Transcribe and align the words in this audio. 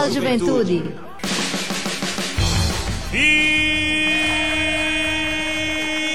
Fala 0.00 0.12
Juventude. 0.12 0.94
E 3.12 3.18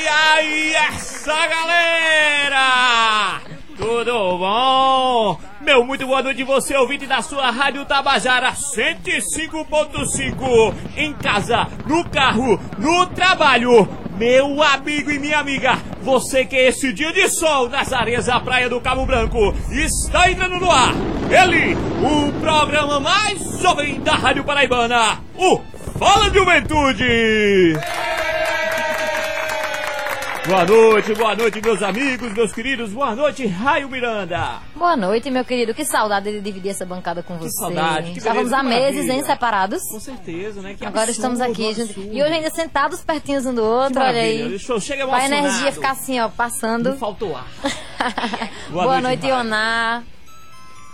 aí, 0.07 0.73
essa 0.73 1.45
galera! 1.45 3.41
Tudo 3.77 4.39
bom? 4.39 5.39
Meu 5.61 5.85
muito 5.85 6.07
boa 6.07 6.23
noite 6.23 6.43
você, 6.43 6.75
ouvinte 6.75 7.05
da 7.05 7.21
sua 7.21 7.51
Rádio 7.51 7.85
Tabajara 7.85 8.53
105.5 8.53 10.73
em 10.97 11.13
casa, 11.13 11.67
no 11.85 12.03
carro, 12.09 12.59
no 12.79 13.05
trabalho. 13.05 14.04
Meu 14.17 14.63
amigo 14.63 15.11
e 15.11 15.19
minha 15.19 15.39
amiga, 15.39 15.77
você 16.01 16.45
que 16.45 16.55
esse 16.55 16.93
dia 16.93 17.11
de 17.11 17.27
sol 17.27 17.67
nas 17.67 17.91
areias 17.91 18.27
da 18.27 18.39
Praia 18.39 18.69
do 18.69 18.79
Cabo 18.79 19.05
Branco 19.05 19.53
está 19.69 20.31
entrando 20.31 20.57
no 20.57 20.71
ar. 20.71 20.93
Ele, 21.29 21.75
o 21.75 22.31
programa 22.39 22.99
mais 23.01 23.59
jovem 23.59 23.99
da 23.99 24.13
Rádio 24.13 24.45
Paraibana, 24.45 25.19
o 25.35 25.59
Fala 25.99 26.33
Juventude! 26.33 27.73
Boa 30.47 30.63
noite, 30.63 31.13
boa 31.15 31.35
noite, 31.35 31.59
meus 31.59 31.81
amigos, 31.81 32.31
meus 32.33 32.51
queridos. 32.51 32.91
Boa 32.91 33.15
noite, 33.15 33.47
Raio 33.47 33.89
Miranda. 33.89 34.59
Boa 34.75 34.95
noite, 34.95 35.31
meu 35.31 35.43
querido. 35.43 35.73
Que 35.73 35.83
saudade 35.83 36.31
de 36.31 36.39
dividir 36.39 36.69
essa 36.69 36.85
bancada 36.85 37.23
com 37.23 37.35
você. 37.35 37.49
saudade, 37.49 38.11
que 38.11 38.19
Estávamos 38.19 38.53
há 38.53 38.59
que 38.59 38.67
meses, 38.67 39.09
hein, 39.09 39.23
separados. 39.23 39.81
Com 39.89 39.99
certeza, 39.99 40.61
né? 40.61 40.75
Que 40.75 40.85
Agora 40.85 41.05
absurdo, 41.05 41.33
estamos 41.33 41.41
aqui. 41.41 41.69
absurdo. 41.69 42.13
E 42.13 42.21
hoje 42.21 42.33
ainda 42.33 42.49
sentados 42.51 43.01
pertinhos 43.01 43.43
um 43.47 43.55
do 43.55 43.63
outro, 43.63 43.99
olha 43.99 44.21
aí. 44.21 44.59
Chega 44.59 45.11
a 45.11 45.25
energia 45.25 45.71
ficar 45.71 45.91
assim, 45.91 46.19
ó, 46.19 46.29
passando. 46.29 46.91
Não 46.91 46.97
faltou 46.97 47.35
ar. 47.35 47.47
Boa, 48.69 48.85
noite, 48.85 49.01
noite, 49.01 49.21
Raio. 49.23 49.35
Ioná. 49.37 50.03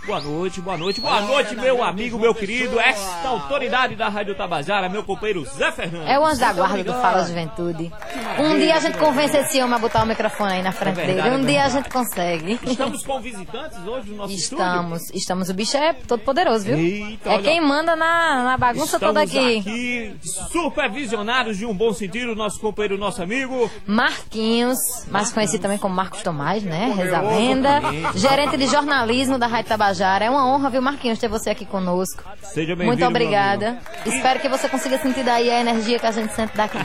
Boa 0.04 0.20
noite, 0.20 0.60
boa 0.60 0.76
noite, 0.76 1.00
boa 1.00 1.20
noite, 1.20 1.54
meu 1.54 1.80
amigo, 1.82 2.18
meu 2.18 2.34
querido, 2.34 2.78
esta 2.80 3.28
autoridade 3.28 3.94
da 3.94 4.08
Rádio 4.08 4.34
Tabajara, 4.34 4.88
meu 4.88 5.04
companheiro 5.04 5.44
Zé 5.44 5.70
Fernandes. 5.70 6.08
É 6.08 6.18
o 6.18 6.26
anjo 6.26 6.40
da 6.40 6.52
guarda 6.52 6.82
do 6.82 6.92
Fala 6.92 7.24
Juventude. 7.24 7.92
Um 8.36 8.58
dia 8.58 8.74
a 8.74 8.80
gente 8.80 8.98
convence 8.98 9.36
esse 9.36 9.62
homem 9.62 9.76
a 9.76 9.78
botar 9.78 10.02
o 10.02 10.06
microfone 10.06 10.54
aí 10.54 10.62
na 10.62 10.72
frente 10.72 10.98
É 10.98 11.06
verdade, 11.06 11.30
dele. 11.30 11.42
Um 11.42 11.46
é 11.46 11.52
dia 11.52 11.64
a 11.64 11.68
gente 11.68 11.88
consegue. 11.88 12.58
Estamos 12.64 13.04
com 13.04 13.20
visitantes 13.20 13.78
hoje 13.86 14.10
no 14.10 14.16
nosso 14.16 14.34
estúdio. 14.34 14.64
Estamos, 14.64 15.10
estamos. 15.14 15.48
O 15.48 15.54
bicho 15.54 15.76
é 15.76 15.92
todo 15.92 16.18
poderoso, 16.18 16.64
viu? 16.64 16.76
Eita, 16.76 17.28
é 17.28 17.34
olha. 17.34 17.42
quem 17.44 17.60
manda 17.60 17.94
na, 17.94 18.42
na 18.42 18.56
bagunça 18.56 18.98
toda 18.98 19.22
Estamos 19.22 19.46
aqui. 19.46 19.58
aqui, 19.60 20.16
supervisionários 20.50 21.56
de 21.56 21.64
um 21.64 21.72
bom 21.72 21.92
sentido, 21.92 22.34
nosso 22.34 22.58
companheiro, 22.58 22.98
nosso 22.98 23.22
amigo. 23.22 23.70
Marquinhos, 23.86 24.78
mais 25.08 25.32
conhecido 25.32 25.62
também 25.62 25.78
como 25.78 25.94
Marcos 25.94 26.22
Tomás, 26.22 26.64
né? 26.64 26.92
Reza 26.96 27.18
a 27.18 27.20
Lenda. 27.22 27.80
Gerente 28.16 28.56
de 28.56 28.66
jornalismo 28.66 29.38
da 29.38 29.46
Rádio 29.46 29.68
Tabajara. 29.68 29.91
É 30.24 30.30
uma 30.30 30.46
honra, 30.46 30.70
viu, 30.70 30.82
Marquinhos, 30.82 31.18
ter 31.18 31.28
você 31.28 31.50
aqui 31.50 31.66
conosco. 31.66 32.22
Seja 32.42 32.74
bem-vindo. 32.74 32.86
Muito 32.86 33.04
obrigada. 33.04 33.78
Espero 34.06 34.40
que 34.40 34.48
você 34.48 34.68
consiga 34.68 34.98
sentir 34.98 35.24
daí 35.24 35.50
a 35.50 35.60
energia 35.60 35.98
que 35.98 36.06
a 36.06 36.10
gente 36.10 36.34
sente 36.34 36.56
daqui. 36.56 36.78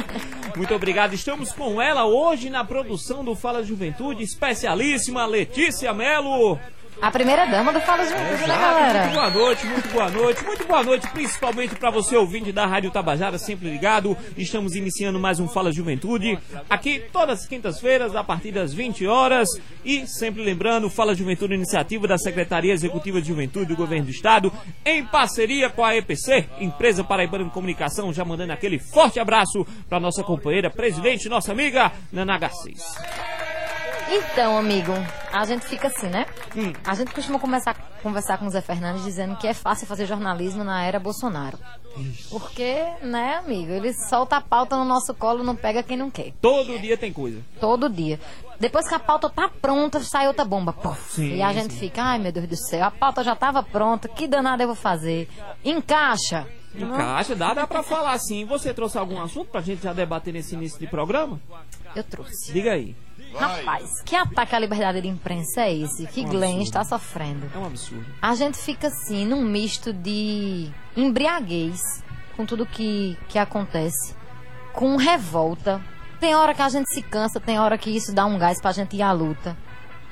Muito 0.56 0.74
obrigado. 0.74 1.14
Estamos 1.14 1.52
com 1.52 1.80
ela 1.80 2.04
hoje 2.04 2.50
na 2.50 2.64
produção 2.64 3.24
do 3.24 3.34
Fala 3.34 3.62
Juventude, 3.62 4.22
especialíssima 4.22 5.24
Letícia 5.24 5.94
Melo. 5.94 6.58
A 7.02 7.10
primeira 7.10 7.46
dama 7.46 7.72
do 7.72 7.80
Fala 7.80 8.04
Juventude, 8.04 8.46
né, 8.46 8.58
galera? 8.58 9.00
Muito 9.04 9.14
boa 9.14 9.30
noite, 9.30 9.66
muito 9.66 9.88
boa 9.88 10.10
noite, 10.10 10.44
muito 10.44 10.66
boa 10.66 10.82
noite, 10.82 11.08
principalmente 11.08 11.74
para 11.74 11.90
você 11.90 12.14
ouvinte 12.14 12.52
da 12.52 12.66
Rádio 12.66 12.90
Tabajara, 12.90 13.38
sempre 13.38 13.70
ligado. 13.70 14.14
Estamos 14.36 14.74
iniciando 14.74 15.18
mais 15.18 15.40
um 15.40 15.48
Fala 15.48 15.72
Juventude, 15.72 16.38
aqui 16.68 17.02
todas 17.10 17.40
as 17.40 17.46
quintas-feiras, 17.46 18.14
a 18.14 18.22
partir 18.22 18.52
das 18.52 18.74
20 18.74 19.06
horas. 19.06 19.48
E 19.82 20.06
sempre 20.06 20.42
lembrando, 20.42 20.90
Fala 20.90 21.14
Juventude, 21.14 21.54
iniciativa 21.54 22.06
da 22.06 22.18
Secretaria 22.18 22.74
Executiva 22.74 23.20
de 23.20 23.28
Juventude 23.28 23.66
do 23.66 23.76
Governo 23.76 24.04
do 24.04 24.10
Estado, 24.10 24.52
em 24.84 25.02
parceria 25.02 25.70
com 25.70 25.82
a 25.82 25.96
EPC, 25.96 26.50
Empresa 26.60 27.02
Paraibana 27.02 27.44
de 27.44 27.50
Comunicação, 27.50 28.12
já 28.12 28.26
mandando 28.26 28.52
aquele 28.52 28.78
forte 28.78 29.18
abraço 29.18 29.66
para 29.88 29.98
nossa 29.98 30.22
companheira, 30.22 30.68
presidente, 30.68 31.30
nossa 31.30 31.50
amiga, 31.50 31.90
Nana 32.12 32.36
Garcês. 32.36 32.82
Então, 34.10 34.58
amigo, 34.58 34.92
a 35.32 35.44
gente 35.44 35.64
fica 35.66 35.86
assim, 35.86 36.08
né? 36.08 36.26
Hum. 36.56 36.72
A 36.84 36.94
gente 36.94 37.12
costuma 37.12 37.38
começar 37.38 37.76
conversar 38.02 38.38
com 38.38 38.46
o 38.46 38.50
Zé 38.50 38.60
Fernandes 38.60 39.04
dizendo 39.04 39.36
que 39.36 39.46
é 39.46 39.54
fácil 39.54 39.86
fazer 39.86 40.06
jornalismo 40.06 40.64
na 40.64 40.82
era 40.82 40.98
Bolsonaro. 40.98 41.58
Porque, 42.30 42.82
né, 43.02 43.34
amigo, 43.34 43.72
ele 43.72 43.92
solta 43.92 44.36
a 44.36 44.40
pauta 44.40 44.76
no 44.76 44.84
nosso 44.84 45.12
colo, 45.14 45.44
não 45.44 45.54
pega 45.54 45.82
quem 45.82 45.96
não 45.96 46.10
quer. 46.10 46.32
Todo 46.40 46.78
dia 46.78 46.96
tem 46.96 47.12
coisa. 47.12 47.40
Todo 47.60 47.88
dia. 47.88 48.18
Depois 48.58 48.88
que 48.88 48.94
a 48.94 48.98
pauta 48.98 49.28
tá 49.28 49.48
pronta, 49.48 50.00
sai 50.00 50.26
outra 50.26 50.44
bomba. 50.44 50.72
Puf. 50.72 51.14
Sim, 51.14 51.36
e 51.36 51.42
a 51.42 51.52
gente 51.52 51.74
fica, 51.74 52.02
ai 52.02 52.18
meu 52.18 52.32
Deus 52.32 52.46
do 52.46 52.56
céu, 52.56 52.84
a 52.84 52.90
pauta 52.90 53.22
já 53.22 53.36
tava 53.36 53.62
pronta, 53.62 54.08
que 54.08 54.26
danada 54.26 54.62
eu 54.62 54.68
vou 54.68 54.76
fazer? 54.76 55.28
Encaixa. 55.64 56.46
Encaixa, 56.74 57.34
dá, 57.34 57.52
dá 57.52 57.66
pra 57.66 57.82
falar 57.82 58.12
assim. 58.12 58.44
Você 58.44 58.72
trouxe 58.72 58.96
algum 58.96 59.20
assunto 59.20 59.50
pra 59.50 59.60
gente 59.60 59.82
já 59.82 59.92
debater 59.92 60.32
nesse 60.32 60.54
início 60.54 60.78
de 60.78 60.86
programa? 60.86 61.40
Eu 61.94 62.04
trouxe. 62.04 62.52
Diga 62.52 62.72
aí. 62.72 62.94
Rapaz, 63.34 64.02
que 64.02 64.16
ataque 64.16 64.54
à 64.54 64.58
liberdade 64.58 65.00
de 65.00 65.08
imprensa 65.08 65.62
é 65.62 65.74
esse 65.74 66.06
que 66.06 66.24
Glenn 66.24 66.62
está 66.62 66.84
sofrendo? 66.84 67.50
É 67.54 67.58
um 67.58 67.66
absurdo. 67.66 68.06
A 68.20 68.34
gente 68.34 68.58
fica 68.58 68.88
assim, 68.88 69.24
num 69.24 69.42
misto 69.42 69.92
de 69.92 70.70
embriaguez 70.96 72.02
com 72.36 72.44
tudo 72.46 72.66
que, 72.66 73.16
que 73.28 73.38
acontece, 73.38 74.14
com 74.72 74.96
revolta. 74.96 75.80
Tem 76.18 76.34
hora 76.34 76.54
que 76.54 76.62
a 76.62 76.68
gente 76.68 76.92
se 76.92 77.02
cansa, 77.02 77.40
tem 77.40 77.58
hora 77.58 77.78
que 77.78 77.90
isso 77.90 78.14
dá 78.14 78.26
um 78.26 78.38
gás 78.38 78.60
pra 78.60 78.72
gente 78.72 78.96
ir 78.96 79.02
à 79.02 79.12
luta. 79.12 79.56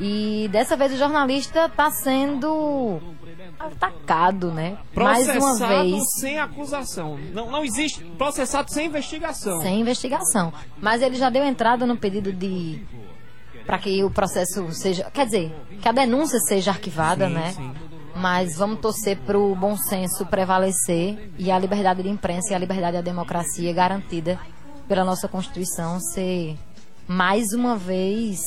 E 0.00 0.49
dessa 0.53 0.77
vez 0.77 0.93
o 0.93 0.97
jornalista 0.97 1.69
tá 1.69 1.91
sendo 1.91 3.00
atacado, 3.59 4.53
né? 4.53 4.79
Mais 4.95 5.27
uma 5.29 5.35
Processado 5.35 5.91
vez. 5.91 6.03
sem 6.21 6.39
acusação. 6.39 7.19
Não, 7.33 7.50
não 7.50 7.65
existe 7.65 8.05
processado 8.17 8.71
sem 8.73 8.87
investigação. 8.87 9.61
Sem 9.61 9.81
investigação. 9.81 10.53
Mas 10.81 11.03
ele 11.03 11.17
já 11.17 11.29
deu 11.31 11.45
entrada 11.45 11.85
no 11.85 11.97
pedido 11.97 12.33
de. 12.33 12.81
Para 13.69 13.79
que 13.79 14.03
o 14.03 14.11
processo 14.11 14.73
seja. 14.73 15.11
Quer 15.12 15.27
dizer, 15.27 15.55
que 15.83 15.87
a 15.87 15.93
denúncia 15.93 16.41
seja 16.41 16.71
arquivada, 16.71 17.29
Sim, 17.29 17.34
né? 17.34 17.53
sim. 17.55 17.71
Mas 18.17 18.56
vamos 18.56 18.81
torcer 18.81 19.19
para 19.19 19.39
o 19.39 19.55
bom 19.55 19.77
senso 19.77 20.25
prevalecer 20.25 21.31
e 21.39 21.51
a 21.51 21.59
liberdade 21.59 22.03
de 22.03 22.09
imprensa 22.09 22.51
e 22.51 22.55
a 22.55 22.59
liberdade 22.59 22.97
da 22.97 23.03
democracia 23.03 23.71
garantida 23.75 24.41
pela 24.89 25.05
nossa 25.05 25.29
Constituição 25.29 26.01
ser 26.01 26.56
mais 27.06 27.53
uma 27.53 27.77
vez 27.77 28.41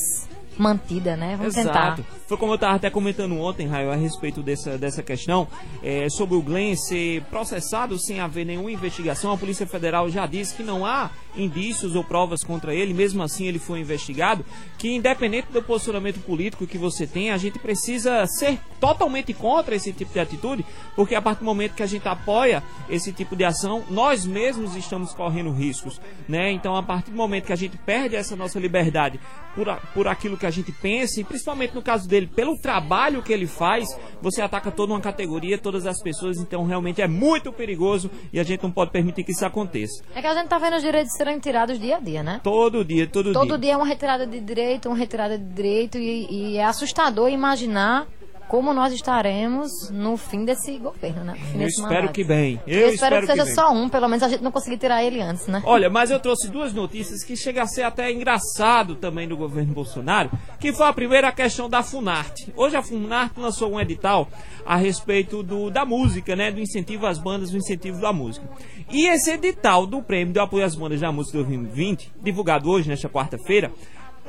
mantida, 0.58 1.16
né? 1.16 1.36
Vamos 1.38 1.54
tentar. 1.54 1.94
Exato. 1.94 2.04
Foi 2.26 2.36
como 2.36 2.52
eu 2.52 2.56
estava 2.56 2.74
até 2.74 2.90
comentando 2.90 3.38
ontem, 3.38 3.68
Raio, 3.68 3.92
a 3.92 3.94
respeito 3.94 4.42
dessa, 4.42 4.76
dessa 4.76 5.04
questão, 5.04 5.46
é, 5.84 6.08
sobre 6.10 6.34
o 6.34 6.42
Glenn 6.42 6.74
ser 6.76 7.22
processado 7.30 7.96
sem 7.96 8.18
haver 8.18 8.44
nenhuma 8.44 8.72
investigação. 8.72 9.32
A 9.32 9.38
Polícia 9.38 9.68
Federal 9.68 10.10
já 10.10 10.26
disse 10.26 10.54
que 10.54 10.64
não 10.64 10.84
há 10.84 11.10
indícios 11.36 11.94
ou 11.96 12.04
provas 12.04 12.42
contra 12.42 12.74
ele, 12.74 12.92
mesmo 12.94 13.22
assim 13.22 13.46
ele 13.46 13.58
foi 13.58 13.80
investigado, 13.80 14.44
que 14.78 14.92
independente 14.94 15.48
do 15.52 15.62
posicionamento 15.62 16.20
político 16.20 16.66
que 16.66 16.78
você 16.78 17.06
tem, 17.06 17.30
a 17.30 17.36
gente 17.36 17.58
precisa 17.58 18.26
ser 18.26 18.58
totalmente 18.80 19.32
contra 19.32 19.74
esse 19.74 19.92
tipo 19.92 20.12
de 20.12 20.20
atitude, 20.20 20.64
porque 20.96 21.14
a 21.14 21.22
partir 21.22 21.40
do 21.40 21.46
momento 21.46 21.74
que 21.74 21.82
a 21.82 21.86
gente 21.86 22.06
apoia 22.08 22.62
esse 22.90 23.12
tipo 23.12 23.34
de 23.36 23.44
ação, 23.44 23.84
nós 23.90 24.26
mesmos 24.26 24.74
estamos 24.76 25.12
correndo 25.14 25.50
riscos, 25.52 26.00
né? 26.28 26.50
Então, 26.52 26.76
a 26.76 26.82
partir 26.82 27.10
do 27.10 27.16
momento 27.16 27.44
que 27.46 27.52
a 27.52 27.56
gente 27.56 27.76
perde 27.78 28.16
essa 28.16 28.34
nossa 28.36 28.58
liberdade 28.58 29.18
por, 29.54 29.68
a- 29.68 29.76
por 29.94 30.08
aquilo 30.08 30.36
que 30.36 30.46
a 30.46 30.50
gente 30.50 30.72
pensa, 30.72 31.20
e 31.20 31.24
principalmente 31.24 31.74
no 31.74 31.82
caso 31.82 32.08
dele, 32.08 32.26
pelo 32.26 32.56
trabalho 32.58 33.22
que 33.22 33.32
ele 33.32 33.46
faz, 33.46 33.86
você 34.20 34.42
ataca 34.42 34.70
toda 34.70 34.92
uma 34.92 35.00
categoria, 35.00 35.58
todas 35.58 35.86
as 35.86 36.02
pessoas, 36.02 36.38
então 36.38 36.64
realmente 36.64 37.00
é 37.00 37.06
muito 37.08 37.52
perigoso 37.52 38.10
e 38.32 38.40
a 38.40 38.42
gente 38.42 38.62
não 38.62 38.70
pode 38.70 38.90
permitir 38.90 39.22
que 39.24 39.32
isso 39.32 39.44
aconteça. 39.44 40.02
É 40.14 40.20
que 40.20 40.26
a 40.26 40.34
gente 40.34 40.48
tá 40.48 40.58
vendo 40.58 40.76
os 40.76 40.82
direitos 40.82 41.12
serem 41.22 41.38
tirados 41.38 41.78
dia 41.78 41.96
a 41.96 42.00
dia, 42.00 42.22
né? 42.22 42.40
Todo 42.42 42.84
dia, 42.84 43.06
todo, 43.06 43.32
Todo 43.32 43.50
dia. 43.50 43.58
dia 43.58 43.72
é 43.74 43.76
uma 43.76 43.86
retirada 43.86 44.26
de 44.26 44.40
direito, 44.40 44.88
uma 44.88 44.96
retirada 44.96 45.38
de 45.38 45.44
direito, 45.44 45.96
e, 45.96 46.26
e 46.28 46.56
é 46.56 46.64
assustador 46.64 47.30
imaginar 47.30 48.08
como 48.52 48.74
nós 48.74 48.92
estaremos 48.92 49.88
no 49.88 50.14
fim 50.18 50.44
desse 50.44 50.76
governo, 50.76 51.24
né? 51.24 51.38
Eu 51.54 51.66
espero 51.66 51.94
mandato. 51.94 52.12
que 52.12 52.22
bem. 52.22 52.60
Eu, 52.66 52.80
Eu, 52.80 52.88
espero 52.90 53.20
que 53.20 53.26
seja 53.28 53.46
bem. 53.46 53.54
só 53.54 53.72
um, 53.72 53.88
pelo 53.88 54.06
menos 54.06 54.22
a 54.22 54.28
gente 54.28 54.42
não 54.42 54.52
conseguir 54.52 54.76
tirar 54.76 55.02
ele 55.02 55.22
antes, 55.22 55.46
né? 55.46 55.62
Olha, 55.64 55.88
mas 55.88 56.10
eu 56.10 56.20
trouxe 56.20 56.50
duas 56.50 56.70
notícias 56.74 57.24
que 57.24 57.34
chega 57.34 57.62
a 57.62 57.66
ser 57.66 57.80
até 57.80 58.12
engraçado 58.12 58.94
também 58.94 59.26
do 59.26 59.38
governo 59.38 59.72
Bolsonaro, 59.72 60.30
que 60.60 60.70
foi 60.70 60.86
a 60.86 60.92
primeira 60.92 61.28
a 61.28 61.32
questão 61.32 61.66
da 61.66 61.82
Funarte. 61.82 62.52
Hoje 62.54 62.76
a 62.76 62.82
Funarte 62.82 63.40
lançou 63.40 63.72
um 63.72 63.80
edital 63.80 64.28
a 64.66 64.76
respeito 64.76 65.42
do, 65.42 65.70
da 65.70 65.86
música, 65.86 66.36
né, 66.36 66.52
do 66.52 66.60
incentivo 66.60 67.06
às 67.06 67.16
bandas, 67.16 67.52
do 67.52 67.56
incentivo 67.56 68.02
da 68.02 68.12
música. 68.12 68.46
E 68.90 69.06
esse 69.06 69.30
edital 69.30 69.86
do 69.86 70.02
Prêmio 70.02 70.34
de 70.34 70.40
Apoio 70.40 70.66
às 70.66 70.74
Bandas 70.74 71.00
da 71.00 71.10
Música 71.10 71.38
2020, 71.38 72.12
divulgado 72.22 72.68
hoje 72.68 72.86
nesta 72.86 73.08
quarta-feira, 73.08 73.72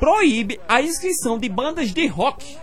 proíbe 0.00 0.58
a 0.66 0.80
inscrição 0.80 1.38
de 1.38 1.46
bandas 1.46 1.92
de 1.92 2.06
rock 2.06 2.56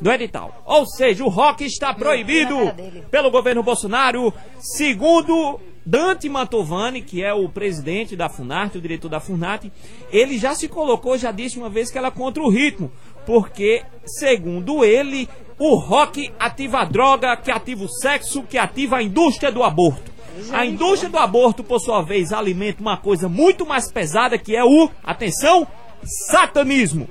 do 0.00 0.10
edital. 0.10 0.62
Ou 0.64 0.86
seja, 0.86 1.24
o 1.24 1.28
rock 1.28 1.64
está 1.64 1.92
proibido 1.92 2.72
dele. 2.72 3.04
pelo 3.10 3.30
governo 3.30 3.62
Bolsonaro, 3.62 4.32
segundo 4.58 5.58
Dante 5.84 6.28
Mantovani, 6.28 7.02
que 7.02 7.22
é 7.22 7.32
o 7.32 7.48
presidente 7.48 8.14
da 8.14 8.28
Funarte, 8.28 8.78
o 8.78 8.80
diretor 8.80 9.08
da 9.08 9.20
Funarte, 9.20 9.72
ele 10.12 10.38
já 10.38 10.54
se 10.54 10.68
colocou, 10.68 11.16
já 11.16 11.32
disse 11.32 11.58
uma 11.58 11.70
vez 11.70 11.90
que 11.90 11.98
ela 11.98 12.08
é 12.08 12.10
contra 12.10 12.42
o 12.42 12.50
ritmo, 12.50 12.92
porque, 13.24 13.82
segundo 14.04 14.84
ele, 14.84 15.28
o 15.58 15.76
rock 15.76 16.30
ativa 16.38 16.80
a 16.80 16.84
droga, 16.84 17.36
que 17.36 17.50
ativa 17.50 17.84
o 17.84 17.88
sexo, 17.88 18.42
que 18.42 18.58
ativa 18.58 18.98
a 18.98 19.02
indústria 19.02 19.50
do 19.50 19.62
aborto. 19.62 20.12
A 20.52 20.64
indústria 20.64 21.10
do 21.10 21.18
aborto, 21.18 21.64
por 21.64 21.80
sua 21.80 22.00
vez, 22.02 22.32
alimenta 22.32 22.80
uma 22.80 22.96
coisa 22.96 23.28
muito 23.28 23.66
mais 23.66 23.90
pesada 23.90 24.38
que 24.38 24.54
é 24.54 24.64
o, 24.64 24.88
atenção, 25.02 25.66
satanismo. 26.04 27.08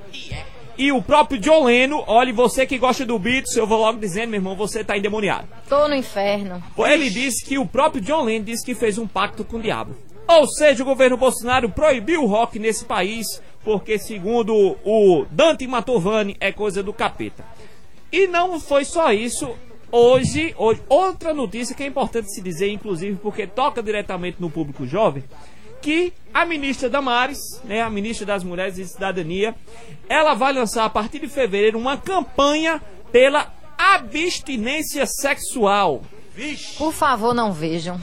E 0.78 0.92
o 0.92 1.02
próprio 1.02 1.40
John 1.40 1.64
Leno, 1.64 2.04
olhe, 2.06 2.30
você 2.30 2.64
que 2.64 2.78
gosta 2.78 3.04
do 3.04 3.18
Beatles, 3.18 3.56
eu 3.56 3.66
vou 3.66 3.80
logo 3.80 3.98
dizendo, 3.98 4.30
meu 4.30 4.38
irmão, 4.38 4.54
você 4.54 4.84
tá 4.84 4.96
endemoniado. 4.96 5.48
Tô 5.68 5.88
no 5.88 5.94
inferno. 5.96 6.62
Ele 6.78 7.10
disse 7.10 7.44
que 7.44 7.58
o 7.58 7.66
próprio 7.66 8.00
John 8.00 8.22
Lennon 8.22 8.44
disse 8.44 8.64
que 8.64 8.76
fez 8.76 8.96
um 8.96 9.06
pacto 9.06 9.44
com 9.44 9.56
o 9.56 9.60
diabo. 9.60 9.96
Ou 10.28 10.46
seja, 10.46 10.84
o 10.84 10.86
governo 10.86 11.16
Bolsonaro 11.16 11.68
proibiu 11.68 12.22
o 12.22 12.26
rock 12.26 12.60
nesse 12.60 12.84
país, 12.84 13.42
porque 13.64 13.98
segundo 13.98 14.76
o 14.84 15.26
Dante 15.32 15.66
Matovani 15.66 16.36
é 16.38 16.52
coisa 16.52 16.80
do 16.80 16.92
capeta. 16.92 17.44
E 18.12 18.28
não 18.28 18.60
foi 18.60 18.84
só 18.84 19.12
isso. 19.12 19.50
Hoje, 19.90 20.54
hoje, 20.56 20.80
outra 20.88 21.34
notícia 21.34 21.74
que 21.74 21.82
é 21.82 21.86
importante 21.86 22.32
se 22.32 22.40
dizer, 22.40 22.70
inclusive 22.70 23.16
porque 23.16 23.48
toca 23.48 23.82
diretamente 23.82 24.36
no 24.38 24.48
público 24.48 24.86
jovem, 24.86 25.24
que 25.80 26.12
a 26.32 26.44
ministra 26.44 26.88
Damares, 26.88 27.60
né, 27.64 27.80
a 27.80 27.90
ministra 27.90 28.26
das 28.26 28.44
Mulheres 28.44 28.78
e 28.78 28.86
Cidadania, 28.86 29.54
ela 30.08 30.34
vai 30.34 30.52
lançar 30.52 30.84
a 30.84 30.90
partir 30.90 31.18
de 31.18 31.28
fevereiro 31.28 31.78
uma 31.78 31.96
campanha 31.96 32.82
pela 33.10 33.52
abstinência 33.76 35.06
sexual. 35.06 36.02
Por 36.76 36.92
favor, 36.92 37.34
não 37.34 37.52
vejam. 37.52 38.00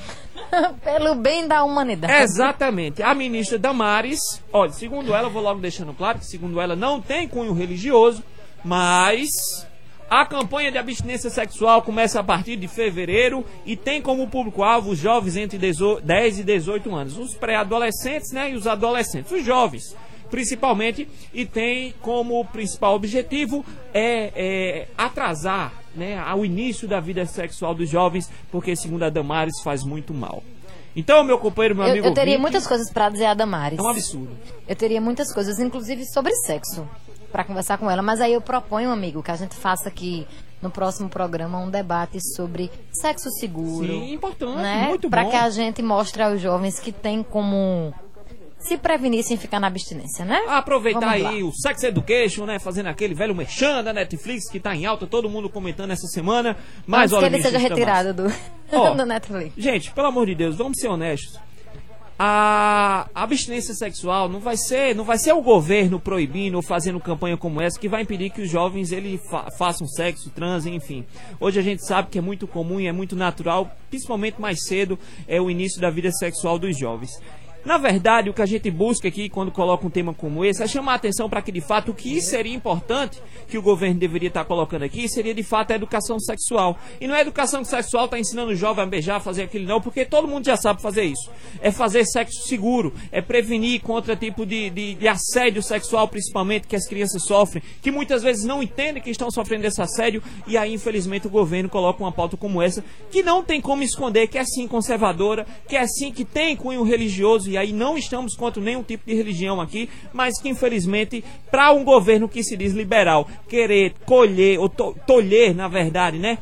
Pelo 0.84 1.16
bem 1.16 1.48
da 1.48 1.64
humanidade. 1.64 2.14
Exatamente. 2.14 3.02
A 3.02 3.14
ministra 3.14 3.58
Damares, 3.58 4.20
olha, 4.52 4.72
segundo 4.72 5.14
ela, 5.14 5.30
vou 5.30 5.42
logo 5.42 5.62
deixando 5.62 5.94
claro 5.94 6.20
que 6.20 6.26
segundo 6.26 6.60
ela 6.60 6.76
não 6.76 7.02
tem 7.02 7.28
cunho 7.28 7.54
religioso, 7.54 8.24
mas 8.64 9.66
a 10.10 10.26
campanha 10.26 10.72
de 10.72 10.78
abstinência 10.78 11.30
sexual 11.30 11.82
começa 11.82 12.20
a 12.20 12.24
partir 12.24 12.56
de 12.56 12.68
fevereiro 12.68 13.46
e 13.66 13.76
tem 13.76 14.02
como 14.02 14.28
público-alvo 14.28 14.92
os 14.92 15.00
jovens 15.00 15.36
entre 15.36 15.58
10 15.58 16.40
e 16.40 16.44
18 16.44 16.96
anos, 16.96 17.18
os 17.18 17.34
pré-adolescentes 17.34 18.32
né, 18.32 18.52
e 18.52 18.56
os 18.56 18.68
adolescentes, 18.68 19.32
os 19.32 19.44
jovens 19.44 19.96
principalmente, 20.30 21.08
e 21.34 21.46
tem 21.46 21.94
como 22.02 22.44
principal 22.46 22.96
objetivo 22.96 23.66
é, 23.94 24.32
é 24.36 24.88
atrasar 24.98 25.72
né, 25.96 26.18
ao 26.20 26.44
início 26.44 26.88
da 26.88 27.00
vida 27.00 27.26
sexual 27.26 27.74
dos 27.74 27.90
jovens, 27.90 28.30
porque 28.52 28.76
segundo 28.76 29.04
a 29.04 29.10
Damares 29.10 29.62
faz 29.64 29.84
muito 29.84 30.14
mal. 30.14 30.44
Então, 30.96 31.24
meu 31.24 31.38
companheiro, 31.38 31.76
meu 31.76 31.86
eu, 31.86 31.92
amigo. 31.92 32.08
Eu 32.08 32.14
teria 32.14 32.34
Vicky, 32.34 32.42
muitas 32.42 32.66
coisas 32.66 32.92
para 32.92 33.10
dizer 33.10 33.26
a 33.26 33.34
Damares. 33.34 33.78
É 33.78 33.82
um 33.82 33.88
absurdo. 33.88 34.30
Eu 34.68 34.76
teria 34.76 35.02
muitas 35.02 35.34
coisas, 35.34 35.60
inclusive 35.60 36.06
sobre 36.06 36.34
sexo, 36.36 36.88
para 37.32 37.44
conversar 37.44 37.78
com 37.78 37.90
ela. 37.90 38.02
Mas 38.02 38.22
aí 38.22 38.34
eu 38.34 38.42
proponho, 38.42 38.92
amigo, 38.92 39.22
que 39.22 39.32
a 39.32 39.36
gente 39.36 39.56
faça 39.56 39.90
aqui 39.90 40.28
no 40.62 40.70
próximo 40.70 41.10
programa 41.10 41.60
um 41.60 41.70
debate 41.70 42.18
sobre 42.36 42.72
sexo 42.92 43.30
seguro. 43.32 43.88
Sim, 43.88 44.14
importante, 44.14 44.58
né? 44.58 44.88
muito 44.88 45.10
Para 45.10 45.24
bom. 45.24 45.30
que 45.30 45.36
a 45.36 45.50
gente 45.50 45.82
mostre 45.82 46.24
aos 46.24 46.42
jovens 46.42 46.80
que 46.80 46.92
tem 46.92 47.22
como 47.22 47.94
se 48.58 48.78
prevenir 48.78 49.24
sem 49.24 49.38
ficar 49.38 49.60
na 49.60 49.68
abstinência, 49.68 50.26
né? 50.26 50.42
Aproveitar 50.48 51.08
aí 51.08 51.44
o 51.44 51.52
Sex 51.52 51.84
Education, 51.84 52.46
né? 52.46 52.58
Fazendo 52.58 52.88
aquele 52.88 53.14
velho 53.14 53.36
merchan 53.36 53.84
da 53.84 53.94
Netflix 53.94 54.50
que 54.50 54.60
tá 54.60 54.76
em 54.76 54.86
alta, 54.86 55.06
todo 55.06 55.30
mundo 55.30 55.50
comentando 55.50 55.92
essa 55.92 56.08
semana. 56.08 56.58
Mas 56.88 57.12
Antes 57.12 57.20
que 57.20 57.26
olha, 57.26 57.36
ele 57.36 57.44
seja 57.44 57.58
retirado 57.60 58.14
do, 58.14 58.34
Ó. 58.74 58.90
do 58.96 59.06
Netflix. 59.06 59.54
Gente, 59.56 59.92
pelo 59.92 60.08
amor 60.08 60.26
de 60.26 60.34
Deus, 60.34 60.56
vamos 60.56 60.80
ser 60.80 60.88
honestos. 60.88 61.40
A 62.18 63.10
abstinência 63.14 63.74
sexual 63.74 64.30
não 64.30 64.40
vai 64.40 64.56
ser, 64.56 64.96
não 64.96 65.04
vai 65.04 65.18
ser 65.18 65.34
o 65.34 65.42
governo 65.42 66.00
proibindo 66.00 66.56
ou 66.56 66.62
fazendo 66.62 66.98
campanha 66.98 67.36
como 67.36 67.60
essa 67.60 67.78
que 67.78 67.90
vai 67.90 68.04
impedir 68.04 68.30
que 68.30 68.42
os 68.42 68.50
jovens 68.50 68.94
ele 68.94 69.18
fa 69.18 69.52
façam 69.52 69.86
sexo, 69.86 70.30
transem, 70.30 70.76
enfim. 70.76 71.06
Hoje 71.42 71.60
a 71.60 71.64
gente 71.64 71.86
sabe 71.86 72.10
que 72.10 72.18
é 72.18 72.22
muito 72.22 72.48
comum 72.48 72.80
e 72.80 72.88
é 72.88 72.92
muito 72.94 73.18
natural, 73.18 73.70
principalmente 73.90 74.40
mais 74.40 74.64
cedo, 74.64 74.98
é 75.28 75.42
o 75.42 75.50
início 75.50 75.82
da 75.82 75.90
vida 75.90 76.10
sexual 76.10 76.58
dos 76.58 76.78
jovens. 76.78 77.12
Na 77.66 77.80
verdade, 77.80 78.30
o 78.30 78.34
que 78.34 78.44
a 78.44 78.46
gente 78.46 78.70
busca 78.70 79.08
aqui 79.08 79.28
quando 79.28 79.52
coloca 79.52 79.88
um 79.88 79.90
tema 79.90 80.14
como 80.14 80.46
esse 80.46 80.62
é 80.62 80.68
chamar 80.68 80.92
a 80.92 80.96
atenção 80.98 81.28
para 81.28 81.42
que 81.42 81.52
de 81.52 81.62
fato 81.62 81.90
o 81.90 81.96
que 81.96 82.22
seria 82.22 82.54
importante 82.54 83.20
que 83.48 83.58
o 83.58 83.62
governo 83.62 84.00
deveria 84.00 84.28
estar 84.28 84.46
colocando 84.46 84.84
aqui 84.84 85.10
seria 85.10 85.34
de 85.34 85.42
fato 85.42 85.72
a 85.72 85.76
educação 85.76 86.20
sexual. 86.20 86.78
E 87.02 87.08
não 87.08 87.16
é 87.16 87.20
a 87.20 87.22
educação 87.22 87.66
sexual 87.66 88.08
tá 88.08 88.20
ensinando 88.20 88.52
o 88.52 88.56
jovem 88.56 88.84
a 88.84 88.88
beijar, 88.88 89.20
fazer 89.20 89.44
aquilo 89.44 89.66
não, 89.66 89.82
porque 89.82 90.06
todo 90.06 90.28
mundo 90.28 90.46
já 90.46 90.56
sabe 90.56 90.80
fazer 90.80 91.06
isso. 91.06 91.28
É 91.60 91.72
fazer 91.72 92.06
sexo 92.06 92.48
seguro, 92.48 92.94
é 93.12 93.20
prevenir 93.20 93.82
contra 93.82 94.16
tipo 94.16 94.46
de, 94.46 94.70
de, 94.70 94.94
de 94.94 95.08
assédio 95.08 95.64
sexual, 95.64 96.08
principalmente 96.08 96.68
que 96.68 96.76
as 96.76 96.88
crianças 96.88 97.24
sofrem, 97.26 97.64
que 97.82 97.90
muitas 97.90 98.22
vezes 98.22 98.46
não 98.46 98.62
entendem 98.62 99.02
que 99.02 99.10
estão 99.10 99.32
sofrendo 99.32 99.66
esse 99.66 99.82
assédio 99.82 100.22
e 100.46 100.56
aí 100.56 100.72
infelizmente 100.72 101.26
o 101.26 101.32
governo 101.32 101.68
coloca 101.68 102.04
uma 102.04 102.12
pauta 102.12 102.38
como 102.38 102.62
essa 102.62 102.84
que 103.10 103.24
não 103.24 103.44
tem 103.44 103.60
como 103.60 103.82
esconder 103.82 104.28
que 104.28 104.38
é 104.38 104.46
sim 104.46 104.68
conservadora, 104.68 105.48
que 105.68 105.76
é 105.76 105.88
sim 105.88 106.12
que 106.12 106.24
tem 106.24 106.56
cunho 106.56 106.84
religioso 106.84 107.55
e 107.56 107.58
aí 107.58 107.72
não 107.72 107.98
estamos 107.98 108.36
contra 108.36 108.62
nenhum 108.62 108.84
tipo 108.84 109.06
de 109.06 109.16
religião 109.16 109.62
aqui, 109.62 109.90
mas 110.14 110.40
que 110.42 110.50
infelizmente 110.50 111.24
para 111.50 111.72
um 111.72 111.84
governo 111.84 112.28
que 112.28 112.44
se 112.44 112.58
diz 112.58 112.74
liberal 112.74 113.28
querer 113.48 113.94
colher 114.06 114.60
ou 114.60 114.68
to 114.68 114.94
tolher 115.08 115.56
na 115.56 115.68
verdade, 115.70 116.20
né? 116.20 116.38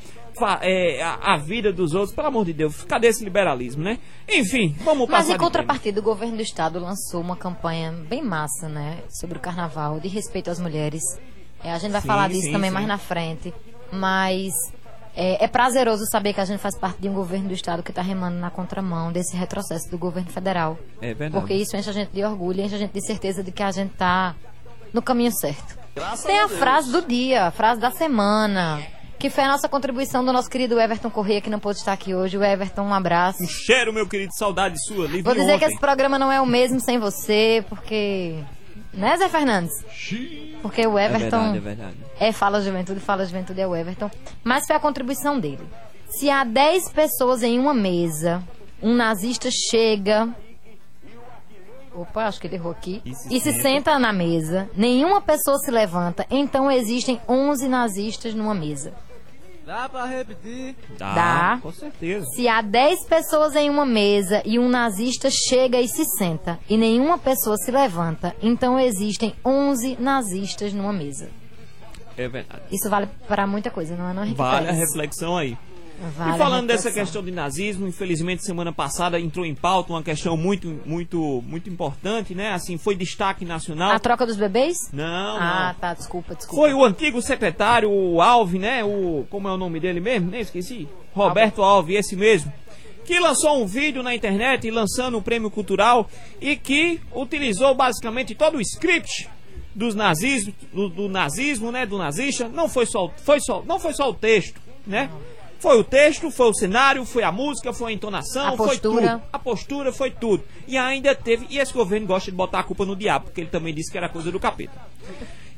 é, 0.62 1.04
a, 1.04 1.38
vida 1.38 1.72
dos 1.72 1.94
outros, 1.94 2.16
pelo 2.16 2.28
amor 2.28 2.46
de 2.46 2.54
Deus, 2.54 2.84
cadê 2.84 3.08
esse 3.08 3.24
liberalismo, 3.24 3.84
né? 3.84 4.00
Enfim, 4.28 4.76
vamos 4.84 5.08
Mas 5.08 5.20
passar. 5.20 5.30
em 5.30 5.34
de 5.34 5.40
contrapartida, 5.40 6.00
o 6.00 6.04
governo 6.04 6.38
do 6.38 6.42
estado 6.42 6.80
lançou 6.80 7.22
uma 7.22 7.36
campanha 7.36 7.92
bem 7.92 8.24
massa, 8.24 8.68
né? 8.68 9.04
Sobre 9.10 9.38
o 9.38 9.40
carnaval, 9.40 10.00
de 10.00 10.08
respeito 10.08 10.50
às 10.50 10.60
mulheres. 10.60 11.04
É, 11.64 11.72
a 11.72 11.78
gente 11.78 11.92
vai 11.92 12.02
Sim, 12.02 12.08
falar 12.08 12.30
disso 12.30 12.48
sim, 12.48 12.52
também 12.52 12.72
sim. 12.72 12.74
mais 12.74 12.88
na 12.88 12.98
frente. 12.98 13.54
Mas 13.92 14.52
é, 15.16 15.44
é 15.44 15.48
prazeroso 15.48 16.06
saber 16.12 16.34
que 16.34 16.42
a 16.42 16.46
gente 16.46 16.60
faz 16.60 16.78
parte 16.78 17.00
de 17.02 17.08
um 17.08 17.14
governo 17.14 17.48
do 17.48 17.54
estado 17.54 17.84
que 17.84 17.92
está 17.92 18.02
remando 18.02 18.38
na 18.38 18.50
contramão 18.50 19.12
desse 19.12 19.36
retrocesso 19.38 19.90
do 19.90 19.98
governo 19.98 20.30
federal. 20.30 20.78
É 21.02 21.14
verdade. 21.14 21.40
Porque 21.40 21.54
isso 21.54 21.76
enche 21.78 21.90
a 21.90 21.94
gente 21.94 22.12
de 22.12 22.24
orgulho, 22.24 22.62
enche 22.62 22.76
a 22.76 22.80
gente 22.80 22.92
de 22.92 23.06
certeza 23.06 23.44
de 23.44 23.52
que 23.52 23.62
a 23.62 23.72
gente 23.72 23.92
está 23.92 24.36
no 24.92 25.02
caminho 25.02 25.32
certo. 25.32 25.78
Tem 26.26 26.40
a 26.40 26.48
frase 26.48 26.92
do 26.92 27.02
dia, 27.02 27.46
a 27.46 27.52
frase 27.52 27.80
da 27.80 27.92
semana. 27.92 28.82
Que 29.20 29.30
foi 29.30 29.44
a 29.46 29.48
nossa 29.48 29.70
contribuição 29.70 30.26
do 30.26 30.34
nosso 30.34 30.50
querido 30.50 30.78
Everton 30.80 31.10
Corrêa, 31.10 31.40
que 31.40 31.50
não 31.50 31.60
pôde 31.60 31.78
estar 31.78 31.94
aqui 31.94 32.14
hoje. 32.14 32.38
O 32.38 32.44
Everton, 32.44 32.82
um 32.82 32.94
abraço. 32.94 33.42
Um 33.42 33.48
cheiro, 33.48 33.94
meu 33.94 34.06
querido, 34.06 34.34
saudade 34.34 34.76
sua. 34.86 35.06
Livre 35.06 35.22
Vou 35.22 35.34
dizer 35.34 35.58
que 35.60 35.64
ontem. 35.64 35.68
esse 35.68 35.80
programa 35.80 36.20
não 36.20 36.30
é 36.30 36.42
o 36.42 36.46
mesmo 36.46 36.82
sem 36.82 37.00
você, 37.00 37.64
porque. 37.70 38.36
Né, 38.94 39.18
Zé 39.18 39.28
Fernandes? 39.28 39.84
Porque 40.62 40.86
o 40.86 40.98
É 41.00 41.06
Everton. 41.06 41.56
é 41.56 41.60
verdade. 41.60 41.98
É 42.20 42.32
Fala 42.32 42.62
Juventude, 42.62 43.00
Fala 43.00 43.26
Juventude 43.26 43.60
é 43.60 43.68
o 43.68 43.76
Everton. 43.76 44.10
Mas 44.44 44.66
foi 44.68 44.76
a 44.76 44.80
contribuição 44.80 45.40
dele. 45.40 45.64
Se 46.08 46.30
há 46.30 46.44
10 46.44 46.90
pessoas 46.90 47.42
em 47.42 47.60
uma 47.60 47.74
mesa, 47.74 48.44
um 48.82 48.94
nazista 48.94 49.50
chega. 49.52 50.30
Opa, 51.96 52.26
acho 52.28 52.40
que 52.40 52.48
ele 52.48 52.56
errou 52.56 52.72
aqui. 52.72 53.02
E 53.06 53.14
se 53.16 53.36
E 53.36 53.40
se 53.40 53.52
senta. 53.52 53.62
senta 53.62 54.00
na 54.00 54.12
mesa, 54.14 54.70
nenhuma 54.76 55.22
pessoa 55.22 55.58
se 55.60 55.70
levanta, 55.70 56.26
então 56.30 56.70
existem 56.72 57.22
11 57.30 57.68
nazistas 57.68 58.34
numa 58.34 58.54
mesa. 58.56 58.94
Dá 59.66 59.88
pra 59.88 60.06
repetir? 60.06 60.76
Dá, 60.98 61.14
Dá. 61.14 61.60
com 61.62 61.72
certeza. 61.72 62.26
Se 62.36 62.48
há 62.48 62.62
10 62.62 63.06
pessoas 63.06 63.56
em 63.56 63.70
uma 63.70 63.86
mesa 63.86 64.42
e 64.46 64.60
um 64.60 64.68
nazista 64.68 65.30
chega 65.32 65.80
e 65.80 65.88
se 65.88 66.04
senta 66.18 66.60
e 66.70 66.76
nenhuma 66.78 67.18
pessoa 67.18 67.56
se 67.58 67.72
levanta, 67.72 68.36
então 68.42 68.78
existem 68.78 69.34
11 69.46 69.98
nazistas 70.00 70.74
numa 70.74 70.92
mesa. 70.92 71.30
É 72.18 72.28
verdade. 72.28 72.62
Isso 72.72 72.90
vale 72.90 73.08
para 73.28 73.48
muita 73.48 73.72
coisa, 73.72 73.96
não 73.96 74.10
é? 74.10 74.14
Não, 74.14 74.36
Vale 74.36 74.68
a 74.70 74.74
reflexão 74.74 75.38
aí. 75.38 75.58
Vale 76.10 76.36
e 76.36 76.38
falando 76.38 76.68
dessa 76.68 76.92
questão 76.92 77.24
de 77.24 77.32
nazismo, 77.32 77.88
infelizmente 77.88 78.44
semana 78.46 78.72
passada 78.72 79.20
entrou 79.20 79.46
em 79.46 79.56
pauta 79.56 79.94
uma 79.94 80.04
questão 80.04 80.36
muito, 80.38 80.80
muito, 80.86 81.44
muito 81.48 81.70
importante, 81.70 82.36
né? 82.36 82.52
Assim, 82.52 82.78
foi 82.78 82.96
destaque 82.96 83.46
nacional. 83.46 83.92
A 83.92 84.00
troca 84.00 84.26
dos 84.26 84.36
bebês? 84.36 84.76
Não, 84.92 85.38
Ah, 85.38 85.74
não. 85.74 85.80
tá, 85.80 85.94
desculpa, 85.94 86.36
desculpa. 86.36 86.62
Foi 86.62 86.74
o 86.74 86.84
antigo 86.84 87.22
secretário, 87.22 87.90
o 87.92 88.22
Alve, 88.22 88.60
né? 88.60 88.84
O 88.84 89.26
como 89.30 89.48
é 89.48 89.52
o 89.52 89.58
nome 89.58 89.80
dele 89.80 90.00
mesmo? 90.00 90.30
Nem 90.30 90.42
esqueci. 90.42 90.88
Roberto 91.14 91.62
Alve, 91.62 91.96
esse 91.96 92.16
mesmo. 92.16 92.52
Que 93.06 93.20
lançou 93.20 93.62
um 93.62 93.66
vídeo 93.66 94.02
na 94.02 94.16
internet 94.16 94.70
lançando 94.72 95.18
o 95.18 95.22
prêmio 95.22 95.52
cultural 95.52 96.10
e 96.40 96.56
que 96.56 97.02
utilizou 97.14 97.76
basicamente 97.76 98.34
todo 98.34 98.58
o 98.58 98.62
script 98.62 99.30
dos 99.76 99.94
nazismo, 99.96 100.54
do, 100.72 100.88
do 100.88 101.10
nazismo, 101.10 101.72
né? 101.72 101.86
Do 101.86 101.98
nazista. 101.98 102.48
Não 102.48 102.70
foi 102.70 102.86
só, 102.86 103.10
foi 103.18 103.40
só, 103.42 103.62
não 103.66 103.80
foi 103.80 103.94
só 103.94 104.10
o 104.10 104.14
texto, 104.14 104.62
né? 104.88 105.10
Foi 105.64 105.80
o 105.80 105.84
texto, 105.86 106.30
foi 106.30 106.50
o 106.50 106.54
cenário, 106.54 107.06
foi 107.06 107.24
a 107.24 107.32
música, 107.32 107.72
foi 107.72 107.94
a 107.94 107.96
entonação, 107.96 108.56
A 108.56 108.58
foi 108.58 108.78
tudo. 108.78 109.22
A 109.32 109.40
postura 109.40 109.94
foi 109.94 110.12
tudo. 110.12 110.44
E 110.68 110.78
ainda 110.78 111.16
teve. 111.16 111.48
E 111.50 111.58
esse 111.58 111.72
governo 111.72 112.06
gosta 112.06 112.30
de 112.30 112.36
botar 112.36 112.60
a 112.60 112.64
culpa 112.64 112.86
no 112.86 112.98
diabo, 112.98 113.28
porque 113.28 113.40
ele 113.40 113.50
também 113.50 113.74
disse 113.74 113.90
que 113.90 113.98
era 113.98 114.10
coisa 114.10 114.30
do 114.30 114.42
capeta. 114.42 114.74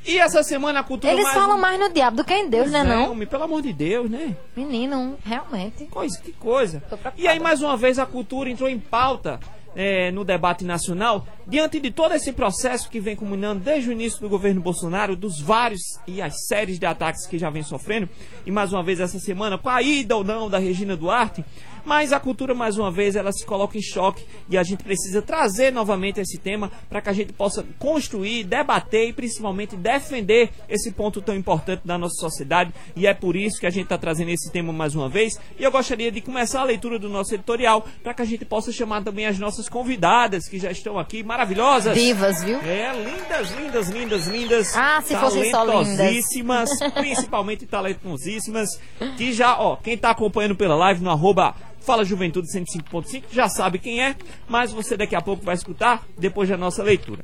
E 0.05 0.19
essa 0.19 0.43
semana 0.43 0.81
a 0.81 0.83
cultura 0.83 1.11
Eles 1.11 1.23
mais 1.23 1.35
falam 1.35 1.57
mais 1.57 1.79
no 1.79 1.91
diabo 1.91 2.17
do 2.17 2.23
que 2.23 2.35
em 2.35 2.47
Deus, 2.47 2.69
Pois 2.69 2.71
né, 2.71 2.83
não? 2.83 3.13
homem, 3.13 3.27
pelo 3.27 3.45
amor 3.45 3.63
de 3.63 3.73
Deus, 3.73 4.07
né? 4.07 4.37
Menino, 4.55 5.17
realmente. 5.25 5.85
Coisa, 5.85 6.19
que 6.19 6.31
coisa. 6.33 6.83
E 7.17 7.27
aí, 7.27 7.39
mais 7.39 7.63
uma 7.63 7.75
vez, 7.75 7.97
a 7.97 8.05
cultura 8.05 8.47
entrou 8.47 8.69
em 8.69 8.77
pauta 8.77 9.39
é, 9.75 10.11
no 10.11 10.23
debate 10.23 10.63
nacional, 10.63 11.27
diante 11.45 11.79
de 11.79 11.91
todo 11.91 12.13
esse 12.13 12.31
processo 12.31 12.89
que 12.89 12.99
vem 12.99 13.15
culminando 13.15 13.59
desde 13.59 13.89
o 13.89 13.91
início 13.91 14.19
do 14.21 14.29
governo 14.29 14.61
Bolsonaro, 14.61 15.15
dos 15.15 15.39
vários 15.39 15.81
e 16.07 16.21
as 16.21 16.47
séries 16.47 16.79
de 16.79 16.85
ataques 16.85 17.27
que 17.27 17.37
já 17.37 17.49
vem 17.49 17.63
sofrendo, 17.63 18.09
e 18.45 18.51
mais 18.51 18.71
uma 18.71 18.81
vez 18.81 18.99
essa 18.99 19.19
semana 19.19 19.57
com 19.57 19.69
a 19.69 19.81
ida 19.81 20.15
ou 20.15 20.23
não 20.23 20.49
da 20.49 20.57
Regina 20.57 20.95
Duarte, 20.95 21.43
mas 21.85 22.11
a 22.11 22.19
cultura, 22.19 22.53
mais 22.53 22.77
uma 22.77 22.91
vez, 22.91 23.15
ela 23.15 23.31
se 23.31 23.45
coloca 23.45 23.77
em 23.77 23.81
choque 23.81 24.25
e 24.49 24.57
a 24.57 24.63
gente 24.63 24.83
precisa 24.83 25.21
trazer 25.21 25.71
novamente 25.71 26.19
esse 26.19 26.37
tema 26.37 26.71
para 26.89 26.99
que 26.99 27.09
a 27.09 27.13
gente 27.13 27.31
possa 27.31 27.63
construir, 27.77 28.43
debater 28.43 29.09
e 29.09 29.13
principalmente 29.13 29.75
defender 29.75 30.49
esse 30.67 30.91
ponto 30.91 31.21
tão 31.21 31.35
importante 31.35 31.81
da 31.85 31.97
nossa 31.97 32.15
sociedade. 32.15 32.73
E 32.95 33.05
é 33.05 33.13
por 33.13 33.35
isso 33.35 33.59
que 33.59 33.67
a 33.67 33.69
gente 33.69 33.83
está 33.83 33.97
trazendo 33.97 34.31
esse 34.31 34.51
tema 34.51 34.73
mais 34.73 34.95
uma 34.95 35.07
vez. 35.07 35.39
E 35.59 35.63
eu 35.63 35.71
gostaria 35.71 36.11
de 36.11 36.21
começar 36.21 36.61
a 36.61 36.63
leitura 36.63 36.97
do 36.97 37.07
nosso 37.07 37.33
editorial 37.35 37.85
para 38.01 38.13
que 38.13 38.21
a 38.21 38.25
gente 38.25 38.43
possa 38.45 38.71
chamar 38.71 39.03
também 39.03 39.27
as 39.27 39.37
nossas 39.37 39.69
convidadas 39.69 40.47
que 40.47 40.57
já 40.57 40.71
estão 40.71 40.97
aqui, 40.97 41.23
maravilhosas. 41.23 41.95
Divas, 41.95 42.43
viu? 42.43 42.59
É, 42.61 42.91
lindas, 42.93 43.51
lindas, 43.51 43.89
lindas, 43.89 44.27
lindas. 44.27 44.75
Ah, 44.75 45.01
se 45.03 45.15
fossem 45.15 45.51
só 45.51 45.63
lindas. 45.63 45.97
Talentosíssimas, 45.97 46.69
principalmente 46.95 47.65
talentosíssimas. 47.65 48.69
Que 49.17 49.31
já, 49.31 49.59
ó, 49.59 49.75
quem 49.75 49.93
está 49.93 50.09
acompanhando 50.09 50.55
pela 50.55 50.75
live 50.75 51.03
no 51.03 51.11
arroba 51.11 51.53
Fala 51.85 52.03
Juventude 52.03 52.47
105.5, 52.47 53.25
já 53.31 53.47
sabe 53.47 53.77
quem 53.77 54.01
é, 54.01 54.15
mas 54.49 54.71
você 54.71 54.97
daqui 54.97 55.15
a 55.15 55.21
pouco 55.21 55.45
vai 55.45 55.53
escutar 55.53 56.03
depois 56.17 56.49
da 56.49 56.57
nossa 56.57 56.81
leitura. 56.81 57.23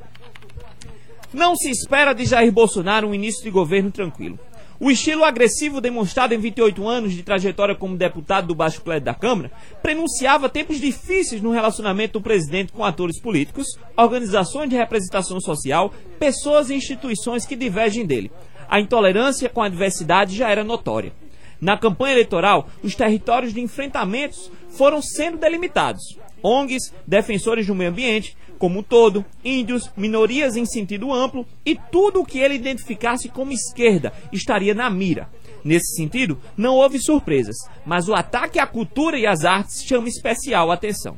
Não 1.34 1.56
se 1.56 1.72
espera 1.72 2.14
de 2.14 2.26
Jair 2.26 2.52
Bolsonaro 2.52 3.08
um 3.08 3.16
início 3.16 3.44
de 3.44 3.50
governo 3.50 3.90
tranquilo. 3.90 4.38
O 4.80 4.92
estilo 4.92 5.24
agressivo 5.24 5.82
demonstrado 5.82 6.34
em 6.34 6.38
28 6.38 6.88
anos 6.88 7.14
de 7.14 7.24
trajetória 7.24 7.76
como 7.76 7.98
deputado 7.98 8.48
do 8.48 8.56
Baixo 8.56 8.82
Pleito 8.82 9.06
da 9.06 9.16
Câmara 9.16 9.52
prenunciava 9.82 10.50
tempos 10.50 10.80
difíceis 10.80 11.42
no 11.42 11.52
relacionamento 11.52 12.20
do 12.20 12.22
presidente 12.22 12.72
com 12.72 12.84
atores 12.84 13.20
políticos, 13.20 13.66
organizações 13.98 14.70
de 14.70 14.76
representação 14.76 15.40
social, 15.40 15.92
pessoas 16.20 16.70
e 16.70 16.76
instituições 16.76 17.46
que 17.46 17.56
divergem 17.56 18.06
dele. 18.06 18.32
A 18.70 18.80
intolerância 18.80 19.50
com 19.50 19.62
a 19.62 19.70
diversidade 19.70 20.36
já 20.36 20.50
era 20.50 20.64
notória. 20.64 21.14
Na 21.62 21.78
campanha 21.78 22.14
eleitoral, 22.14 22.68
os 22.82 22.96
territórios 22.96 23.54
de 23.54 23.62
enfrentamentos 23.62 24.52
foram 24.72 25.00
sendo 25.00 25.38
delimitados. 25.38 26.18
ONGs, 26.42 26.92
defensores 27.06 27.68
do 27.68 27.76
meio 27.76 27.92
ambiente, 27.92 28.36
como 28.58 28.80
um 28.80 28.84
todo, 28.84 29.24
índios, 29.46 29.92
minorias 29.96 30.56
em 30.56 30.66
sentido 30.66 31.14
amplo 31.14 31.46
e 31.64 31.76
tudo 31.92 32.22
o 32.22 32.26
que 32.26 32.40
ele 32.40 32.56
identificasse 32.56 33.30
como 33.30 33.52
esquerda 33.52 34.12
estaria 34.32 34.74
na 34.74 34.90
mira. 34.90 35.30
Nesse 35.64 35.96
sentido, 35.96 36.40
não 36.58 36.74
houve 36.74 36.98
surpresas, 36.98 37.56
mas 37.86 38.10
o 38.10 38.16
ataque 38.16 38.58
à 38.58 38.66
cultura 38.66 39.20
e 39.20 39.28
às 39.28 39.46
artes 39.46 39.84
chama 39.84 40.08
especial 40.08 40.72
atenção. 40.72 41.16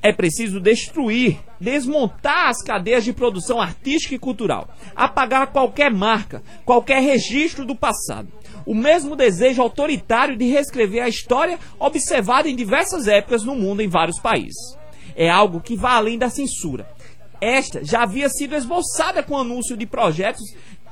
É 0.00 0.12
preciso 0.12 0.60
destruir, 0.60 1.40
desmontar 1.60 2.48
as 2.48 2.62
cadeias 2.62 3.02
de 3.02 3.12
produção 3.12 3.60
artística 3.60 4.14
e 4.14 4.18
cultural, 4.18 4.68
apagar 4.94 5.48
qualquer 5.48 5.90
marca, 5.90 6.40
qualquer 6.64 7.02
registro 7.02 7.64
do 7.64 7.74
passado 7.74 8.28
o 8.68 8.74
mesmo 8.74 9.16
desejo 9.16 9.62
autoritário 9.62 10.36
de 10.36 10.44
reescrever 10.44 11.02
a 11.02 11.08
história 11.08 11.58
observada 11.80 12.50
em 12.50 12.54
diversas 12.54 13.08
épocas 13.08 13.42
no 13.42 13.54
mundo 13.54 13.80
em 13.80 13.88
vários 13.88 14.18
países. 14.18 14.76
É 15.16 15.30
algo 15.30 15.58
que 15.58 15.74
vai 15.74 15.94
além 15.94 16.18
da 16.18 16.28
censura. 16.28 16.86
Esta 17.40 17.82
já 17.82 18.02
havia 18.02 18.28
sido 18.28 18.54
esboçada 18.54 19.22
com 19.22 19.32
o 19.32 19.38
anúncio 19.38 19.74
de 19.74 19.86
projetos 19.86 20.44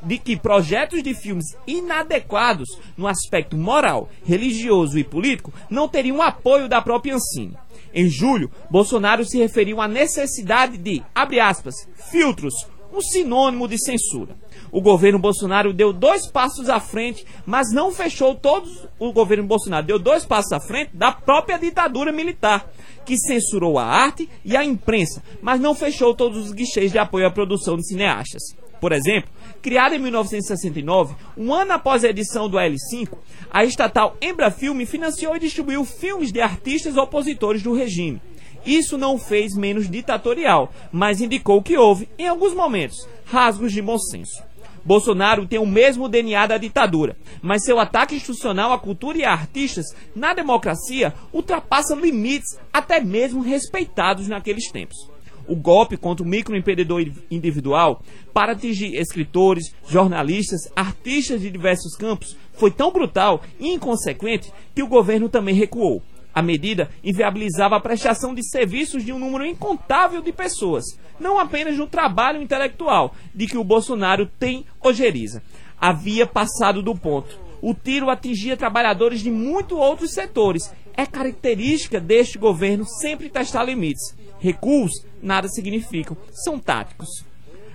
de 0.03 0.17
que 0.17 0.39
projetos 0.39 1.03
de 1.03 1.13
filmes 1.13 1.55
inadequados 1.67 2.79
no 2.97 3.07
aspecto 3.07 3.59
moral, 3.59 4.09
religioso 4.25 4.99
e 4.99 5.05
político 5.05 5.53
não 5.69 5.87
teriam 5.87 6.23
apoio 6.23 6.71
da 6.71 6.81
própria 6.81 7.15
Ancine. 7.15 7.59
Em 7.93 8.09
julho, 8.09 8.51
Bolsonaro 8.71 9.23
se 9.23 9.37
referiu 9.37 9.83
à 9.83 9.89
necessidade 9.89 10.79
de, 10.79 11.03
aspas, 11.15 11.75
filtros, 12.11 12.55
um 12.97 13.01
sinônimo 13.03 13.69
de 13.69 13.79
censura. 13.79 14.35
O 14.73 14.81
governo 14.81 15.19
Bolsonaro 15.19 15.73
deu 15.73 15.93
dois 15.93 16.27
passos 16.31 16.69
à 16.69 16.81
frente, 16.81 17.25
mas 17.45 17.71
não 17.73 17.93
fechou 17.93 18.35
todos. 18.35 18.89
O 18.99 19.13
governo 19.13 19.45
Bolsonaro 19.45 19.87
deu 19.87 19.99
dois 19.99 20.25
passos 20.25 20.53
à 20.53 20.61
frente 20.61 20.97
da 20.97 21.13
própria 21.13 21.59
ditadura 21.59 22.11
militar, 22.11 22.69
que 23.05 23.17
censurou 23.19 23.79
a 23.79 23.85
arte 23.85 24.29
e 24.45 24.57
a 24.57 24.65
imprensa, 24.65 25.23
mas 25.43 25.61
não 25.61 25.75
fechou 25.75 26.15
todos 26.15 26.47
os 26.47 26.53
guichês 26.53 26.91
de 26.91 26.99
apoio 26.99 27.27
à 27.27 27.31
produção 27.31 27.77
de 27.77 27.87
cineastas. 27.87 28.43
Por 28.81 28.93
exemplo, 28.93 29.31
criada 29.63 29.97
em 29.97 29.99
1969, 29.99 31.15
um 31.37 31.53
ano 31.53 31.73
após 31.73 32.05
a 32.05 32.09
edição 32.09 32.49
do 32.49 32.57
L5, 32.57 33.09
a 33.51 33.65
estatal 33.65 34.17
Embrafilme 34.21 34.87
financiou 34.87 35.37
e 35.37 35.41
distribuiu 35.41 35.85
filmes 35.85 36.33
de 36.33 36.41
artistas 36.41 36.97
opositores 36.97 37.63
do 37.63 37.75
regime. 37.75 38.21
Isso 38.67 38.99
não 38.99 39.17
fez 39.17 39.55
menos 39.55 39.89
ditatorial, 39.89 40.73
mas 40.91 41.21
indicou 41.21 41.63
que 41.63 41.79
houve, 41.79 42.09
em 42.19 42.27
alguns 42.27 42.53
momentos, 42.53 43.07
rasgos 43.25 43.73
de 43.73 43.81
bom 43.81 43.97
senso. 43.97 44.43
Bolsonaro 44.85 45.47
tem 45.47 45.59
o 45.59 45.67
mesmo 45.67 46.09
DNA 46.09 46.47
da 46.47 46.59
ditadura, 46.59 47.17
mas 47.41 47.65
seu 47.65 47.79
ataque 47.79 48.17
institucional 48.17 48.73
à 48.73 48.79
cultura 48.79 49.19
e 49.19 49.25
a 49.25 49.33
artistas 49.33 49.87
na 50.15 50.35
democracia 50.35 51.15
ultrapassa 51.33 51.95
limites 51.95 52.59
até 52.73 53.01
mesmo 53.01 53.41
respeitados 53.41 54.29
naqueles 54.29 54.71
tempos. 54.71 55.11
O 55.49 55.55
golpe 55.55 55.97
contra 55.97 56.25
o 56.25 56.29
microempreendedor 56.29 57.05
individual 57.31 58.03
para 58.33 58.53
atingir 58.53 58.97
escritores, 58.97 59.73
jornalistas, 59.89 60.61
artistas 60.75 61.41
de 61.41 61.51
diversos 61.51 61.97
campos 61.97 62.37
foi 62.55 62.71
tão 62.71 62.93
brutal 62.93 63.43
e 63.61 63.73
inconsequente 63.73 64.53
que 64.75 64.83
o 64.83 64.89
governo 64.89 65.29
também 65.29 65.55
recuou. 65.55 66.03
A 66.37 66.43
medida 66.43 66.91
inviabilizava 67.03 67.77
a 67.77 67.81
prestação 67.81 68.35
de 68.35 68.47
serviços 68.47 69.03
de 69.03 69.11
um 69.11 69.19
número 69.19 69.47
incontável 69.47 70.21
de 70.21 70.31
pessoas, 70.33 70.85
não 71.19 71.39
apenas 71.39 71.79
no 71.79 71.87
trabalho 71.87 72.43
intelectual 72.43 73.15
de 73.35 73.47
que 73.47 73.57
o 73.57 73.65
Bolsonaro 73.65 74.27
tem 74.39 74.67
ojeriza. 74.83 75.43
Havia 75.81 76.27
passado 76.27 76.83
do 76.83 76.95
ponto. 76.95 77.41
O 77.63 77.73
tiro 77.73 78.11
atingia 78.11 78.55
trabalhadores 78.55 79.21
de 79.23 79.31
muitos 79.31 79.79
outros 79.79 80.13
setores. 80.13 80.71
É 80.95 81.07
característica 81.07 81.99
deste 81.99 82.37
governo 82.37 82.85
sempre 82.85 83.31
testar 83.31 83.65
limites. 83.65 84.15
Recuos 84.39 84.93
nada 85.23 85.49
significam, 85.49 86.19
são 86.45 86.59
táticos. 86.59 87.25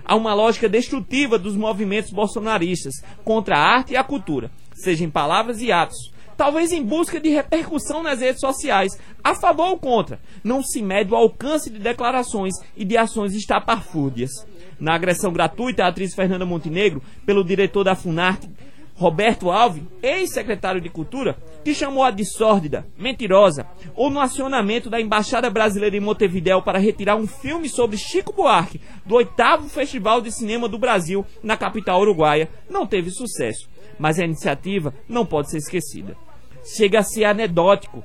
Há 0.04 0.14
uma 0.14 0.34
lógica 0.34 0.68
destrutiva 0.68 1.36
dos 1.36 1.56
movimentos 1.56 2.12
bolsonaristas 2.12 2.94
contra 3.24 3.56
a 3.56 3.74
arte 3.78 3.94
e 3.94 3.96
a 3.96 4.04
cultura, 4.04 4.52
seja 4.72 5.04
em 5.04 5.10
palavras 5.10 5.60
e 5.60 5.72
atos 5.72 6.11
talvez 6.42 6.72
em 6.72 6.82
busca 6.82 7.20
de 7.20 7.28
repercussão 7.28 8.02
nas 8.02 8.18
redes 8.18 8.40
sociais, 8.40 8.98
a 9.22 9.32
favor 9.32 9.68
ou 9.68 9.78
contra. 9.78 10.18
Não 10.42 10.60
se 10.60 10.82
mede 10.82 11.12
o 11.12 11.16
alcance 11.16 11.70
de 11.70 11.78
declarações 11.78 12.52
e 12.76 12.84
de 12.84 12.96
ações 12.96 13.32
estapafúrdias. 13.32 14.32
Na 14.80 14.96
agressão 14.96 15.32
gratuita 15.32 15.84
à 15.84 15.86
atriz 15.86 16.16
Fernanda 16.16 16.44
Montenegro 16.44 17.00
pelo 17.24 17.44
diretor 17.44 17.84
da 17.84 17.94
Funarte, 17.94 18.50
Roberto 18.96 19.52
Alves, 19.52 19.84
ex-secretário 20.02 20.80
de 20.80 20.88
Cultura, 20.88 21.36
que 21.64 21.72
chamou 21.72 22.02
a 22.02 22.10
de 22.10 22.24
sórdida, 22.24 22.84
mentirosa, 22.98 23.64
ou 23.94 24.10
no 24.10 24.18
acionamento 24.18 24.90
da 24.90 25.00
Embaixada 25.00 25.48
Brasileira 25.48 25.96
em 25.96 26.00
Montevidéu 26.00 26.60
para 26.60 26.80
retirar 26.80 27.14
um 27.14 27.26
filme 27.28 27.68
sobre 27.68 27.96
Chico 27.96 28.32
Buarque 28.32 28.80
do 29.06 29.14
oitavo 29.14 29.68
Festival 29.68 30.20
de 30.20 30.32
Cinema 30.32 30.68
do 30.68 30.76
Brasil 30.76 31.24
na 31.40 31.56
capital 31.56 32.00
uruguaia, 32.00 32.50
não 32.68 32.84
teve 32.84 33.12
sucesso 33.12 33.70
mas 33.98 34.18
a 34.18 34.24
iniciativa 34.24 34.94
não 35.08 35.24
pode 35.24 35.50
ser 35.50 35.58
esquecida. 35.58 36.16
Chega 36.64 37.00
a 37.00 37.02
ser 37.02 37.24
anedótico 37.24 38.04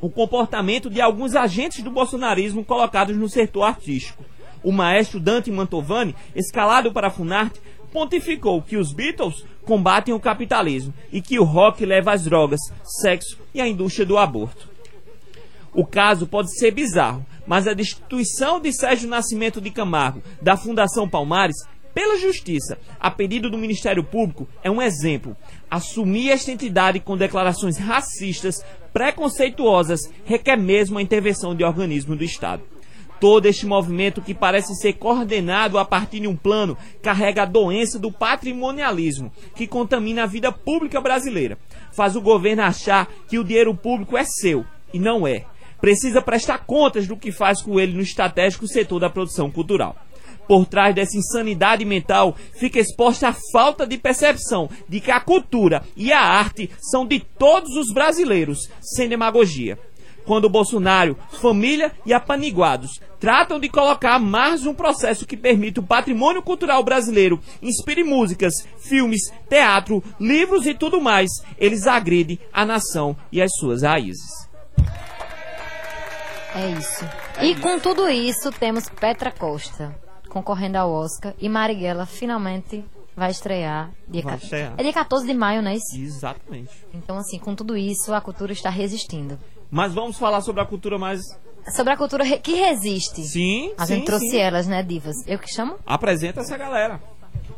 o 0.00 0.10
comportamento 0.10 0.90
de 0.90 1.00
alguns 1.00 1.34
agentes 1.34 1.82
do 1.82 1.90
bolsonarismo 1.90 2.64
colocados 2.64 3.16
no 3.16 3.28
setor 3.28 3.62
artístico. 3.62 4.24
O 4.62 4.72
maestro 4.72 5.18
Dante 5.18 5.50
Mantovani, 5.50 6.14
escalado 6.34 6.92
para 6.92 7.08
a 7.08 7.10
Funarte, 7.10 7.60
pontificou 7.92 8.60
que 8.60 8.76
os 8.76 8.92
Beatles 8.92 9.44
combatem 9.64 10.12
o 10.12 10.20
capitalismo 10.20 10.92
e 11.10 11.20
que 11.22 11.38
o 11.38 11.44
rock 11.44 11.84
leva 11.84 12.12
às 12.12 12.24
drogas, 12.24 12.60
sexo 13.00 13.38
e 13.54 13.60
à 13.60 13.66
indústria 13.66 14.04
do 14.04 14.18
aborto. 14.18 14.68
O 15.72 15.84
caso 15.84 16.26
pode 16.26 16.56
ser 16.58 16.72
bizarro, 16.72 17.24
mas 17.46 17.66
a 17.66 17.74
destituição 17.74 18.60
de 18.60 18.72
Sérgio 18.72 19.08
Nascimento 19.08 19.60
de 19.60 19.70
Camargo 19.70 20.22
da 20.40 20.56
Fundação 20.56 21.08
Palmares 21.08 21.56
pela 21.96 22.18
Justiça, 22.18 22.78
a 23.00 23.10
pedido 23.10 23.48
do 23.48 23.56
Ministério 23.56 24.04
Público, 24.04 24.46
é 24.62 24.70
um 24.70 24.82
exemplo. 24.82 25.34
Assumir 25.70 26.30
esta 26.30 26.52
entidade 26.52 27.00
com 27.00 27.16
declarações 27.16 27.76
racistas, 27.76 28.64
preconceituosas, 28.92 30.00
requer 30.24 30.56
mesmo 30.56 30.98
a 30.98 31.02
intervenção 31.02 31.54
de 31.54 31.64
organismo 31.64 32.14
do 32.14 32.24
Estado. 32.24 32.62
Todo 33.18 33.46
este 33.46 33.66
movimento 33.66 34.20
que 34.20 34.34
parece 34.34 34.74
ser 34.76 34.92
coordenado 34.94 35.78
a 35.78 35.84
partir 35.84 36.20
de 36.20 36.28
um 36.28 36.36
plano 36.36 36.76
carrega 37.02 37.42
a 37.42 37.46
doença 37.46 37.98
do 37.98 38.12
patrimonialismo, 38.12 39.32
que 39.54 39.66
contamina 39.66 40.24
a 40.24 40.26
vida 40.26 40.52
pública 40.52 41.00
brasileira. 41.00 41.58
Faz 41.92 42.14
o 42.14 42.20
governo 42.20 42.62
achar 42.62 43.08
que 43.28 43.38
o 43.38 43.44
dinheiro 43.44 43.74
público 43.74 44.16
é 44.16 44.24
seu, 44.24 44.64
e 44.92 44.98
não 44.98 45.26
é. 45.26 45.44
Precisa 45.80 46.22
prestar 46.22 46.58
contas 46.58 47.06
do 47.06 47.16
que 47.16 47.32
faz 47.32 47.62
com 47.62 47.80
ele 47.80 47.94
no 47.94 48.02
estratégico 48.02 48.68
setor 48.68 49.00
da 49.00 49.10
produção 49.10 49.50
cultural 49.50 49.96
por 50.46 50.66
trás 50.66 50.94
dessa 50.94 51.16
insanidade 51.16 51.84
mental 51.84 52.36
fica 52.58 52.78
exposta 52.78 53.28
a 53.28 53.36
falta 53.52 53.86
de 53.86 53.98
percepção 53.98 54.68
de 54.88 55.00
que 55.00 55.10
a 55.10 55.20
cultura 55.20 55.82
e 55.96 56.12
a 56.12 56.20
arte 56.20 56.70
são 56.80 57.06
de 57.06 57.20
todos 57.20 57.70
os 57.76 57.92
brasileiros, 57.92 58.68
sem 58.80 59.08
demagogia. 59.08 59.78
quando 60.26 60.48
Bolsonaro, 60.48 61.16
família 61.40 61.92
e 62.04 62.12
apaniguados 62.12 63.00
tratam 63.20 63.60
de 63.60 63.68
colocar 63.68 64.18
mais 64.18 64.66
um 64.66 64.74
processo 64.74 65.24
que 65.24 65.36
permite 65.36 65.78
o 65.78 65.84
patrimônio 65.84 66.42
cultural 66.42 66.82
brasileiro 66.82 67.40
inspire 67.62 68.02
músicas, 68.02 68.52
filmes, 68.76 69.32
teatro, 69.48 70.02
livros 70.18 70.66
e 70.66 70.74
tudo 70.74 71.00
mais, 71.00 71.30
eles 71.56 71.86
agridem 71.86 72.40
a 72.52 72.66
nação 72.66 73.16
e 73.30 73.40
as 73.40 73.50
suas 73.54 73.82
raízes. 73.82 74.48
É 76.56 76.70
isso. 76.70 77.04
E 77.40 77.54
com 77.54 77.78
tudo 77.78 78.08
isso, 78.08 78.50
temos 78.50 78.88
Petra 78.88 79.30
Costa 79.30 80.05
concorrendo 80.42 80.76
ao 80.76 80.92
Oscar 80.92 81.32
e 81.38 81.48
Marighella 81.48 82.04
finalmente 82.04 82.84
vai 83.16 83.30
estrear 83.30 83.90
dia, 84.06 84.20
Vai 84.22 84.36
ca- 84.36 84.44
estrear. 84.44 84.74
É 84.76 84.82
dia 84.82 84.92
14 84.92 85.26
de 85.26 85.32
maio, 85.32 85.62
não 85.62 85.70
é 85.70 85.76
isso? 85.76 85.96
Exatamente. 85.98 86.68
Então, 86.92 87.16
assim, 87.16 87.38
com 87.38 87.54
tudo 87.54 87.74
isso, 87.74 88.12
a 88.12 88.20
cultura 88.20 88.52
está 88.52 88.68
resistindo. 88.68 89.38
Mas 89.70 89.94
vamos 89.94 90.18
falar 90.18 90.42
sobre 90.42 90.60
a 90.60 90.66
cultura 90.66 90.98
mais. 90.98 91.20
Sobre 91.74 91.94
a 91.94 91.96
cultura 91.96 92.24
que 92.38 92.52
resiste. 92.54 93.22
Sim, 93.24 93.72
A 93.78 93.86
sim, 93.86 93.94
gente 93.94 94.04
trouxe 94.06 94.28
sim. 94.28 94.36
elas, 94.38 94.66
né, 94.66 94.82
divas? 94.82 95.16
Eu 95.26 95.38
que 95.38 95.48
chamo? 95.50 95.76
Apresenta 95.86 96.40
essa 96.40 96.56
galera. 96.58 97.00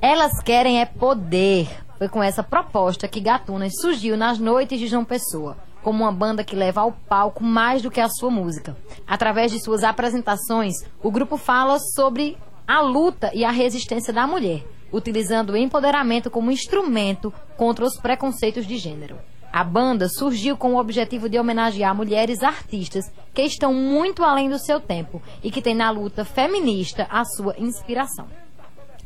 Elas 0.01 0.41
querem 0.43 0.81
é 0.81 0.87
poder. 0.87 1.69
Foi 1.99 2.09
com 2.09 2.23
essa 2.23 2.45
proposta 2.45 3.09
que 3.09 3.19
Gatunas 3.21 3.73
surgiu 3.81 4.17
nas 4.17 4.39
noites 4.39 4.79
de 4.79 4.87
João 4.87 5.05
Pessoa, 5.05 5.57
como 5.83 6.05
uma 6.05 6.13
banda 6.13 6.45
que 6.45 6.55
leva 6.55 6.81
ao 6.83 6.93
palco 6.93 7.43
mais 7.43 7.83
do 7.83 7.91
que 7.91 8.01
a 8.01 8.09
sua 8.09 8.31
música. 8.31 8.77
Através 9.07 9.51
de 9.51 9.61
suas 9.61 9.83
apresentações, 9.83 10.75
o 11.03 11.11
grupo 11.11 11.37
fala 11.37 11.79
sobre 11.97 12.39
a 12.69 12.83
luta 12.83 13.31
e 13.33 13.47
a 13.47 13.51
resistência 13.51 14.13
da 14.13 14.27
mulher, 14.27 14.63
utilizando 14.93 15.51
o 15.51 15.57
empoderamento 15.57 16.31
como 16.31 16.51
instrumento 16.51 17.33
contra 17.57 17.83
os 17.83 17.97
preconceitos 17.97 18.67
de 18.67 18.77
gênero. 18.77 19.17
A 19.51 19.65
banda 19.65 20.07
surgiu 20.07 20.55
com 20.55 20.75
o 20.75 20.79
objetivo 20.79 21.31
de 21.31 21.39
homenagear 21.39 21.95
mulheres 21.95 22.43
artistas 22.43 23.11
que 23.33 23.41
estão 23.41 23.73
muito 23.73 24.23
além 24.23 24.51
do 24.51 24.59
seu 24.59 24.79
tempo 24.79 25.23
e 25.43 25.51
que 25.51 25.63
têm 25.63 25.75
na 25.75 25.91
luta 25.91 26.27
feminista 26.27 27.07
a 27.09 27.25
sua 27.25 27.55
inspiração. 27.59 28.27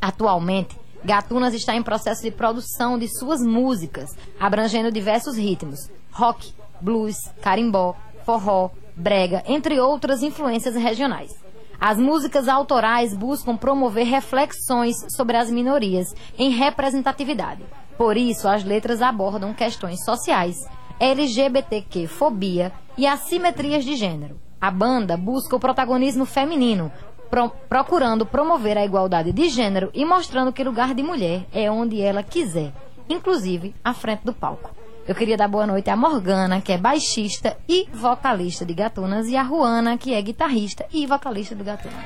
Atualmente, 0.01 0.77
Gatunas 1.01 1.53
está 1.53 1.73
em 1.73 1.81
processo 1.81 2.21
de 2.21 2.31
produção 2.31 2.99
de 2.99 3.07
suas 3.07 3.41
músicas, 3.41 4.09
abrangendo 4.37 4.91
diversos 4.91 5.37
ritmos: 5.37 5.89
rock, 6.11 6.53
blues, 6.81 7.15
carimbó, 7.41 7.95
forró, 8.25 8.71
brega, 8.93 9.41
entre 9.47 9.79
outras 9.79 10.21
influências 10.21 10.75
regionais. 10.75 11.31
As 11.79 11.97
músicas 11.97 12.47
autorais 12.47 13.13
buscam 13.15 13.57
promover 13.57 14.05
reflexões 14.05 14.95
sobre 15.15 15.35
as 15.37 15.49
minorias 15.51 16.13
em 16.37 16.49
representatividade. 16.49 17.63
Por 17.97 18.15
isso, 18.17 18.47
as 18.47 18.63
letras 18.63 19.01
abordam 19.01 19.53
questões 19.53 20.03
sociais, 20.03 20.55
LGBTQ, 20.99 22.07
fobia 22.07 22.71
e 22.97 23.05
assimetrias 23.05 23.83
de 23.83 23.95
gênero. 23.95 24.39
A 24.59 24.71
banda 24.71 25.17
busca 25.17 25.55
o 25.55 25.59
protagonismo 25.59 26.25
feminino, 26.25 26.91
pro- 27.29 27.51
procurando 27.67 28.25
promover 28.25 28.77
a 28.77 28.85
igualdade 28.85 29.31
de 29.31 29.49
gênero 29.49 29.89
e 29.93 30.05
mostrando 30.05 30.53
que 30.53 30.63
lugar 30.63 30.93
de 30.93 31.03
mulher 31.03 31.45
é 31.53 31.69
onde 31.69 32.01
ela 32.01 32.23
quiser, 32.23 32.71
inclusive 33.09 33.75
à 33.83 33.93
frente 33.93 34.21
do 34.23 34.33
palco. 34.33 34.71
Eu 35.05 35.13
queria 35.13 35.35
dar 35.35 35.47
boa 35.49 35.67
noite 35.67 35.89
à 35.89 35.97
Morgana, 35.97 36.61
que 36.61 36.71
é 36.71 36.77
baixista 36.77 37.57
e 37.67 37.87
vocalista 37.93 38.65
de 38.65 38.73
Gatunas, 38.73 39.27
e 39.27 39.35
a 39.35 39.43
Ruana, 39.43 39.97
que 39.97 40.13
é 40.13 40.21
guitarrista 40.21 40.85
e 40.93 41.05
vocalista 41.05 41.53
do 41.53 41.63
Gatunas. 41.63 41.97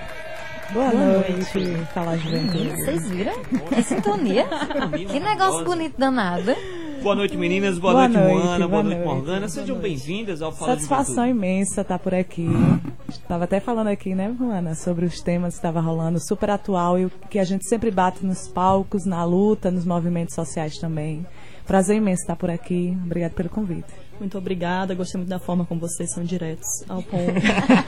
Boa, 0.72 0.92
noite, 0.92 1.86
Fala 1.94 2.18
Juventude. 2.18 2.70
Vocês 2.72 3.10
viram? 3.10 3.34
Que 3.70 3.84
sintonia. 3.84 4.46
Que 5.08 5.20
negócio 5.20 5.64
bonito 5.64 5.98
danado. 5.98 6.54
Boa 7.02 7.16
noite, 7.16 7.38
meninas. 7.38 7.78
Boa, 7.78 7.94
Boa 7.94 8.08
noite, 8.10 8.24
noite, 8.24 8.44
Moana. 8.46 8.68
Boa, 8.68 8.82
boa 8.82 8.84
noite, 8.84 9.06
Morgana. 9.06 9.40
boa 9.42 9.50
Sejam 9.50 9.76
noite. 9.78 9.88
bem-vindas 9.90 10.42
ao 10.42 10.52
Fala 10.52 10.72
Satisfação 10.74 11.26
imensa 11.28 11.82
estar 11.82 12.00
por 12.00 12.14
aqui. 12.14 12.48
Estava 13.08 13.44
até 13.46 13.60
falando 13.60 13.88
aqui, 13.88 14.14
né, 14.16 14.36
Juana, 14.38 14.76
sobre 14.76 15.06
os 15.06 15.22
temas 15.22 15.54
que 15.54 15.60
estava 15.60 15.80
rolando, 15.80 16.20
super 16.20 16.50
atual 16.50 16.98
e 17.00 17.06
o 17.06 17.12
que 17.30 17.38
a 17.40 17.44
gente 17.46 17.66
sempre 17.70 17.92
bate 17.92 18.26
nos 18.26 18.48
palcos, 18.50 19.06
na 19.06 19.24
luta, 19.24 19.70
nos 19.72 19.86
movimentos 19.86 20.34
sociais 20.36 20.78
também. 20.80 21.26
Prazer 21.68 21.98
imenso 21.98 22.22
estar 22.22 22.38
por 22.38 22.50
aqui. 22.50 22.98
Obrigada 23.04 23.34
pelo 23.34 23.50
convite. 23.50 23.94
Muito 24.18 24.38
obrigada, 24.38 24.96
gostei 24.96 25.20
muito 25.20 25.30
da 25.30 25.38
forma 25.38 25.66
como 25.66 25.82
vocês 25.82 26.12
são 26.14 26.24
diretos 26.24 26.68
ao 26.88 27.04
ponto. 27.04 27.34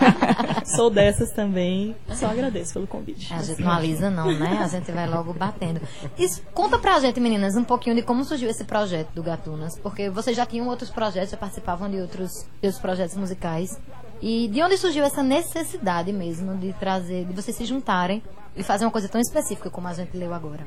Sou 0.76 0.90
dessas 0.90 1.32
também. 1.32 1.96
Só 2.14 2.28
agradeço 2.28 2.74
pelo 2.74 2.86
convite. 2.86 3.34
A 3.34 3.42
gente 3.42 3.62
não 3.62 3.72
alisa 3.72 4.10
não, 4.10 4.32
né? 4.38 4.60
A 4.62 4.68
gente 4.68 4.92
vai 4.92 5.08
logo 5.08 5.34
batendo. 5.34 5.82
Isso, 6.18 6.44
conta 6.54 6.78
pra 6.78 7.00
gente, 7.00 7.22
meninas, 7.22 7.56
um 7.56 7.64
pouquinho 7.64 7.96
de 7.96 8.04
como 8.04 8.26
surgiu 8.26 8.50
esse 8.50 8.66
projeto 8.66 9.12
do 9.14 9.24
Gatunas. 9.24 9.80
Porque 9.80 10.10
vocês 10.10 10.36
já 10.36 10.46
tinham 10.46 10.68
outros 10.68 10.90
projetos, 10.90 11.32
já 11.32 11.38
participavam 11.38 11.90
de 11.90 12.02
outros, 12.02 12.46
de 12.62 12.68
outros 12.68 12.80
projetos 12.80 13.16
musicais. 13.16 13.80
E 14.22 14.50
de 14.50 14.62
onde 14.62 14.78
surgiu 14.78 15.06
essa 15.06 15.24
necessidade 15.24 16.12
mesmo 16.12 16.56
de 16.58 16.74
trazer, 16.74 17.26
de 17.26 17.34
vocês 17.34 17.56
se 17.56 17.64
juntarem 17.64 18.22
e 18.58 18.62
fazer 18.62 18.84
uma 18.84 18.92
coisa 18.92 19.08
tão 19.08 19.22
específica 19.22 19.70
como 19.70 19.88
a 19.88 19.94
gente 19.94 20.16
leu 20.16 20.34
agora? 20.34 20.66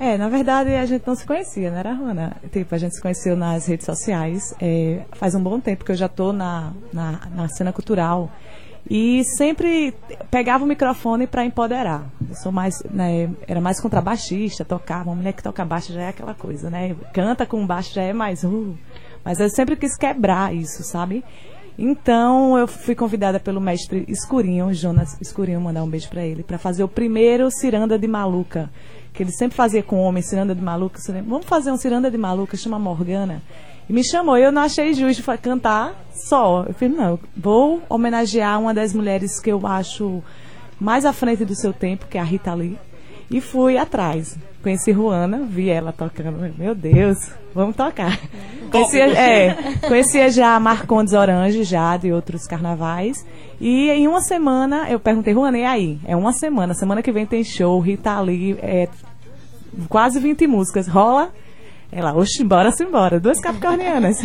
É, 0.00 0.16
na 0.16 0.30
verdade 0.30 0.74
a 0.74 0.86
gente 0.86 1.06
não 1.06 1.14
se 1.14 1.26
conhecia, 1.26 1.70
né, 1.70 1.82
Juana? 1.84 2.34
Tipo, 2.50 2.74
a 2.74 2.78
gente 2.78 2.94
se 2.94 3.02
conheceu 3.02 3.36
nas 3.36 3.66
redes 3.66 3.84
sociais. 3.84 4.54
é, 4.58 5.02
faz 5.12 5.34
um 5.34 5.42
bom 5.42 5.60
tempo 5.60 5.84
que 5.84 5.92
eu 5.92 5.96
já 5.96 6.08
tô 6.08 6.32
na, 6.32 6.72
na, 6.90 7.28
na 7.34 7.48
cena 7.48 7.70
cultural. 7.70 8.32
E 8.88 9.22
sempre 9.36 9.94
pegava 10.30 10.64
o 10.64 10.66
microfone 10.66 11.26
para 11.26 11.44
empoderar. 11.44 12.06
Eu 12.26 12.34
sou 12.34 12.50
mais, 12.50 12.82
né, 12.90 13.28
era 13.46 13.60
mais 13.60 13.78
contrabaixista, 13.78 14.64
tocava. 14.64 15.10
Uma 15.10 15.16
mulher 15.16 15.34
que 15.34 15.42
toca 15.42 15.62
baixo 15.66 15.92
já 15.92 16.00
é 16.00 16.08
aquela 16.08 16.32
coisa, 16.32 16.70
né? 16.70 16.96
Canta 17.12 17.44
com 17.44 17.66
baixo 17.66 17.92
já 17.92 18.02
é 18.02 18.14
mais. 18.14 18.42
Uh, 18.42 18.74
mas 19.22 19.38
eu 19.38 19.50
sempre 19.50 19.76
quis 19.76 19.98
quebrar 19.98 20.54
isso, 20.54 20.82
sabe? 20.82 21.22
Então 21.78 22.58
eu 22.58 22.66
fui 22.66 22.94
convidada 22.94 23.38
pelo 23.38 23.60
mestre 23.60 24.04
Escurinho, 24.08 24.72
Jonas 24.72 25.20
Escurinho, 25.20 25.60
mandar 25.60 25.82
um 25.82 25.88
beijo 25.88 26.08
para 26.08 26.24
ele, 26.24 26.42
para 26.42 26.58
fazer 26.58 26.82
o 26.82 26.88
primeiro 26.88 27.50
Ciranda 27.50 27.98
de 27.98 28.08
Maluca, 28.08 28.70
que 29.12 29.22
ele 29.22 29.32
sempre 29.32 29.56
fazia 29.56 29.82
com 29.82 29.98
homem, 30.00 30.22
Ciranda 30.22 30.54
de 30.54 30.62
Maluca. 30.62 31.00
Falei, 31.04 31.22
Vamos 31.22 31.46
fazer 31.46 31.70
um 31.70 31.76
Ciranda 31.76 32.10
de 32.10 32.16
Maluca, 32.18 32.56
chama 32.56 32.78
Morgana. 32.78 33.42
E 33.88 33.92
me 33.92 34.04
chamou, 34.04 34.36
eu 34.38 34.52
não 34.52 34.62
achei 34.62 34.94
justo 34.94 35.22
fa- 35.22 35.36
cantar 35.36 35.94
só. 36.28 36.64
Eu 36.68 36.74
falei, 36.74 36.94
não, 36.94 37.18
vou 37.36 37.82
homenagear 37.88 38.60
uma 38.60 38.72
das 38.72 38.94
mulheres 38.94 39.40
que 39.40 39.50
eu 39.50 39.66
acho 39.66 40.22
mais 40.80 41.04
à 41.04 41.12
frente 41.12 41.44
do 41.44 41.54
seu 41.56 41.72
tempo, 41.72 42.06
que 42.06 42.16
é 42.16 42.20
a 42.20 42.24
Rita 42.24 42.54
Lee. 42.54 42.78
E 43.30 43.40
fui 43.40 43.78
atrás. 43.78 44.36
Conheci 44.62 44.92
Ruana, 44.92 45.38
vi 45.48 45.70
ela 45.70 45.92
tocando. 45.92 46.52
Meu 46.58 46.74
Deus, 46.74 47.16
vamos 47.54 47.76
tocar. 47.76 48.18
Conhecia, 48.70 49.06
é, 49.18 49.54
conhecia 49.88 50.30
já 50.30 50.58
Marcondes 50.60 51.12
Orange, 51.12 51.64
já 51.64 51.96
de 51.96 52.12
outros 52.12 52.46
carnavais. 52.46 53.24
E 53.60 53.88
em 53.88 54.06
uma 54.06 54.20
semana, 54.20 54.90
eu 54.90 55.00
perguntei, 55.00 55.32
Ruana, 55.32 55.58
e 55.58 55.64
aí? 55.64 55.98
É 56.04 56.14
uma 56.14 56.32
semana. 56.32 56.74
Semana 56.74 57.02
que 57.02 57.12
vem 57.12 57.24
tem 57.24 57.42
show, 57.42 57.80
Rita 57.80 58.20
Lee, 58.20 58.58
é, 58.60 58.88
quase 59.88 60.20
20 60.20 60.46
músicas. 60.46 60.86
Rola? 60.86 61.32
Ela, 61.92 62.14
oxe, 62.14 62.44
bora 62.44 62.70
se 62.70 62.84
embora. 62.84 63.18
Duas 63.18 63.40
capricornianas. 63.40 64.16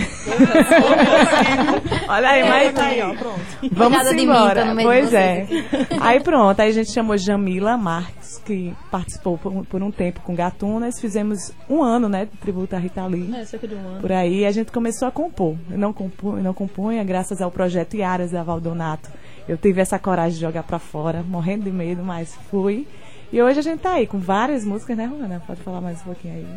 Olha 2.07 2.29
aí, 2.29 2.43
mas 2.47 2.73
Tá 2.73 2.85
aí, 2.85 3.01
ó, 3.01 3.13
pronto. 3.15 3.39
Vamos 3.71 4.11
embora. 4.11 4.49
mim, 4.49 4.55
tá 4.61 4.65
no 4.65 4.75
meio 4.75 4.87
pois 4.87 5.13
é. 5.13 5.47
Aí 5.99 6.19
pronto, 6.19 6.59
aí 6.59 6.69
a 6.69 6.73
gente 6.73 6.91
chamou 6.91 7.17
Jamila 7.17 7.77
Marques, 7.77 8.37
que 8.45 8.73
participou 8.91 9.37
por, 9.37 9.51
um- 9.51 9.63
por 9.63 9.81
um 9.81 9.91
tempo 9.91 10.21
com 10.21 10.35
Gatunas. 10.35 10.99
Fizemos 10.99 11.51
um 11.69 11.81
ano, 11.81 12.07
né, 12.07 12.25
de 12.25 12.37
tributo 12.37 12.75
à 12.75 12.79
Rita 12.79 13.05
Lee. 13.07 13.33
É, 13.35 13.45
cerca 13.45 13.67
de 13.67 13.75
um 13.75 13.79
ano. 13.79 14.01
Por 14.01 14.11
aí 14.11 14.45
a 14.45 14.51
gente 14.51 14.71
começou 14.71 15.07
a 15.07 15.11
compor. 15.11 15.55
Eu 15.71 15.77
não, 15.77 15.91
compu, 15.93 16.33
não 16.33 16.53
compunha, 16.53 17.03
graças 17.03 17.41
ao 17.41 17.49
projeto 17.49 17.95
Iaras 17.95 18.31
da 18.31 18.43
Valdonato. 18.43 19.09
Eu 19.47 19.57
tive 19.57 19.81
essa 19.81 19.97
coragem 19.97 20.35
de 20.35 20.41
jogar 20.41 20.63
pra 20.63 20.79
fora, 20.79 21.23
morrendo 21.23 21.63
de 21.63 21.71
medo, 21.71 22.03
mas 22.03 22.35
fui. 22.51 22.87
E 23.33 23.41
hoje 23.41 23.59
a 23.59 23.63
gente 23.63 23.79
tá 23.79 23.93
aí 23.93 24.05
com 24.07 24.19
várias 24.19 24.63
músicas, 24.63 24.95
né, 24.97 25.05
Ruana? 25.05 25.41
Pode 25.45 25.61
falar 25.61 25.81
mais 25.81 25.99
um 26.01 26.05
pouquinho 26.05 26.35
aí. 26.35 26.47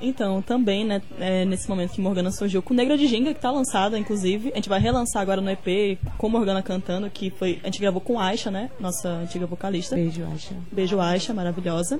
Então, 0.00 0.42
também, 0.42 0.84
né, 0.84 1.00
é, 1.18 1.44
nesse 1.44 1.68
momento 1.68 1.92
que 1.92 2.00
Morgana 2.00 2.30
surgiu 2.30 2.60
com 2.62 2.74
Negra 2.74 2.98
de 2.98 3.06
Ginga, 3.06 3.32
que 3.32 3.40
tá 3.40 3.50
lançada, 3.50 3.98
inclusive. 3.98 4.50
A 4.52 4.56
gente 4.56 4.68
vai 4.68 4.78
relançar 4.78 5.22
agora 5.22 5.40
no 5.40 5.50
EP 5.50 5.98
com 6.18 6.28
Morgana 6.28 6.62
cantando, 6.62 7.08
que 7.08 7.30
foi. 7.30 7.58
A 7.62 7.66
gente 7.66 7.80
gravou 7.80 8.00
com 8.00 8.20
Aisha, 8.20 8.50
né? 8.50 8.70
Nossa 8.78 9.08
antiga 9.08 9.46
vocalista. 9.46 9.96
Beijo, 9.96 10.22
Acha. 10.34 10.54
Beijo, 10.70 11.00
Aisha, 11.00 11.32
maravilhosa. 11.32 11.98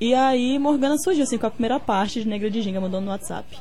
E 0.00 0.14
aí, 0.14 0.58
Morgana 0.60 0.96
surgiu, 0.96 1.24
assim, 1.24 1.38
com 1.38 1.46
a 1.46 1.50
primeira 1.50 1.80
parte 1.80 2.22
de 2.22 2.28
Negra 2.28 2.48
de 2.48 2.62
Ginga, 2.62 2.80
mandou 2.80 3.00
no 3.00 3.10
WhatsApp. 3.10 3.58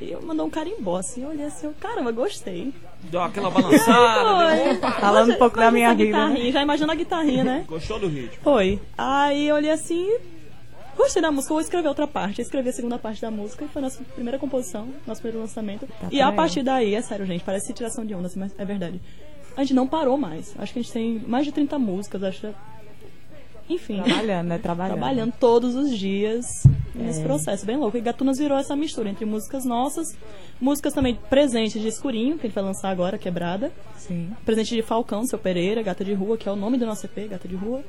E 0.00 0.12
eu 0.12 0.22
mandou 0.22 0.46
um 0.46 0.50
carimbó, 0.50 0.98
assim, 0.98 1.22
eu 1.24 1.30
olhei 1.30 1.46
assim, 1.46 1.66
eu, 1.66 1.74
caramba, 1.80 2.12
gostei. 2.12 2.72
Deu 3.10 3.20
aquela 3.20 3.50
balançada. 3.50 4.54
deu- 4.64 4.74
Opa, 4.74 4.92
Falando 4.92 5.32
um 5.32 5.34
pouco 5.36 5.56
da 5.56 5.70
minha 5.72 5.92
vida. 5.94 6.12
né? 6.12 6.26
guitarrinha, 6.28 6.52
Já 6.52 6.62
imagina 6.62 6.92
a 6.92 6.96
guitarrinha, 6.96 7.42
né? 7.42 7.64
Gostou 7.66 7.98
do 7.98 8.06
ritmo? 8.06 8.38
Foi. 8.44 8.78
Aí 8.96 9.48
eu 9.48 9.56
olhei 9.56 9.70
assim, 9.72 10.08
gostei 10.98 11.22
da 11.22 11.30
música, 11.30 11.54
vou 11.54 11.60
escrever 11.60 11.88
outra 11.88 12.06
parte. 12.06 12.40
Eu 12.40 12.42
escrevi 12.42 12.68
a 12.68 12.72
segunda 12.72 12.98
parte 12.98 13.22
da 13.22 13.30
música 13.30 13.64
e 13.64 13.68
foi 13.68 13.80
nossa 13.80 14.02
primeira 14.14 14.38
composição, 14.38 14.88
nosso 15.06 15.22
primeiro 15.22 15.40
lançamento. 15.40 15.86
Tá 15.86 16.08
e 16.10 16.20
a 16.20 16.30
partir 16.32 16.62
daí, 16.62 16.94
é 16.94 17.00
sério, 17.00 17.24
gente, 17.24 17.44
parece 17.44 17.72
tiração 17.72 18.04
de 18.04 18.14
onda, 18.14 18.26
assim, 18.26 18.40
mas 18.40 18.52
é 18.58 18.64
verdade. 18.64 19.00
A 19.56 19.62
gente 19.62 19.74
não 19.74 19.86
parou 19.86 20.18
mais. 20.18 20.54
Acho 20.58 20.72
que 20.72 20.78
a 20.78 20.82
gente 20.82 20.92
tem 20.92 21.18
mais 21.26 21.46
de 21.46 21.52
30 21.52 21.78
músicas, 21.78 22.22
acho 22.22 22.40
que... 22.40 22.54
Enfim, 23.70 24.02
Trabalhando, 24.02 24.48
né? 24.48 24.58
Trabalhando. 24.58 24.96
trabalhando 24.96 25.34
todos 25.38 25.74
os 25.74 25.96
dias. 25.96 26.64
nesse 26.94 27.22
processo 27.22 27.66
bem 27.66 27.76
louco. 27.76 27.98
E 27.98 28.00
Gatunas 28.00 28.38
virou 28.38 28.56
essa 28.56 28.74
mistura 28.74 29.10
entre 29.10 29.26
músicas 29.26 29.64
nossas, 29.64 30.16
músicas 30.58 30.94
também 30.94 31.18
presentes 31.28 31.80
de 31.80 31.88
Escurinho, 31.88 32.38
que 32.38 32.46
a 32.46 32.48
gente 32.48 32.54
vai 32.54 32.64
lançar 32.64 32.88
agora, 32.88 33.18
Quebrada. 33.18 33.70
Sim. 33.96 34.30
Presente 34.44 34.74
de 34.74 34.80
Falcão, 34.80 35.26
seu 35.26 35.38
Pereira, 35.38 35.82
Gata 35.82 36.02
de 36.02 36.14
Rua, 36.14 36.38
que 36.38 36.48
é 36.48 36.52
o 36.52 36.56
nome 36.56 36.78
do 36.78 36.86
nosso 36.86 37.04
EP, 37.04 37.28
Gata 37.28 37.46
de 37.46 37.56
Rua. 37.56 37.84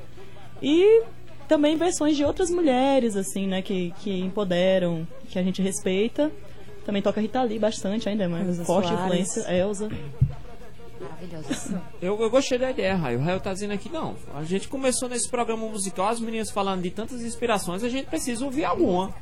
E 0.62 1.02
também 1.50 1.76
versões 1.76 2.16
de 2.16 2.24
outras 2.24 2.48
mulheres, 2.48 3.16
assim, 3.16 3.48
né, 3.48 3.60
que, 3.60 3.92
que 3.98 4.20
empoderam, 4.20 5.04
que 5.28 5.36
a 5.36 5.42
gente 5.42 5.60
respeita. 5.60 6.30
Também 6.86 7.02
toca 7.02 7.20
Rita 7.20 7.42
Lee 7.42 7.58
bastante 7.58 8.08
ainda, 8.08 8.22
é 8.22 8.28
uma 8.28 8.40
Elza 8.40 8.64
forte 8.64 8.86
Soares. 8.86 9.04
influência. 9.04 9.52
Elza. 9.52 9.90
Maravilhoso. 11.00 11.82
Eu, 12.00 12.20
eu 12.20 12.30
gostei 12.30 12.56
da 12.56 12.70
ideia, 12.70 12.94
Raio. 12.94 13.18
O 13.18 13.22
Raio 13.22 13.40
tá 13.40 13.52
dizendo 13.52 13.72
aqui, 13.72 13.90
não. 13.90 14.14
A 14.32 14.44
gente 14.44 14.68
começou 14.68 15.08
nesse 15.08 15.28
programa 15.28 15.66
musical, 15.66 16.06
as 16.06 16.20
meninas 16.20 16.52
falando 16.52 16.82
de 16.82 16.90
tantas 16.92 17.20
inspirações, 17.20 17.82
a 17.82 17.88
gente 17.88 18.06
precisa 18.06 18.44
ouvir 18.44 18.64
alguma. 18.64 19.12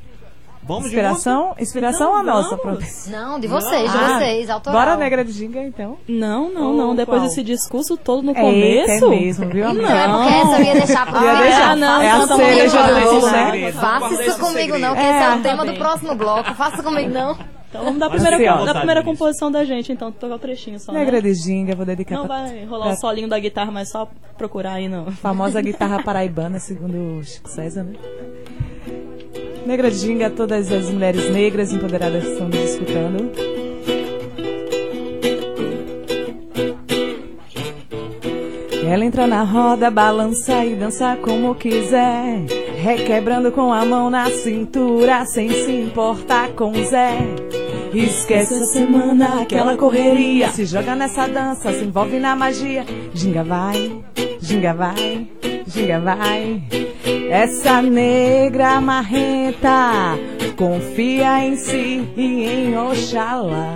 Vamos 0.62 0.90
de 0.90 0.96
uma? 0.96 1.02
Inspiração, 1.02 1.54
inspiração 1.58 2.14
a 2.14 2.22
nossa 2.22 2.56
própria. 2.58 2.86
Não, 3.06 3.40
de 3.40 3.46
vocês, 3.46 3.90
de 3.90 3.96
Ah, 3.96 4.18
vocês, 4.18 4.50
autoral. 4.50 4.78
Bora 4.80 4.96
Negra 4.96 5.24
de 5.24 5.32
Ginga, 5.32 5.62
então. 5.62 5.96
Não, 6.06 6.50
não, 6.52 6.74
não. 6.74 6.90
Oh, 6.90 6.94
Depois 6.94 7.20
qual? 7.20 7.28
desse 7.28 7.42
discurso 7.42 7.96
todo 7.96 8.22
no 8.22 8.30
Eita, 8.32 8.40
começo. 8.42 9.04
é 9.06 9.08
mesmo, 9.08 9.48
viu? 9.48 9.72
Não, 9.72 9.88
é 9.90 10.08
porque 10.08 10.34
essa 10.34 10.60
eu 10.60 10.64
ia 10.64 10.74
deixar 10.74 11.06
pra 11.06 11.24
Ia 11.24 11.34
deixar. 11.42 11.76
Não, 11.76 12.02
é 12.02 12.10
a 12.10 12.26
cereja 12.26 12.82
do 12.82 13.00
bolo, 13.00 13.30
né? 13.30 13.72
Faça 13.72 14.24
isso 14.24 14.38
comigo 14.40 14.78
não, 14.78 14.94
que 14.94 15.00
É, 15.00 15.10
esse 15.10 15.22
é 15.30 15.34
o 15.36 15.42
tema 15.42 15.64
do 15.64 15.74
próximo 15.74 16.14
bloco. 16.14 16.54
Faça 16.54 16.82
comigo 16.82 17.08
não. 17.10 17.36
Então 17.70 17.84
vamos 17.84 17.98
da 18.00 18.08
Mas 18.08 18.22
primeira, 18.22 18.38
fica 18.38 18.62
à 18.62 18.64
da 18.64 18.74
primeira 18.74 19.02
composição 19.02 19.52
da 19.52 19.62
gente, 19.62 19.92
então, 19.92 20.10
tocar 20.10 20.36
o 20.36 20.38
trechinho 20.38 20.80
só. 20.80 20.90
Negra 20.90 21.16
Né? 21.16 21.20
de 21.20 21.34
Ginga, 21.34 21.76
vou 21.76 21.84
dedicar 21.84 22.14
Não 22.16 22.26
pra 22.26 22.44
vai 22.44 22.64
rolar 22.64 22.86
pra 22.86 22.94
o 22.94 22.96
solinho 22.96 23.28
da 23.28 23.38
guitarra, 23.38 23.70
mas 23.70 23.90
só 23.90 24.08
procurar 24.38 24.72
aí 24.74 24.88
não. 24.88 25.10
famosa 25.12 25.60
guitarra 25.60 26.02
paraibana, 26.02 26.58
segundo 26.58 27.18
o 27.18 27.24
Chico 27.24 27.48
César, 27.50 27.82
né? 27.84 27.92
Negra 29.68 29.90
de 29.90 29.98
Ginga, 29.98 30.30
todas 30.30 30.72
as 30.72 30.88
mulheres 30.88 31.30
negras 31.30 31.70
empoderadas 31.74 32.24
estão 32.24 32.48
nos 32.48 32.58
escutando. 32.58 33.30
Ela 38.90 39.04
entra 39.04 39.26
na 39.26 39.42
roda, 39.42 39.90
balança 39.90 40.64
e 40.64 40.74
dança 40.74 41.18
como 41.20 41.54
quiser. 41.54 42.46
Requebrando 42.78 43.52
com 43.52 43.70
a 43.70 43.84
mão 43.84 44.08
na 44.08 44.30
cintura, 44.30 45.26
sem 45.26 45.50
se 45.50 45.70
importar 45.70 46.48
com 46.52 46.72
Zé. 46.84 47.18
Esquece 47.92 48.54
a 48.54 48.64
semana, 48.64 49.42
aquela 49.42 49.76
correria. 49.76 50.48
Se 50.50 50.64
joga 50.64 50.96
nessa 50.96 51.28
dança, 51.28 51.74
se 51.74 51.84
envolve 51.84 52.18
na 52.18 52.34
magia. 52.34 52.86
Ginga 53.12 53.44
vai, 53.44 54.02
ginga 54.40 54.72
vai, 54.72 55.28
ginga 55.68 56.00
vai. 56.00 56.62
Essa 57.30 57.82
negra 57.82 58.80
marrenta 58.80 60.18
confia 60.56 61.44
em 61.44 61.56
si 61.56 62.08
e 62.16 62.44
em 62.44 62.78
Oxalá. 62.78 63.74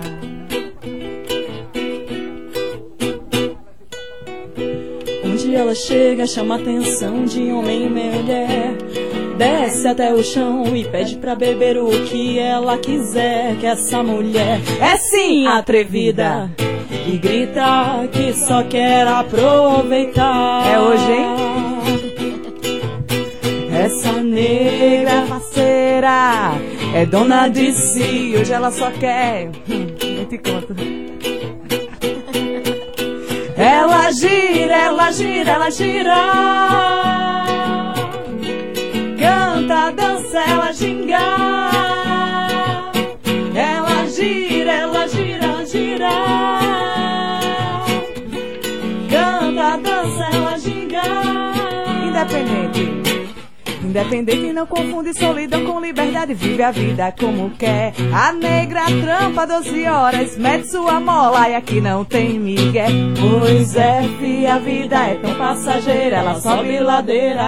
Onde 5.23 5.55
ela 5.55 5.75
chega, 5.75 6.25
chama 6.25 6.55
a 6.55 6.57
atenção 6.57 7.25
de 7.25 7.51
homem 7.51 7.85
e 7.85 7.89
mulher. 7.89 8.75
Desce 9.37 9.87
até 9.87 10.13
o 10.13 10.23
chão 10.23 10.75
e 10.75 10.83
pede 10.85 11.17
pra 11.17 11.35
beber 11.35 11.77
o 11.77 11.89
que 12.05 12.37
ela 12.37 12.77
quiser. 12.77 13.55
Que 13.57 13.65
essa 13.65 14.03
mulher 14.03 14.59
é 14.81 14.97
sim 14.97 15.47
atrevida. 15.47 16.49
E 17.07 17.17
grita 17.17 18.07
que 18.11 18.33
só 18.33 18.63
quer 18.63 19.07
aproveitar. 19.07 20.67
É 20.67 20.79
hoje, 20.79 21.11
hein? 21.11 21.72
Essa 23.83 24.13
negra 24.13 25.25
parceira 25.27 26.53
é 26.95 27.05
dona 27.05 27.49
de 27.49 27.73
si. 27.73 28.33
Hoje 28.39 28.53
ela 28.53 28.71
só 28.71 28.89
quer. 28.91 29.49
Hum, 29.69 29.87
eu 30.01 30.25
te 30.25 30.37
conto. 30.37 30.73
Ela 33.57 34.09
gira, 34.13 34.73
ela 34.73 35.11
gira, 35.11 35.51
ela 35.51 35.69
gira. 35.69 36.15
Canta, 39.19 39.91
dança, 39.91 40.39
ela 40.47 40.71
ginga. 40.71 41.19
Ela 43.53 44.07
gira, 44.07 44.71
ela 44.71 45.07
gira, 45.09 45.43
ela 45.43 45.65
gira. 45.65 46.09
Canta, 49.11 49.77
dança, 49.77 50.29
ela 50.33 50.57
ginga. 50.57 51.03
Independente. 52.07 52.92
Independente 53.93 54.51
não 54.51 54.65
confunde 54.65 55.13
solidão 55.13 55.63
com 55.65 55.79
liberdade, 55.79 56.33
vive 56.33 56.63
a 56.63 56.71
vida 56.71 57.11
como 57.11 57.51
quer. 57.51 57.93
A 58.11 58.33
negra 58.33 58.85
trampa 58.85 59.45
12 59.45 59.85
horas, 59.85 60.35
mete 60.35 60.71
sua 60.71 60.99
mola 60.99 61.47
e 61.47 61.53
aqui 61.53 61.79
não 61.79 62.03
tem 62.03 62.39
migué. 62.39 62.87
Pois 63.19 63.75
é, 63.75 64.01
fi, 64.17 64.47
a 64.47 64.57
vida 64.57 64.97
é 64.97 65.13
tão 65.13 65.35
passageira, 65.35 66.15
ela 66.17 66.41
sobe 66.41 66.79
ladeira. 66.79 67.43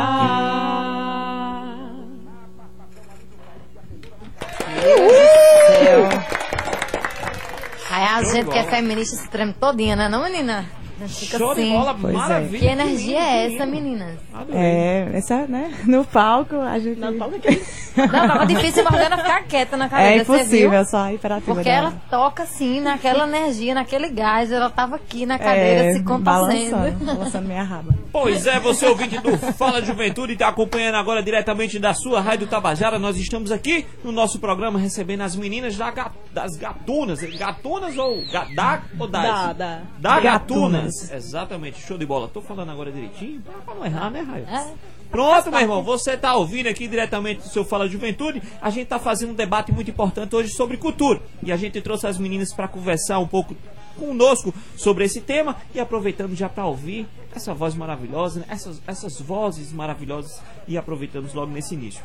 Aí 7.89 8.03
a 8.03 8.23
gente 8.23 8.51
que 8.51 8.57
é 8.59 8.63
feminista 8.65 9.15
se 9.15 9.27
treme 9.31 9.53
todinha, 9.53 9.95
né, 9.95 10.07
não, 10.07 10.21
menina? 10.21 10.63
Show 11.07 11.51
assim. 11.51 11.63
de 11.65 11.69
bola, 11.71 11.95
Pois 11.99 12.13
é. 12.13 12.17
maravilha. 12.17 12.59
Que 12.59 12.65
energia 12.67 13.19
é 13.19 13.53
essa, 13.53 13.65
meninas? 13.65 14.17
Adorei. 14.33 14.61
É, 14.61 15.09
essa, 15.13 15.45
né? 15.47 15.73
No 15.85 16.03
palco 16.05 16.55
a 16.55 16.79
gente. 16.79 16.99
Não, 16.99 17.17
fala 17.17 17.33
que- 17.39 17.61
Não, 17.97 18.07
tava 18.09 18.45
difícil 18.45 18.85
a 18.85 18.91
Morgana 18.91 19.17
ficar 19.17 19.43
quieta 19.43 19.77
na 19.77 19.87
cadeira, 19.89 20.15
É 20.15 20.21
impossível, 20.21 20.85
só 20.85 20.97
a 20.97 21.13
imperativa. 21.13 21.53
Porque 21.53 21.69
dela. 21.69 21.87
ela 21.89 22.01
toca 22.09 22.43
assim, 22.43 22.79
naquela 22.81 23.23
energia, 23.27 23.73
naquele 23.73 24.09
gás. 24.09 24.51
Ela 24.51 24.69
tava 24.69 24.95
aqui 24.97 25.25
na 25.25 25.37
cadeira 25.39 25.85
é, 25.85 25.93
se 25.93 26.03
contorcendo. 26.03 26.71
balançando, 26.75 27.05
balançando 27.05 27.47
minha 27.47 27.63
raba. 27.63 27.93
Pois 28.11 28.47
é, 28.47 28.59
você 28.59 28.85
ouvinte 28.85 29.17
do 29.19 29.37
Fala 29.37 29.81
Juventude 29.81 30.33
está 30.33 30.47
acompanhando 30.47 30.95
agora 30.95 31.21
diretamente 31.21 31.77
da 31.79 31.93
sua 31.93 32.21
Rádio 32.21 32.47
Tabajara. 32.47 32.97
Nós 32.99 33.17
estamos 33.17 33.51
aqui 33.51 33.85
no 34.03 34.11
nosso 34.11 34.39
programa 34.39 34.79
recebendo 34.79 35.21
as 35.21 35.35
meninas 35.35 35.75
da 35.77 35.93
das 36.33 36.55
gatunas. 36.57 37.19
Gatunas 37.37 37.97
ou 37.97 38.25
ga- 38.31 38.47
da 38.55 38.81
ou 38.99 39.07
das? 39.07 39.23
Da, 39.23 39.53
da. 39.53 39.81
Da 39.99 40.19
Gatunas. 40.19 40.84
Exatamente, 40.85 41.81
show 41.81 41.97
de 41.97 42.05
bola. 42.05 42.27
Tô 42.27 42.41
falando 42.41 42.71
agora 42.71 42.91
direitinho 42.91 43.41
pra 43.63 43.75
não 43.75 43.85
errar, 43.85 44.09
né, 44.09 44.21
Raio? 44.21 44.45
É. 44.45 44.73
Pronto, 45.09 45.49
meu 45.49 45.59
irmão, 45.59 45.83
você 45.83 46.17
tá 46.17 46.35
ouvindo 46.35 46.67
aqui 46.67 46.87
diretamente 46.87 47.41
do 47.41 47.47
seu 47.47 47.63
Fala 47.63 47.87
Juventude. 47.87 48.41
A 48.61 48.69
gente 48.69 48.87
tá 48.87 48.99
fazendo 48.99 49.31
um 49.31 49.35
debate 49.35 49.71
muito 49.71 49.89
importante 49.89 50.35
hoje 50.35 50.49
sobre 50.49 50.77
cultura. 50.77 51.21
E 51.43 51.51
a 51.51 51.57
gente 51.57 51.79
trouxe 51.81 52.07
as 52.07 52.17
meninas 52.17 52.53
para 52.53 52.67
conversar 52.67 53.19
um 53.19 53.27
pouco 53.27 53.55
conosco 53.97 54.53
sobre 54.75 55.05
esse 55.05 55.21
tema 55.21 55.55
e 55.73 55.79
aproveitando 55.79 56.35
já 56.35 56.49
para 56.49 56.65
ouvir 56.65 57.07
essa 57.33 57.53
voz 57.53 57.75
maravilhosa, 57.75 58.41
né? 58.41 58.45
essas, 58.49 58.81
essas 58.85 59.21
vozes 59.21 59.71
maravilhosas 59.71 60.41
e 60.67 60.77
aproveitamos 60.77 61.33
logo 61.33 61.51
nesse 61.51 61.75
início. 61.75 62.03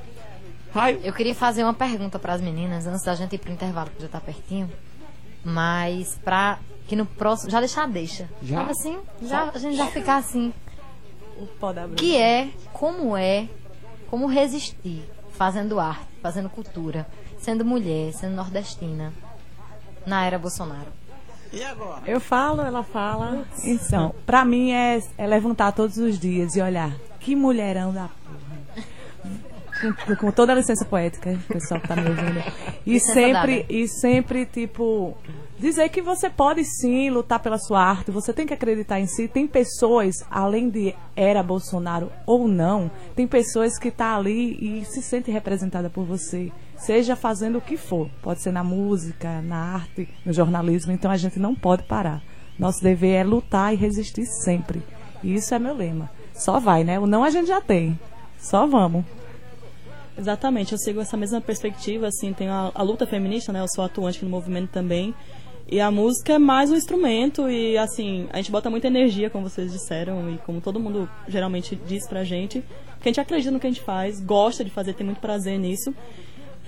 Raio, 0.72 1.00
Eu 1.02 1.12
queria 1.12 1.34
fazer 1.34 1.64
uma 1.64 1.74
pergunta 1.74 2.18
para 2.18 2.32
as 2.32 2.40
meninas 2.40 2.86
antes 2.86 3.02
da 3.02 3.14
gente 3.14 3.34
ir 3.34 3.38
pro 3.38 3.52
intervalo, 3.52 3.90
que 3.90 4.02
já 4.02 4.08
tá 4.08 4.20
pertinho. 4.20 4.70
Mas 5.44 6.18
pra 6.22 6.58
que 6.90 6.96
no 6.96 7.06
próximo. 7.06 7.52
Já 7.52 7.60
deixar, 7.60 7.86
deixa. 7.86 8.28
Já? 8.42 8.56
Sabe 8.56 8.70
assim? 8.72 8.98
Já, 9.22 9.50
a 9.54 9.58
gente 9.58 9.76
já 9.76 9.86
ficar 9.86 10.16
assim. 10.16 10.52
O 11.38 11.46
pó 11.46 11.72
da 11.72 11.86
Que 11.86 12.16
é, 12.16 12.50
como 12.72 13.16
é, 13.16 13.48
como 14.10 14.26
resistir 14.26 15.08
fazendo 15.30 15.78
arte, 15.78 16.04
fazendo 16.20 16.50
cultura, 16.50 17.06
sendo 17.38 17.64
mulher, 17.64 18.12
sendo 18.12 18.34
nordestina, 18.34 19.12
na 20.04 20.26
era 20.26 20.36
Bolsonaro. 20.36 20.88
Eu 22.04 22.18
falo, 22.20 22.60
ela 22.62 22.82
fala. 22.82 23.46
Então, 23.62 24.12
pra 24.26 24.44
mim 24.44 24.72
é, 24.72 25.00
é 25.16 25.26
levantar 25.28 25.70
todos 25.70 25.96
os 25.96 26.18
dias 26.18 26.56
e 26.56 26.60
olhar. 26.60 26.92
Que 27.20 27.36
mulherão 27.36 27.92
da. 27.92 28.10
Com, 29.80 30.16
com 30.16 30.30
toda 30.30 30.52
a 30.52 30.56
licença 30.56 30.84
poética, 30.84 31.30
o 31.30 31.52
pessoal 31.52 31.80
que 31.80 31.88
tá 31.88 31.96
me 31.96 32.08
ouvindo. 32.08 32.42
E 32.86 32.94
Licença 32.94 33.14
sempre, 33.14 33.60
dada. 33.60 33.72
e 33.72 33.88
sempre, 33.88 34.46
tipo, 34.46 35.16
dizer 35.58 35.88
que 35.88 36.02
você 36.02 36.28
pode 36.28 36.64
sim 36.64 37.08
lutar 37.10 37.40
pela 37.40 37.58
sua 37.58 37.82
arte, 37.82 38.10
você 38.10 38.32
tem 38.32 38.46
que 38.46 38.54
acreditar 38.54 39.00
em 39.00 39.06
si. 39.06 39.28
Tem 39.28 39.46
pessoas, 39.46 40.24
além 40.30 40.68
de 40.68 40.94
era 41.16 41.42
Bolsonaro 41.42 42.10
ou 42.26 42.46
não, 42.46 42.90
tem 43.14 43.26
pessoas 43.26 43.78
que 43.78 43.90
tá 43.90 44.16
ali 44.16 44.58
e 44.60 44.84
se 44.84 45.02
sente 45.02 45.30
representada 45.30 45.88
por 45.88 46.04
você. 46.04 46.52
Seja 46.76 47.14
fazendo 47.14 47.58
o 47.58 47.60
que 47.60 47.76
for. 47.76 48.08
Pode 48.22 48.40
ser 48.40 48.52
na 48.52 48.64
música, 48.64 49.42
na 49.42 49.74
arte, 49.74 50.08
no 50.24 50.32
jornalismo. 50.32 50.92
Então 50.92 51.10
a 51.10 51.16
gente 51.16 51.38
não 51.38 51.54
pode 51.54 51.82
parar. 51.84 52.22
Nosso 52.58 52.82
dever 52.82 53.14
é 53.14 53.24
lutar 53.24 53.72
e 53.72 53.76
resistir 53.76 54.26
sempre. 54.26 54.82
E 55.22 55.34
isso 55.34 55.54
é 55.54 55.58
meu 55.58 55.74
lema. 55.74 56.10
Só 56.34 56.58
vai, 56.58 56.84
né? 56.84 56.98
O 56.98 57.06
não 57.06 57.22
a 57.22 57.30
gente 57.30 57.48
já 57.48 57.60
tem. 57.60 57.98
Só 58.38 58.66
vamos. 58.66 59.04
Exatamente, 60.18 60.72
eu 60.72 60.78
sigo 60.78 61.00
essa 61.00 61.16
mesma 61.16 61.40
perspectiva, 61.40 62.08
assim, 62.08 62.32
tenho 62.32 62.52
a, 62.52 62.70
a 62.74 62.82
luta 62.82 63.06
feminista, 63.06 63.52
né? 63.52 63.60
Eu 63.60 63.68
sou 63.68 63.84
atuante 63.84 64.24
no 64.24 64.30
movimento 64.30 64.70
também. 64.70 65.14
E 65.72 65.80
a 65.80 65.90
música 65.90 66.32
é 66.32 66.38
mais 66.38 66.70
um 66.70 66.74
instrumento 66.74 67.48
e, 67.48 67.78
assim, 67.78 68.26
a 68.32 68.38
gente 68.38 68.50
bota 68.50 68.68
muita 68.68 68.88
energia, 68.88 69.30
como 69.30 69.48
vocês 69.48 69.70
disseram, 69.70 70.28
e 70.28 70.36
como 70.38 70.60
todo 70.60 70.80
mundo 70.80 71.08
geralmente 71.28 71.76
diz 71.86 72.08
pra 72.08 72.24
gente, 72.24 72.60
que 73.00 73.08
a 73.08 73.12
gente 73.12 73.20
acredita 73.20 73.52
no 73.52 73.60
que 73.60 73.68
a 73.68 73.70
gente 73.70 73.80
faz, 73.80 74.20
gosta 74.20 74.64
de 74.64 74.70
fazer, 74.70 74.94
tem 74.94 75.06
muito 75.06 75.20
prazer 75.20 75.58
nisso. 75.58 75.94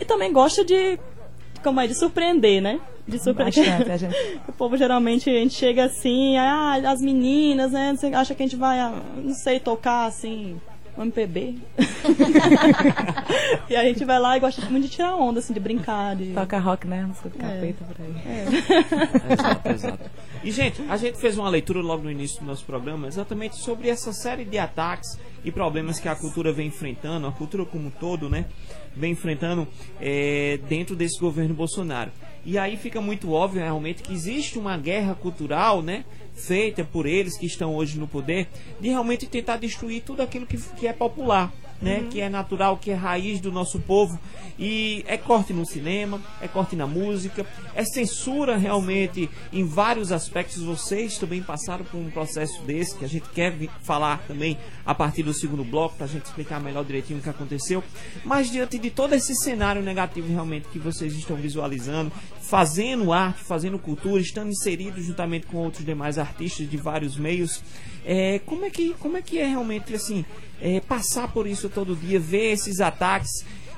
E 0.00 0.04
também 0.04 0.32
gosta 0.32 0.64
de, 0.64 0.98
como 1.64 1.80
é, 1.80 1.86
de 1.88 1.94
surpreender, 1.98 2.62
né? 2.62 2.80
De 3.06 3.18
surpreender. 3.18 3.66
Bastante, 3.66 3.90
a 3.90 3.96
gente- 3.96 4.16
O 4.48 4.52
povo 4.52 4.76
geralmente 4.76 5.28
a 5.28 5.32
gente 5.34 5.54
chega 5.54 5.84
assim, 5.86 6.36
ah, 6.38 6.74
as 6.88 7.00
meninas, 7.00 7.72
né? 7.72 7.92
Você 7.96 8.06
acha 8.06 8.34
que 8.36 8.42
a 8.44 8.46
gente 8.46 8.56
vai, 8.56 8.78
ah, 8.78 9.02
não 9.16 9.34
sei, 9.34 9.58
tocar 9.58 10.06
assim, 10.06 10.60
MPB. 10.96 11.56
e 13.68 13.76
a 13.76 13.84
gente 13.84 14.04
vai 14.04 14.18
lá 14.18 14.36
e 14.36 14.40
gosta 14.40 14.60
muito 14.68 14.84
de 14.84 14.90
tirar 14.90 15.16
onda, 15.16 15.38
assim, 15.38 15.54
de 15.54 15.60
brincar, 15.60 16.16
de. 16.16 16.32
Toca 16.32 16.58
rock, 16.58 16.86
né? 16.86 17.04
Música 17.06 17.28
do 17.28 17.38
capeta 17.38 17.84
por 17.84 17.96
aí. 18.00 18.12
Exato, 19.32 19.68
exato. 19.68 20.10
E, 20.44 20.50
gente, 20.50 20.82
a 20.88 20.96
gente 20.96 21.18
fez 21.18 21.38
uma 21.38 21.48
leitura 21.48 21.80
logo 21.80 22.02
no 22.02 22.10
início 22.10 22.40
do 22.40 22.46
nosso 22.46 22.64
programa 22.64 23.06
exatamente 23.06 23.56
sobre 23.56 23.88
essa 23.88 24.12
série 24.12 24.44
de 24.44 24.58
ataques 24.58 25.18
e 25.44 25.50
problemas 25.50 25.98
que 25.98 26.08
a 26.08 26.14
cultura 26.14 26.52
vem 26.52 26.68
enfrentando, 26.68 27.26
a 27.26 27.32
cultura 27.32 27.64
como 27.64 27.86
um 27.86 27.90
todo, 27.90 28.28
né? 28.28 28.46
Vem 28.94 29.12
enfrentando 29.12 29.66
eh, 30.00 30.60
dentro 30.68 30.94
desse 30.94 31.18
governo 31.18 31.54
Bolsonaro. 31.54 32.10
E 32.44 32.58
aí 32.58 32.76
fica 32.76 33.00
muito 33.00 33.32
óbvio 33.32 33.62
realmente 33.62 34.02
que 34.02 34.12
existe 34.12 34.58
uma 34.58 34.76
guerra 34.76 35.14
cultural, 35.14 35.80
né? 35.80 36.04
Feita 36.34 36.82
por 36.84 37.06
eles 37.06 37.36
que 37.36 37.46
estão 37.46 37.74
hoje 37.74 37.98
no 37.98 38.08
poder, 38.08 38.48
de 38.80 38.88
realmente 38.88 39.26
tentar 39.26 39.58
destruir 39.58 40.02
tudo 40.02 40.22
aquilo 40.22 40.46
que, 40.46 40.56
que 40.56 40.86
é 40.86 40.92
popular. 40.92 41.52
Né, 41.82 42.06
que 42.08 42.20
é 42.20 42.28
natural, 42.28 42.76
que 42.76 42.92
é 42.92 42.94
raiz 42.94 43.40
do 43.40 43.50
nosso 43.50 43.80
povo. 43.80 44.16
E 44.56 45.04
é 45.08 45.16
corte 45.16 45.52
no 45.52 45.66
cinema, 45.66 46.20
é 46.40 46.46
corte 46.46 46.76
na 46.76 46.86
música, 46.86 47.44
é 47.74 47.84
censura 47.84 48.56
realmente 48.56 49.28
em 49.52 49.64
vários 49.64 50.12
aspectos. 50.12 50.62
Vocês 50.62 51.18
também 51.18 51.42
passaram 51.42 51.84
por 51.84 51.98
um 51.98 52.08
processo 52.08 52.62
desse, 52.62 52.96
que 52.96 53.04
a 53.04 53.08
gente 53.08 53.28
quer 53.30 53.52
falar 53.82 54.22
também 54.28 54.56
a 54.86 54.94
partir 54.94 55.24
do 55.24 55.34
segundo 55.34 55.64
bloco, 55.64 55.96
para 55.96 56.06
a 56.06 56.08
gente 56.08 56.24
explicar 56.24 56.60
melhor 56.60 56.84
direitinho 56.84 57.18
o 57.18 57.22
que 57.22 57.28
aconteceu. 57.28 57.82
Mas 58.24 58.50
diante 58.50 58.78
de 58.78 58.90
todo 58.90 59.14
esse 59.14 59.34
cenário 59.34 59.82
negativo 59.82 60.28
realmente 60.28 60.68
que 60.68 60.78
vocês 60.78 61.12
estão 61.14 61.36
visualizando, 61.36 62.12
fazendo 62.40 63.12
arte, 63.12 63.42
fazendo 63.42 63.78
cultura, 63.78 64.20
estando 64.20 64.50
inseridos 64.50 65.04
juntamente 65.04 65.46
com 65.46 65.56
outros 65.58 65.84
demais 65.84 66.18
artistas 66.18 66.70
de 66.70 66.76
vários 66.76 67.16
meios, 67.16 67.62
é, 68.04 68.40
como, 68.40 68.64
é 68.64 68.70
que, 68.70 68.94
como 68.94 69.16
é 69.16 69.22
que 69.22 69.38
é 69.38 69.46
realmente 69.46 69.94
assim, 69.94 70.24
é, 70.60 70.80
passar 70.80 71.32
por 71.32 71.46
isso 71.46 71.68
todo 71.72 71.96
dia, 71.96 72.20
ver 72.20 72.52
esses 72.52 72.80
ataques? 72.80 73.30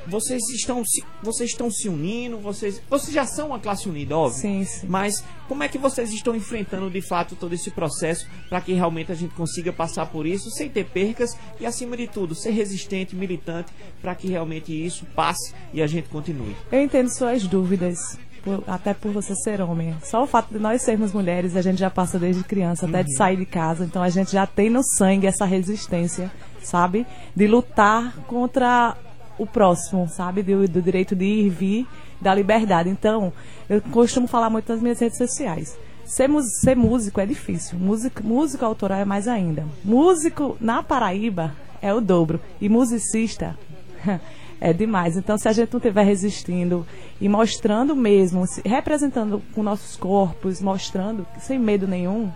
Vocês 0.06 0.42
estão 0.50 0.84
se, 0.84 1.02
vocês 1.22 1.50
estão 1.50 1.70
se 1.70 1.88
unindo, 1.88 2.36
vocês, 2.38 2.80
vocês 2.90 3.12
já 3.12 3.24
são 3.24 3.48
uma 3.48 3.58
classe 3.58 3.88
unida, 3.88 4.16
óbvio. 4.16 4.38
Sim, 4.38 4.64
sim. 4.64 4.86
Mas 4.86 5.24
como 5.48 5.62
é 5.62 5.68
que 5.68 5.78
vocês 5.78 6.12
estão 6.12 6.36
enfrentando 6.36 6.90
de 6.90 7.00
fato 7.00 7.34
todo 7.34 7.54
esse 7.54 7.70
processo 7.70 8.26
para 8.50 8.60
que 8.60 8.74
realmente 8.74 9.10
a 9.10 9.14
gente 9.14 9.34
consiga 9.34 9.72
passar 9.72 10.06
por 10.06 10.26
isso 10.26 10.50
sem 10.50 10.68
ter 10.68 10.84
percas 10.84 11.36
e 11.58 11.64
acima 11.64 11.96
de 11.96 12.06
tudo 12.06 12.34
ser 12.34 12.50
resistente, 12.50 13.16
militante 13.16 13.72
para 14.02 14.14
que 14.14 14.28
realmente 14.28 14.72
isso 14.72 15.06
passe 15.14 15.54
e 15.72 15.80
a 15.80 15.86
gente 15.86 16.08
continue. 16.10 16.54
Eu 16.70 16.82
entendo 16.82 17.08
suas 17.08 17.46
dúvidas, 17.46 18.18
até 18.66 18.92
por 18.92 19.10
você 19.12 19.34
ser 19.34 19.60
homem. 19.60 19.96
Só 20.02 20.22
o 20.22 20.26
fato 20.26 20.52
de 20.52 20.58
nós 20.58 20.82
sermos 20.82 21.12
mulheres, 21.12 21.56
a 21.56 21.62
gente 21.62 21.78
já 21.78 21.90
passa 21.90 22.18
desde 22.18 22.44
criança, 22.44 22.86
até 22.86 23.02
de 23.02 23.16
sair 23.16 23.36
de 23.36 23.46
casa. 23.46 23.84
Então 23.84 24.02
a 24.02 24.10
gente 24.10 24.32
já 24.32 24.46
tem 24.46 24.68
no 24.68 24.82
sangue 24.82 25.26
essa 25.26 25.44
resistência, 25.44 26.30
sabe? 26.66 27.06
De 27.34 27.46
lutar 27.46 28.14
contra 28.26 28.96
o 29.38 29.46
próximo, 29.46 30.08
sabe? 30.08 30.42
Do, 30.42 30.66
do 30.68 30.82
direito 30.82 31.14
de 31.14 31.24
ir 31.24 31.46
e 31.46 31.50
vir, 31.50 31.86
da 32.20 32.34
liberdade. 32.34 32.88
Então, 32.88 33.32
eu 33.68 33.80
costumo 33.80 34.26
falar 34.26 34.50
muito 34.50 34.70
nas 34.72 34.80
minhas 34.82 34.98
redes 34.98 35.18
sociais. 35.18 35.76
Ser, 36.04 36.28
ser 36.60 36.76
músico 36.76 37.20
é 37.20 37.26
difícil. 37.26 37.78
Músico, 37.78 38.22
músico 38.22 38.64
autoral 38.64 38.98
é 38.98 39.04
mais 39.04 39.26
ainda. 39.26 39.64
Músico 39.84 40.56
na 40.60 40.82
Paraíba 40.82 41.54
é 41.80 41.92
o 41.92 42.00
dobro. 42.00 42.40
E 42.60 42.68
musicista 42.68 43.58
é 44.60 44.72
demais. 44.72 45.16
Então, 45.16 45.36
se 45.38 45.48
a 45.48 45.52
gente 45.52 45.72
não 45.72 45.78
estiver 45.78 46.04
resistindo 46.04 46.86
e 47.20 47.28
mostrando 47.28 47.96
mesmo, 47.96 48.46
se- 48.46 48.62
representando 48.66 49.42
com 49.54 49.62
nossos 49.62 49.96
corpos, 49.96 50.60
mostrando 50.60 51.26
sem 51.40 51.58
medo 51.58 51.88
nenhum, 51.88 52.30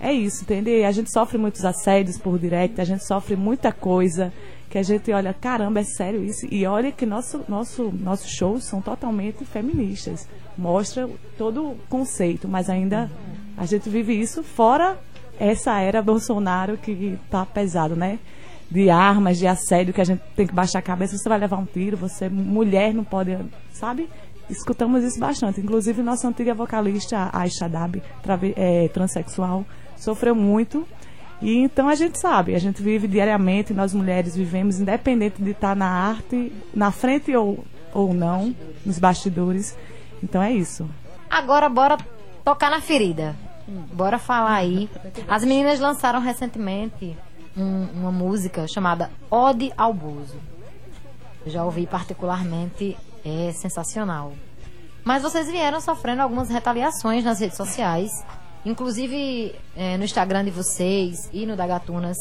é 0.00 0.12
isso, 0.12 0.42
entendeu? 0.42 0.86
A 0.86 0.92
gente 0.92 1.12
sofre 1.12 1.38
muitos 1.38 1.64
assédios 1.64 2.18
por 2.18 2.38
direct, 2.38 2.80
a 2.80 2.84
gente 2.84 3.04
sofre 3.04 3.36
muita 3.36 3.72
coisa 3.72 4.32
que 4.70 4.78
a 4.78 4.82
gente 4.82 5.10
olha, 5.10 5.32
caramba, 5.32 5.80
é 5.80 5.84
sério 5.84 6.22
isso? 6.22 6.46
E 6.50 6.66
olha 6.66 6.92
que 6.92 7.06
nosso, 7.06 7.44
nosso, 7.48 7.90
nossos 7.98 8.30
shows 8.30 8.64
são 8.64 8.82
totalmente 8.82 9.44
feministas. 9.44 10.28
Mostra 10.56 11.08
todo 11.38 11.70
o 11.70 11.78
conceito, 11.88 12.46
mas 12.46 12.68
ainda 12.68 13.10
a 13.56 13.64
gente 13.64 13.88
vive 13.88 14.12
isso 14.12 14.42
fora 14.42 14.98
essa 15.38 15.78
era 15.80 16.02
Bolsonaro 16.02 16.76
que 16.76 17.18
tá 17.30 17.46
pesado, 17.46 17.94
né? 17.94 18.18
De 18.70 18.90
armas, 18.90 19.38
de 19.38 19.46
assédio, 19.46 19.94
que 19.94 20.00
a 20.00 20.04
gente 20.04 20.20
tem 20.36 20.46
que 20.46 20.54
baixar 20.54 20.80
a 20.80 20.82
cabeça, 20.82 21.16
você 21.16 21.28
vai 21.28 21.38
levar 21.38 21.56
um 21.56 21.64
tiro, 21.64 21.96
você, 21.96 22.28
mulher, 22.28 22.92
não 22.92 23.04
pode, 23.04 23.36
sabe? 23.72 24.08
Escutamos 24.50 25.04
isso 25.04 25.18
bastante. 25.18 25.60
Inclusive, 25.60 26.02
nossa 26.02 26.28
antiga 26.28 26.54
vocalista, 26.54 27.30
Aisha 27.32 27.68
Dab, 27.68 28.02
é, 28.56 28.88
transexual, 28.88 29.64
sofreu 29.98 30.34
muito. 30.34 30.86
E 31.40 31.56
então 31.58 31.88
a 31.88 31.94
gente 31.94 32.18
sabe, 32.18 32.54
a 32.54 32.58
gente 32.58 32.82
vive 32.82 33.06
diariamente, 33.06 33.72
nós 33.72 33.94
mulheres 33.94 34.34
vivemos, 34.34 34.80
independente 34.80 35.40
de 35.40 35.50
estar 35.50 35.76
na 35.76 35.86
arte, 35.88 36.52
na 36.74 36.90
frente 36.90 37.34
ou, 37.36 37.64
ou 37.94 38.12
não, 38.12 38.54
nos 38.84 38.98
bastidores. 38.98 39.76
Então 40.22 40.42
é 40.42 40.52
isso. 40.52 40.88
Agora 41.30 41.68
bora 41.68 41.96
tocar 42.44 42.70
na 42.70 42.80
ferida. 42.80 43.36
Bora 43.92 44.18
falar 44.18 44.54
aí. 44.56 44.88
As 45.28 45.44
meninas 45.44 45.78
lançaram 45.78 46.20
recentemente 46.20 47.16
um- 47.56 47.86
uma 48.00 48.10
música 48.10 48.66
chamada 48.66 49.10
Ode 49.30 49.70
ao 49.76 49.92
Bozo. 49.94 50.36
Já 51.46 51.64
ouvi 51.64 51.86
particularmente, 51.86 52.96
é 53.24 53.52
sensacional. 53.52 54.32
Mas 55.04 55.22
vocês 55.22 55.48
vieram 55.48 55.80
sofrendo 55.80 56.22
algumas 56.22 56.48
retaliações 56.50 57.24
nas 57.24 57.38
redes 57.40 57.56
sociais, 57.56 58.10
inclusive 58.64 59.54
é, 59.76 59.96
no 59.96 60.04
Instagram 60.04 60.44
de 60.44 60.50
vocês 60.50 61.28
e 61.32 61.46
no 61.46 61.56
da 61.56 61.66
Gatunas, 61.66 62.16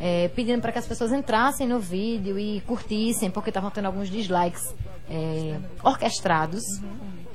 é, 0.00 0.28
pedindo 0.28 0.60
para 0.60 0.72
que 0.72 0.78
as 0.78 0.86
pessoas 0.86 1.12
entrassem 1.12 1.68
no 1.68 1.78
vídeo 1.78 2.38
e 2.38 2.60
curtissem, 2.62 3.30
porque 3.30 3.50
estavam 3.50 3.70
tendo 3.70 3.86
alguns 3.86 4.10
dislikes 4.10 4.74
é, 5.08 5.58
orquestrados. 5.82 6.64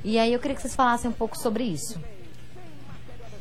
E 0.04 0.18
aí 0.18 0.32
eu 0.32 0.38
queria 0.38 0.54
que 0.54 0.62
vocês 0.62 0.74
falassem 0.74 1.10
um 1.10 1.14
pouco 1.14 1.38
sobre 1.38 1.64
isso. 1.64 1.98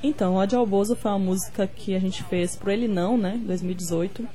Então, 0.02 0.36
Ode 0.36 0.56
ao 0.56 0.66
foi 0.96 1.12
uma 1.12 1.20
música 1.20 1.68
que 1.68 1.96
a 1.96 2.00
gente 2.00 2.24
fez 2.24 2.56
pro 2.56 2.72
Ele 2.72 2.88
Não, 2.88 3.18
né? 3.18 3.40
2018. 3.44 4.28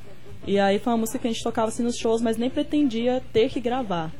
E 0.46 0.58
aí 0.58 0.78
foi 0.78 0.92
uma 0.92 0.98
música 0.98 1.20
que 1.20 1.28
a 1.28 1.32
gente 1.32 1.42
tocava 1.42 1.68
assim 1.68 1.84
nos 1.84 1.96
shows, 1.96 2.20
mas 2.20 2.36
nem 2.36 2.50
pretendia 2.50 3.22
ter 3.32 3.48
que 3.48 3.60
gravar. 3.60 4.10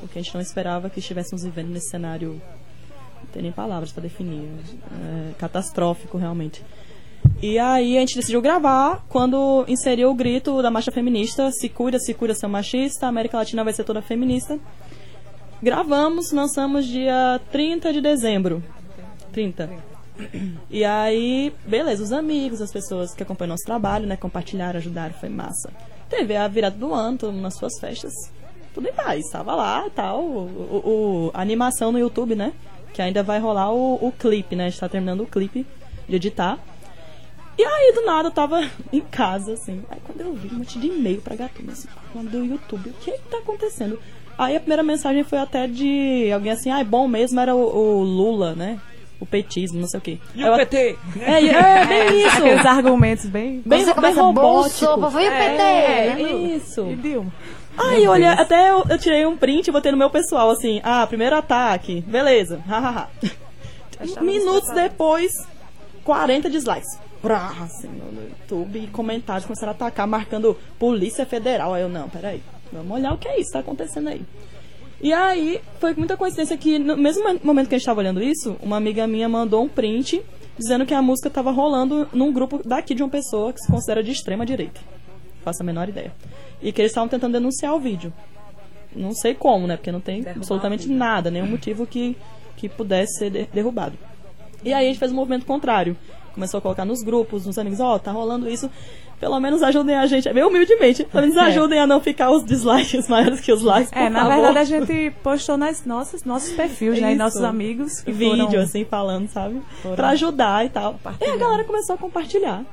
Porque 0.00 0.18
a 0.18 0.22
gente 0.22 0.34
não 0.34 0.40
esperava 0.40 0.90
que 0.90 0.98
estivéssemos 0.98 1.44
vivendo 1.44 1.68
nesse 1.68 1.90
cenário. 1.90 2.42
Não 3.22 3.26
tem 3.32 3.42
nem 3.42 3.52
palavras 3.52 3.92
para 3.92 4.02
definir. 4.02 4.48
É, 5.04 5.32
catastrófico, 5.38 6.16
realmente. 6.18 6.62
E 7.42 7.58
aí 7.58 7.96
a 7.96 8.00
gente 8.00 8.16
decidiu 8.16 8.40
gravar 8.40 9.04
quando 9.08 9.64
inseriu 9.68 10.10
o 10.10 10.14
grito 10.14 10.62
da 10.62 10.70
marcha 10.70 10.90
feminista: 10.90 11.50
se 11.52 11.68
cuida, 11.68 11.98
se 11.98 12.14
cuida, 12.14 12.34
seu 12.34 12.48
machista, 12.48 13.06
a 13.06 13.08
América 13.08 13.36
Latina 13.36 13.62
vai 13.64 13.72
ser 13.72 13.84
toda 13.84 14.00
feminista. 14.02 14.58
Gravamos, 15.62 16.30
lançamos 16.32 16.86
dia 16.86 17.40
30 17.50 17.92
de 17.92 18.00
dezembro. 18.00 18.62
30. 19.32 19.68
E 20.70 20.84
aí, 20.84 21.52
beleza, 21.66 22.02
os 22.02 22.12
amigos, 22.12 22.60
as 22.60 22.72
pessoas 22.72 23.14
que 23.14 23.22
acompanham 23.22 23.50
nosso 23.50 23.64
trabalho, 23.64 24.06
né, 24.06 24.16
compartilharam, 24.16 24.78
ajudaram, 24.78 25.14
foi 25.14 25.28
massa. 25.28 25.70
Teve 26.08 26.34
a 26.36 26.46
virada 26.48 26.76
do 26.76 26.92
ano, 26.94 27.18
todo 27.18 27.32
mundo 27.32 27.42
nas 27.42 27.56
suas 27.56 27.78
festas, 27.78 28.12
tudo 28.74 28.88
em 28.88 28.92
paz, 28.92 29.28
tava 29.30 29.54
lá 29.54 29.88
tal, 29.94 30.22
o, 30.24 30.38
o- 30.46 31.28
o- 31.28 31.30
a 31.34 31.40
animação 31.40 31.92
no 31.92 31.98
YouTube, 31.98 32.34
né, 32.34 32.52
que 32.92 33.02
ainda 33.02 33.22
vai 33.22 33.38
rolar 33.38 33.70
o, 33.72 33.94
o 33.94 34.12
clipe, 34.12 34.56
né, 34.56 34.66
a 34.66 34.68
gente 34.68 34.80
tá 34.80 34.88
terminando 34.88 35.20
o 35.22 35.26
clipe 35.26 35.66
de 36.08 36.16
editar. 36.16 36.58
E 37.56 37.64
aí, 37.64 37.92
do 37.92 38.04
nada, 38.06 38.28
eu 38.28 38.32
tava 38.32 38.62
em 38.92 39.00
casa, 39.00 39.52
assim, 39.54 39.82
aí 39.90 39.98
quando 40.04 40.20
eu 40.20 40.32
vi 40.34 40.48
um 40.54 40.58
monte 40.58 40.78
de 40.78 40.86
e-mail 40.86 41.20
pra 41.20 41.34
Gatuna, 41.36 41.72
assim, 41.72 41.88
falando 42.12 42.30
do 42.30 42.44
YouTube, 42.44 42.90
o 42.90 42.92
que 42.94 43.12
que 43.12 43.28
tá 43.30 43.38
acontecendo? 43.38 43.98
Aí 44.36 44.54
a 44.56 44.60
primeira 44.60 44.82
mensagem 44.84 45.24
foi 45.24 45.38
até 45.38 45.66
de 45.66 46.30
alguém 46.32 46.52
assim, 46.52 46.70
ah, 46.70 46.82
bom 46.84 47.08
mesmo 47.08 47.40
era 47.40 47.54
o, 47.56 47.58
o 47.60 48.02
Lula, 48.04 48.54
né, 48.54 48.78
o 49.20 49.26
petismo, 49.26 49.80
não 49.80 49.88
sei 49.88 49.98
o 49.98 50.00
quê. 50.00 50.18
E 50.36 50.42
eu- 50.42 50.52
o 50.52 50.56
PT? 50.56 50.96
é, 51.20 51.42
e- 51.42 51.48
é, 51.50 51.84
bem 51.86 52.24
isso. 52.26 52.36
Aqueles 52.36 52.64
argumentos 52.64 53.26
bem. 53.26 53.60
Bem, 53.66 53.84
Você 53.84 54.00
bem 54.00 54.14
robótico. 54.14 55.10
Foi 55.10 55.26
o 55.26 55.30
PT, 55.30 55.62
É, 55.62 56.14
né? 56.14 56.22
isso. 56.54 56.86
E 56.86 56.94
Dilma. 56.94 57.32
Aí, 57.78 58.06
olha, 58.08 58.32
até 58.32 58.70
eu, 58.70 58.84
eu 58.88 58.98
tirei 58.98 59.24
um 59.26 59.36
print 59.36 59.68
e 59.68 59.72
botei 59.72 59.92
no 59.92 59.98
meu 59.98 60.10
pessoal, 60.10 60.50
assim, 60.50 60.80
ah, 60.82 61.06
primeiro 61.06 61.36
ataque, 61.36 62.00
beleza, 62.02 62.60
hahaha. 62.66 63.08
Minutos 64.20 64.70
depois, 64.74 65.32
40 66.04 66.48
dislikes. 66.50 66.98
Brá, 67.22 67.52
assim, 67.62 67.88
no 67.88 68.22
YouTube, 68.22 68.78
e 68.78 68.86
comentários 68.86 69.44
começaram 69.44 69.72
a 69.72 69.74
atacar, 69.74 70.06
marcando 70.06 70.56
Polícia 70.78 71.26
Federal. 71.26 71.74
Aí 71.74 71.82
eu, 71.82 71.88
não, 71.88 72.08
peraí, 72.08 72.40
vamos 72.72 72.92
olhar 72.96 73.12
o 73.12 73.18
que 73.18 73.26
é 73.26 73.36
isso 73.40 73.48
que 73.48 73.52
tá 73.54 73.58
acontecendo 73.58 74.08
aí. 74.08 74.22
E 75.00 75.12
aí, 75.12 75.60
foi 75.80 75.94
muita 75.94 76.16
coincidência 76.16 76.56
que, 76.56 76.78
no 76.78 76.96
mesmo 76.96 77.24
mo- 77.24 77.40
momento 77.42 77.68
que 77.68 77.74
a 77.74 77.78
gente 77.78 77.86
tava 77.86 78.00
olhando 78.00 78.22
isso, 78.22 78.56
uma 78.62 78.76
amiga 78.76 79.06
minha 79.06 79.28
mandou 79.28 79.64
um 79.64 79.68
print 79.68 80.22
dizendo 80.56 80.86
que 80.86 80.94
a 80.94 81.02
música 81.02 81.28
tava 81.30 81.50
rolando 81.50 82.08
num 82.12 82.32
grupo 82.32 82.60
daqui 82.64 82.94
de 82.94 83.02
uma 83.02 83.08
pessoa 83.08 83.52
que 83.52 83.60
se 83.60 83.70
considera 83.70 84.02
de 84.02 84.10
extrema 84.12 84.44
direita. 84.46 84.80
Faço 85.48 85.62
a 85.62 85.66
menor 85.66 85.88
ideia. 85.88 86.12
E 86.60 86.72
que 86.72 86.82
eles 86.82 86.90
estavam 86.90 87.08
tentando 87.08 87.32
denunciar 87.32 87.74
o 87.74 87.80
vídeo. 87.80 88.12
não 88.94 89.12
sei 89.14 89.34
como, 89.34 89.66
né? 89.66 89.76
Porque 89.76 89.90
não 89.92 90.00
tem 90.00 90.24
absolutamente 90.28 90.88
nada, 90.88 91.30
nenhum 91.30 91.46
motivo 91.46 91.86
que, 91.86 92.16
que 92.56 92.68
pudesse 92.68 93.18
ser 93.18 93.30
de- 93.30 93.44
derrubado. 93.52 93.96
E 94.64 94.72
aí 94.74 94.84
a 94.86 94.88
gente 94.88 94.98
fez 94.98 95.10
um 95.12 95.14
movimento 95.14 95.46
contrário. 95.46 95.96
Começou 96.34 96.58
a 96.58 96.60
colocar 96.60 96.84
nos 96.84 97.02
grupos, 97.02 97.46
nos 97.46 97.58
amigos, 97.58 97.80
ó, 97.80 97.98
tá 97.98 98.10
rolando 98.12 98.48
isso. 98.48 98.68
Pelo 99.20 99.40
menos 99.40 99.62
ajudem 99.64 99.96
a 99.96 100.06
gente, 100.06 100.32
bem 100.32 100.44
humildemente, 100.44 101.02
pelo 101.04 101.22
menos 101.22 101.36
ajudem 101.48 101.78
a 101.80 101.86
não 101.86 102.00
ficar 102.00 102.30
os 102.30 102.44
dislikes 102.44 103.06
maiores 103.10 103.40
que 103.40 103.52
os 103.52 103.62
likes, 103.62 103.90
por 103.90 103.98
É, 103.98 104.08
na 104.08 104.20
favor. 104.24 104.34
verdade 104.44 104.58
a 104.58 104.64
gente 104.64 105.10
postou 105.24 105.56
nas 105.56 105.84
nossas, 105.84 106.22
nossos 106.24 106.52
perfis, 106.52 107.00
né? 107.00 107.12
E 107.12 107.16
nossos 107.16 107.42
amigos 107.42 108.02
vídeo, 108.06 108.46
foram... 108.46 108.60
assim, 108.62 108.84
falando, 108.84 109.28
sabe? 109.28 109.60
foram 109.82 109.96
Pra 109.96 110.08
ajudar 110.10 110.64
e 110.66 110.68
tal. 110.68 110.98
E 111.20 111.24
a 111.24 111.36
galera 111.36 111.64
começou 111.64 111.94
a 111.96 111.98
compartilhar. 111.98 112.64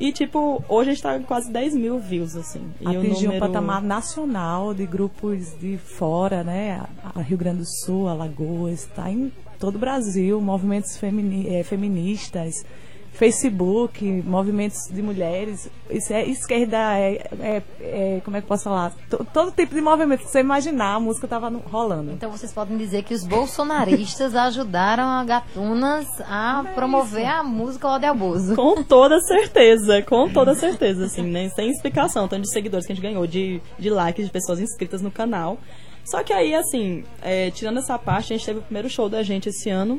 E, 0.00 0.12
tipo, 0.12 0.62
hoje 0.68 0.90
a 0.90 0.92
gente 0.94 1.02
tá 1.02 1.16
com 1.18 1.24
quase 1.24 1.50
10 1.52 1.74
mil 1.74 1.98
views, 1.98 2.34
assim. 2.36 2.62
E 2.80 2.84
o 2.86 2.90
atingiu 2.90 3.30
um 3.30 3.34
número- 3.34 3.40
patamar 3.40 3.82
nacional 3.82 4.74
de 4.74 4.86
grupos 4.86 5.56
de 5.60 5.76
fora, 5.78 6.42
né? 6.42 6.80
A- 7.14 7.20
Rio 7.20 7.38
Grande 7.38 7.58
do 7.58 7.66
Sul, 7.66 8.08
Alagoas, 8.08 8.80
está 8.84 9.10
em 9.10 9.32
todo 9.58 9.76
o 9.76 9.78
Brasil, 9.78 10.40
movimentos 10.40 10.96
femini- 10.96 11.48
eh, 11.48 11.62
feministas, 11.62 12.64
Facebook, 13.14 14.04
movimentos 14.26 14.88
de 14.90 15.00
mulheres, 15.02 15.70
isso 15.90 16.12
é 16.12 16.24
esquerda, 16.26 16.76
é, 16.98 17.26
é- 17.40 17.62
é- 17.80 18.20
como 18.24 18.36
é 18.36 18.40
que 18.40 18.44
eu 18.44 18.48
posso 18.48 18.64
falar? 18.64 18.92
To- 19.08 19.26
todo 19.32 19.50
tipo 19.52 19.74
de 19.74 19.80
movimento, 19.80 20.22
se 20.24 20.28
você 20.32 20.40
imaginar, 20.40 20.94
a 20.94 21.00
música 21.00 21.26
estava 21.26 21.48
rolando. 21.70 22.12
Então 22.12 22.30
vocês 22.30 22.52
podem 22.52 22.76
dizer 22.76 23.02
que 23.04 23.14
os 23.14 23.24
bolsonaristas 23.24 24.34
ajudaram 24.36 25.04
a 25.04 25.24
Gatunas 25.24 26.06
a 26.28 26.64
promover 26.74 27.26
a 27.26 27.42
música 27.42 27.88
Ode 27.88 28.04
ao 28.06 28.14
Bozo. 28.14 28.54
Com 28.56 28.82
toda 28.82 29.20
certeza, 29.20 30.02
com 30.02 30.28
toda 30.28 30.54
certeza, 30.54 31.06
assim, 31.06 31.22
nem 31.22 31.48
sem 31.50 31.70
explicação, 31.70 32.26
tanto 32.28 32.42
de 32.42 32.52
seguidores 32.52 32.86
que 32.86 32.92
a 32.92 32.94
gente 32.94 33.02
ganhou, 33.04 33.26
de, 33.26 33.60
de 33.78 33.90
likes, 33.90 34.26
de 34.26 34.32
pessoas 34.32 34.60
inscritas 34.60 35.00
no 35.00 35.10
canal. 35.10 35.58
Só 36.04 36.22
que 36.22 36.32
aí, 36.32 36.54
assim, 36.54 37.02
é, 37.22 37.50
tirando 37.50 37.78
essa 37.78 37.98
parte, 37.98 38.32
a 38.32 38.36
gente 38.36 38.44
teve 38.44 38.58
o 38.58 38.62
primeiro 38.62 38.90
show 38.90 39.08
da 39.08 39.22
gente 39.22 39.48
esse 39.48 39.70
ano, 39.70 39.98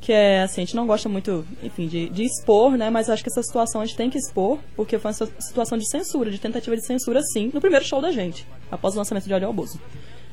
que 0.00 0.12
é, 0.12 0.42
assim, 0.42 0.62
a 0.62 0.64
gente 0.64 0.74
não 0.74 0.86
gosta 0.86 1.08
muito, 1.08 1.44
enfim, 1.62 1.86
de, 1.86 2.08
de 2.08 2.24
expor, 2.24 2.76
né, 2.76 2.88
mas 2.88 3.10
acho 3.10 3.22
que 3.22 3.28
essa 3.30 3.42
situação 3.42 3.80
a 3.82 3.84
gente 3.84 3.96
tem 3.96 4.08
que 4.08 4.16
expor, 4.18 4.58
porque 4.74 4.98
foi 4.98 5.10
uma 5.10 5.12
situa- 5.12 5.40
situação 5.40 5.76
de 5.76 5.88
censura, 5.88 6.30
de 6.30 6.38
tentativa 6.38 6.74
de 6.74 6.84
censura, 6.86 7.20
sim, 7.22 7.50
no 7.52 7.60
primeiro 7.60 7.84
show 7.84 8.00
da 8.00 8.10
gente, 8.10 8.46
após 8.70 8.94
o 8.94 8.98
lançamento 8.98 9.26
de 9.26 9.34
Olho 9.34 9.46
ao 9.46 9.52
Bozo. 9.52 9.78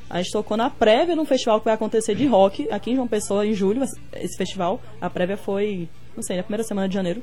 A 0.08 0.22
gente 0.22 0.32
tocou 0.32 0.56
na 0.56 0.70
prévia 0.70 1.14
num 1.14 1.26
festival 1.26 1.58
que 1.60 1.66
vai 1.66 1.74
acontecer 1.74 2.14
de 2.14 2.26
rock 2.26 2.66
aqui 2.70 2.92
em 2.92 2.94
João 2.94 3.06
Pessoa 3.06 3.46
em 3.46 3.52
julho, 3.52 3.84
esse 4.14 4.38
festival. 4.38 4.80
A 4.98 5.10
prévia 5.10 5.36
foi, 5.36 5.86
não 6.16 6.22
sei, 6.22 6.38
na 6.38 6.42
primeira 6.42 6.64
semana 6.64 6.88
de 6.88 6.94
janeiro. 6.94 7.22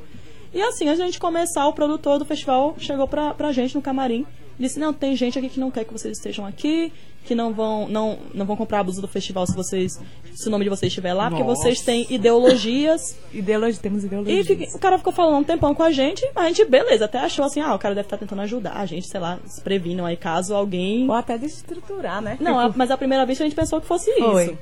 E 0.56 0.62
assim, 0.62 0.86
antes 0.88 1.00
da 1.00 1.06
gente 1.06 1.20
começar, 1.20 1.68
o 1.68 1.74
produtor 1.74 2.18
do 2.18 2.24
festival 2.26 2.76
chegou 2.80 3.08
pra, 3.08 3.34
pra 3.34 3.52
gente 3.52 3.76
no 3.76 3.82
camarim 3.82 4.26
e 4.58 4.64
disse: 4.64 4.80
Não, 4.80 4.94
tem 4.94 5.16
gente 5.16 5.38
aqui 5.38 5.50
que 5.50 5.60
não 5.60 5.70
quer 5.70 5.84
que 5.84 5.92
vocês 5.92 6.18
estejam 6.18 6.46
aqui, 6.46 6.94
que 7.26 7.36
não 7.36 7.54
vão, 7.54 7.88
não, 7.90 8.18
não 8.34 8.46
vão 8.46 8.56
comprar 8.56 8.80
a 8.80 8.84
blusa 8.84 9.02
do 9.02 9.08
festival 9.08 9.46
se 9.46 9.54
vocês 9.54 10.00
se 10.34 10.48
o 10.48 10.52
nome 10.52 10.64
de 10.66 10.70
vocês 10.70 10.90
estiver 10.92 11.14
lá, 11.14 11.30
porque 11.30 11.44
Nossa. 11.44 11.62
vocês 11.64 11.82
têm 11.82 12.06
ideologias. 12.10 13.18
Ideologia, 13.34 13.80
temos 13.82 14.04
ideologia. 14.06 14.40
E 14.40 14.44
fica- 14.44 14.76
o 14.76 14.80
cara 14.80 14.98
ficou 14.98 15.12
falando 15.14 15.38
um 15.40 15.44
tempão 15.44 15.74
com 15.76 15.84
a 15.84 15.92
gente, 15.92 16.26
mas 16.36 16.46
a 16.46 16.48
gente, 16.50 16.66
beleza, 16.66 17.04
até 17.06 17.20
achou 17.20 17.44
assim: 17.44 17.60
ah, 17.60 17.76
o 17.76 17.80
cara 17.80 17.94
deve 17.94 18.06
estar 18.06 18.18
tentando 18.18 18.42
ajudar 18.44 18.74
a 18.78 18.86
gente, 18.86 19.08
sei 19.10 19.20
lá, 19.20 19.38
se 19.46 19.60
previnam 19.62 20.06
aí 20.06 20.16
caso 20.16 20.56
alguém. 20.56 21.06
Ou 21.10 21.16
até 21.16 21.38
de 21.38 21.48
estruturar, 21.48 22.22
né? 22.22 22.38
Não, 22.40 22.54
Tipo, 22.60 22.60
a- 22.60 22.74
mas 22.78 22.92
à 22.92 22.98
primeira 22.98 23.26
vista 23.26 23.44
a 23.44 23.48
gente 23.48 23.56
pensou 23.58 23.82
que 23.82 23.88
fosse 23.88 24.10
Foi. 24.20 24.46
isso. 24.46 24.58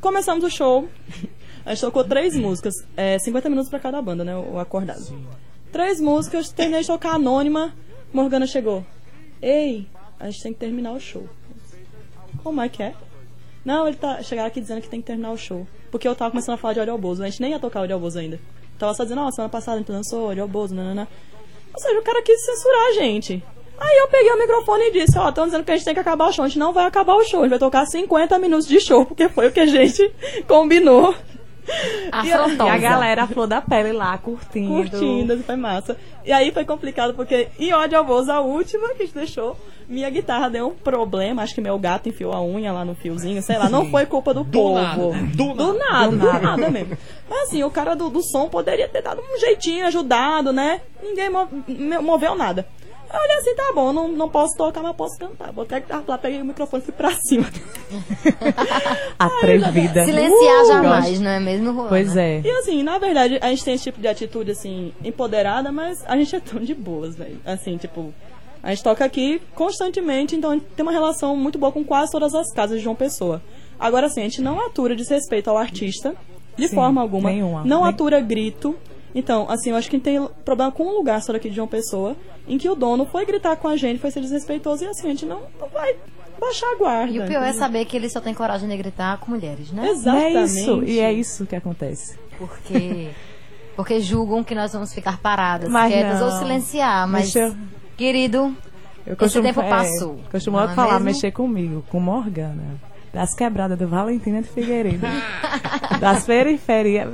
Começamos 0.00 0.44
o 0.44 0.50
show. 0.50 0.88
A 1.64 1.70
gente 1.70 1.80
tocou 1.80 2.04
três 2.04 2.36
músicas, 2.36 2.74
é, 2.96 3.18
50 3.18 3.48
minutos 3.48 3.70
pra 3.70 3.78
cada 3.78 4.00
banda, 4.02 4.22
né? 4.22 4.36
O 4.36 4.58
acordado. 4.58 5.02
Três 5.72 6.00
músicas, 6.00 6.50
terminei 6.50 6.82
de 6.82 6.86
tocar 6.86 7.14
anônima. 7.14 7.74
Morgana 8.12 8.46
chegou. 8.46 8.84
Ei, 9.40 9.86
a 10.20 10.30
gente 10.30 10.42
tem 10.42 10.52
que 10.52 10.58
terminar 10.58 10.92
o 10.92 11.00
show. 11.00 11.28
Como 12.42 12.60
é 12.60 12.68
que 12.68 12.82
é? 12.82 12.94
Não, 13.64 13.88
ele 13.88 13.96
tá. 13.96 14.22
Chegaram 14.22 14.48
aqui 14.48 14.60
dizendo 14.60 14.82
que 14.82 14.88
tem 14.88 15.00
que 15.00 15.06
terminar 15.06 15.32
o 15.32 15.38
show. 15.38 15.66
Porque 15.90 16.06
eu 16.06 16.14
tava 16.14 16.30
começando 16.30 16.54
a 16.54 16.58
falar 16.58 16.74
de 16.74 16.80
Olho 16.80 16.98
Bozo. 16.98 17.22
A 17.22 17.28
gente 17.28 17.40
nem 17.40 17.52
ia 17.52 17.58
tocar 17.58 17.80
Olho 17.80 17.98
Bozo 17.98 18.18
ainda. 18.18 18.38
Tava 18.78 18.92
só 18.94 19.04
dizendo, 19.04 19.22
ó, 19.22 19.30
semana 19.30 19.48
passada 19.50 19.76
a 19.76 19.80
gente 19.80 19.90
lançou 19.90 20.28
Olho 20.28 20.46
Bozo, 20.46 20.74
nanana. 20.74 21.08
Ou 21.72 21.80
seja, 21.80 21.98
o 21.98 22.02
cara 22.02 22.22
quis 22.22 22.44
censurar 22.44 22.88
a 22.88 22.92
gente. 22.92 23.42
Aí 23.78 23.98
eu 23.98 24.08
peguei 24.08 24.32
o 24.32 24.38
microfone 24.38 24.84
e 24.84 24.92
disse, 24.92 25.18
ó, 25.18 25.28
estão 25.28 25.46
dizendo 25.46 25.64
que 25.64 25.70
a 25.70 25.76
gente 25.76 25.84
tem 25.84 25.94
que 25.94 26.00
acabar 26.00 26.28
o 26.28 26.32
show. 26.32 26.44
A 26.44 26.48
gente 26.48 26.58
não 26.58 26.72
vai 26.72 26.84
acabar 26.86 27.14
o 27.14 27.24
show, 27.24 27.40
a 27.40 27.42
gente 27.42 27.50
vai 27.50 27.58
tocar 27.58 27.86
50 27.86 28.38
minutos 28.38 28.66
de 28.68 28.78
show, 28.80 29.04
porque 29.06 29.28
foi 29.28 29.48
o 29.48 29.52
que 29.52 29.60
a 29.60 29.66
gente 29.66 30.12
combinou. 30.46 31.14
Afrontosa. 32.12 32.64
E 32.64 32.70
a 32.70 32.78
galera, 32.78 33.22
a 33.22 33.26
flor 33.26 33.46
da 33.46 33.60
pele 33.60 33.92
lá, 33.92 34.16
curtindo. 34.18 34.74
Curtindo, 34.74 35.38
foi 35.42 35.56
massa. 35.56 35.96
E 36.24 36.32
aí 36.32 36.52
foi 36.52 36.64
complicado, 36.64 37.14
porque 37.14 37.48
em 37.58 37.72
ódio 37.72 37.98
ao 37.98 38.04
voz, 38.04 38.28
a 38.28 38.40
última 38.40 38.88
que 38.94 39.02
a 39.02 39.06
gente 39.06 39.14
deixou, 39.14 39.56
minha 39.88 40.08
guitarra 40.08 40.48
deu 40.48 40.68
um 40.68 40.74
problema, 40.74 41.42
acho 41.42 41.54
que 41.54 41.60
meu 41.60 41.78
gato 41.78 42.08
enfiou 42.08 42.32
a 42.32 42.42
unha 42.42 42.72
lá 42.72 42.84
no 42.84 42.94
fiozinho, 42.94 43.42
sei 43.42 43.58
lá, 43.58 43.68
não 43.68 43.90
foi 43.90 44.06
culpa 44.06 44.32
do, 44.32 44.44
povo. 44.44 44.74
nada. 44.74 45.26
Do 45.34 45.54
do 45.54 45.78
nada, 45.78 46.08
do 46.08 46.16
nada 46.16 46.70
mesmo. 46.70 46.96
Mas 47.28 47.48
assim, 47.48 47.62
o 47.62 47.70
cara 47.70 47.94
do, 47.94 48.08
do 48.08 48.22
som 48.22 48.48
poderia 48.48 48.88
ter 48.88 49.02
dado 49.02 49.20
um 49.20 49.38
jeitinho, 49.38 49.86
ajudado, 49.86 50.52
né? 50.52 50.80
Ninguém 51.02 51.28
moveu 52.00 52.34
nada. 52.34 52.66
Eu 53.14 53.20
olhei 53.20 53.36
assim, 53.36 53.54
tá 53.54 53.72
bom, 53.72 53.92
não, 53.92 54.08
não 54.08 54.28
posso 54.28 54.56
tocar, 54.56 54.82
mas 54.82 54.96
posso 54.96 55.16
cantar. 55.18 55.52
Botei 55.52 55.78
a 55.78 55.80
guitarra 55.80 56.02
lá, 56.08 56.18
peguei 56.18 56.42
o 56.42 56.44
microfone 56.44 56.82
e 56.82 56.84
fui 56.86 56.92
pra 56.94 57.12
cima. 57.14 57.46
Atrevida. 59.18 60.04
Silenciar 60.04 60.62
Uh, 60.62 60.66
jamais, 60.66 61.08
gosto. 61.10 61.22
não 61.22 61.30
é 61.30 61.40
mesmo, 61.40 61.72
Juana? 61.72 61.88
Pois 61.88 62.16
é. 62.16 62.40
E 62.44 62.50
assim, 62.50 62.82
na 62.82 62.98
verdade, 62.98 63.38
a 63.40 63.48
gente 63.50 63.64
tem 63.64 63.74
esse 63.74 63.84
tipo 63.84 64.00
de 64.00 64.08
atitude, 64.08 64.50
assim, 64.50 64.92
empoderada, 65.04 65.70
mas 65.70 66.04
a 66.06 66.16
gente 66.16 66.34
é 66.34 66.40
tão 66.40 66.60
de 66.60 66.74
boas, 66.74 67.14
velho. 67.16 67.38
Assim, 67.44 67.76
tipo, 67.76 68.12
a 68.62 68.70
gente 68.70 68.82
toca 68.82 69.04
aqui 69.04 69.40
constantemente, 69.54 70.34
então 70.34 70.50
a 70.50 70.54
gente 70.54 70.66
tem 70.74 70.82
uma 70.82 70.92
relação 70.92 71.36
muito 71.36 71.58
boa 71.58 71.70
com 71.70 71.84
quase 71.84 72.10
todas 72.10 72.34
as 72.34 72.52
casas 72.52 72.78
de 72.78 72.82
João 72.84 72.96
Pessoa. 72.96 73.40
Agora, 73.78 74.06
assim, 74.06 74.20
a 74.20 74.24
gente 74.24 74.42
não 74.42 74.60
atura 74.60 74.96
desrespeito 74.96 75.50
ao 75.50 75.56
artista, 75.58 76.14
de 76.56 76.68
Sim, 76.68 76.74
forma 76.74 77.00
alguma. 77.00 77.30
nenhuma. 77.30 77.64
Não 77.64 77.84
atura 77.84 78.20
grito. 78.20 78.76
Então, 79.14 79.46
assim, 79.48 79.70
eu 79.70 79.76
acho 79.76 79.88
que 79.88 79.98
tem 79.98 80.26
problema 80.44 80.72
com 80.72 80.84
um 80.84 80.94
lugar 80.96 81.22
só 81.22 81.32
aqui 81.34 81.48
de 81.48 81.54
João 81.56 81.68
Pessoa, 81.68 82.16
em 82.48 82.58
que 82.58 82.68
o 82.68 82.74
dono 82.74 83.06
foi 83.06 83.24
gritar 83.24 83.56
com 83.56 83.68
a 83.68 83.76
gente, 83.76 84.00
foi 84.00 84.10
ser 84.10 84.20
desrespeitoso, 84.20 84.84
e 84.84 84.88
assim, 84.88 85.06
a 85.06 85.10
gente 85.10 85.24
não, 85.24 85.42
não 85.60 85.68
vai 85.68 85.94
baixar 86.40 86.66
a 86.72 86.76
guarda. 86.76 87.12
E 87.12 87.20
o 87.20 87.26
pior 87.26 87.42
é 87.44 87.52
saber 87.52 87.84
que 87.84 87.96
ele 87.96 88.08
só 88.10 88.20
tem 88.20 88.34
coragem 88.34 88.68
de 88.68 88.76
gritar 88.76 89.18
com 89.18 89.30
mulheres, 89.30 89.70
né? 89.70 89.88
Exatamente. 89.88 90.36
é 90.36 90.42
isso. 90.44 90.82
E 90.84 90.98
é 91.00 91.12
isso 91.12 91.46
que 91.46 91.54
acontece. 91.54 92.18
Porque, 92.36 93.10
porque 93.76 94.00
julgam 94.00 94.42
que 94.42 94.54
nós 94.54 94.72
vamos 94.72 94.92
ficar 94.92 95.18
paradas, 95.20 95.70
Mas 95.70 95.92
quietas 95.92 96.18
não. 96.20 96.26
ou 96.26 96.32
silenciar. 96.38 97.06
Mas, 97.08 97.34
eu- 97.36 97.54
querido, 97.96 98.54
Eu 99.06 99.16
Esse 99.20 99.40
tempo 99.40 99.60
é, 99.60 99.68
passou, 99.68 100.18
Costumo 100.30 100.58
é 100.58 100.74
falar, 100.74 100.94
mesmo? 100.94 101.04
mexer 101.04 101.30
comigo, 101.30 101.84
com 101.90 102.00
Morgana. 102.00 102.80
Das 103.14 103.32
quebradas 103.32 103.78
do 103.78 103.86
Valentina 103.86 104.42
de 104.42 104.48
Figueiredo. 104.48 105.06
das 106.00 106.24
periferias. 106.24 107.08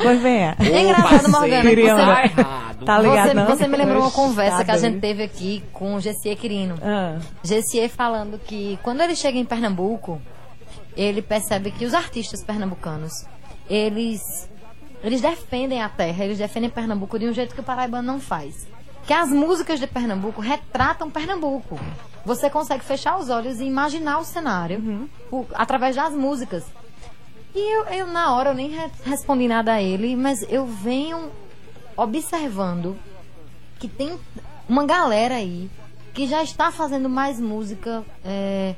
Pois 0.00 0.22
venha. 0.22 0.56
é 0.60 0.82
engraçado, 0.82 1.28
Morgana, 1.28 1.70
você. 1.70 2.84
Tá 2.84 2.98
ligado, 2.98 3.28
você, 3.28 3.34
não? 3.34 3.46
você 3.46 3.68
me 3.68 3.76
lembrou 3.76 3.98
uma 3.98 4.06
Oxe, 4.06 4.16
conversa 4.16 4.58
tá 4.58 4.64
que 4.64 4.70
a 4.70 4.76
gente 4.78 5.00
teve 5.00 5.22
aqui 5.22 5.62
com 5.72 5.96
o 5.96 6.00
Gessie 6.00 6.34
Quirino. 6.36 6.76
Ah, 6.82 7.18
Gessie 7.42 7.88
falando 7.88 8.38
que 8.38 8.78
quando 8.82 9.02
ele 9.02 9.14
chega 9.14 9.36
em 9.36 9.44
Pernambuco, 9.44 10.22
ele 10.96 11.20
percebe 11.20 11.70
que 11.72 11.84
os 11.84 11.92
artistas 11.92 12.42
pernambucanos, 12.42 13.12
eles 13.68 14.48
eles 15.02 15.20
defendem 15.20 15.82
a 15.82 15.88
terra, 15.88 16.24
eles 16.24 16.38
defendem 16.38 16.70
Pernambuco 16.70 17.18
de 17.18 17.26
um 17.26 17.32
jeito 17.32 17.54
que 17.54 17.60
o 17.60 17.64
paraibano 17.64 18.06
não 18.06 18.20
faz. 18.20 18.66
Que 19.06 19.12
as 19.12 19.30
músicas 19.30 19.80
de 19.80 19.86
Pernambuco 19.86 20.40
retratam 20.40 21.10
Pernambuco. 21.10 21.78
Você 22.24 22.50
consegue 22.50 22.84
fechar 22.84 23.18
os 23.18 23.30
olhos 23.30 23.60
e 23.60 23.64
imaginar 23.64 24.18
o 24.18 24.24
cenário 24.24 25.08
por- 25.30 25.46
através 25.54 25.96
das 25.96 26.12
músicas. 26.14 26.64
E 27.54 27.58
eu, 27.76 27.84
eu, 27.86 28.06
na 28.06 28.34
hora, 28.34 28.50
eu 28.50 28.54
nem 28.54 28.68
re- 28.68 28.90
respondi 29.04 29.48
nada 29.48 29.72
a 29.72 29.82
ele, 29.82 30.14
mas 30.14 30.42
eu 30.48 30.66
venho 30.66 31.30
observando 31.96 32.96
que 33.78 33.88
tem 33.88 34.18
uma 34.68 34.84
galera 34.84 35.36
aí 35.36 35.70
que 36.14 36.26
já 36.26 36.42
está 36.42 36.70
fazendo 36.70 37.08
mais 37.08 37.40
música 37.40 38.02
é, 38.24 38.74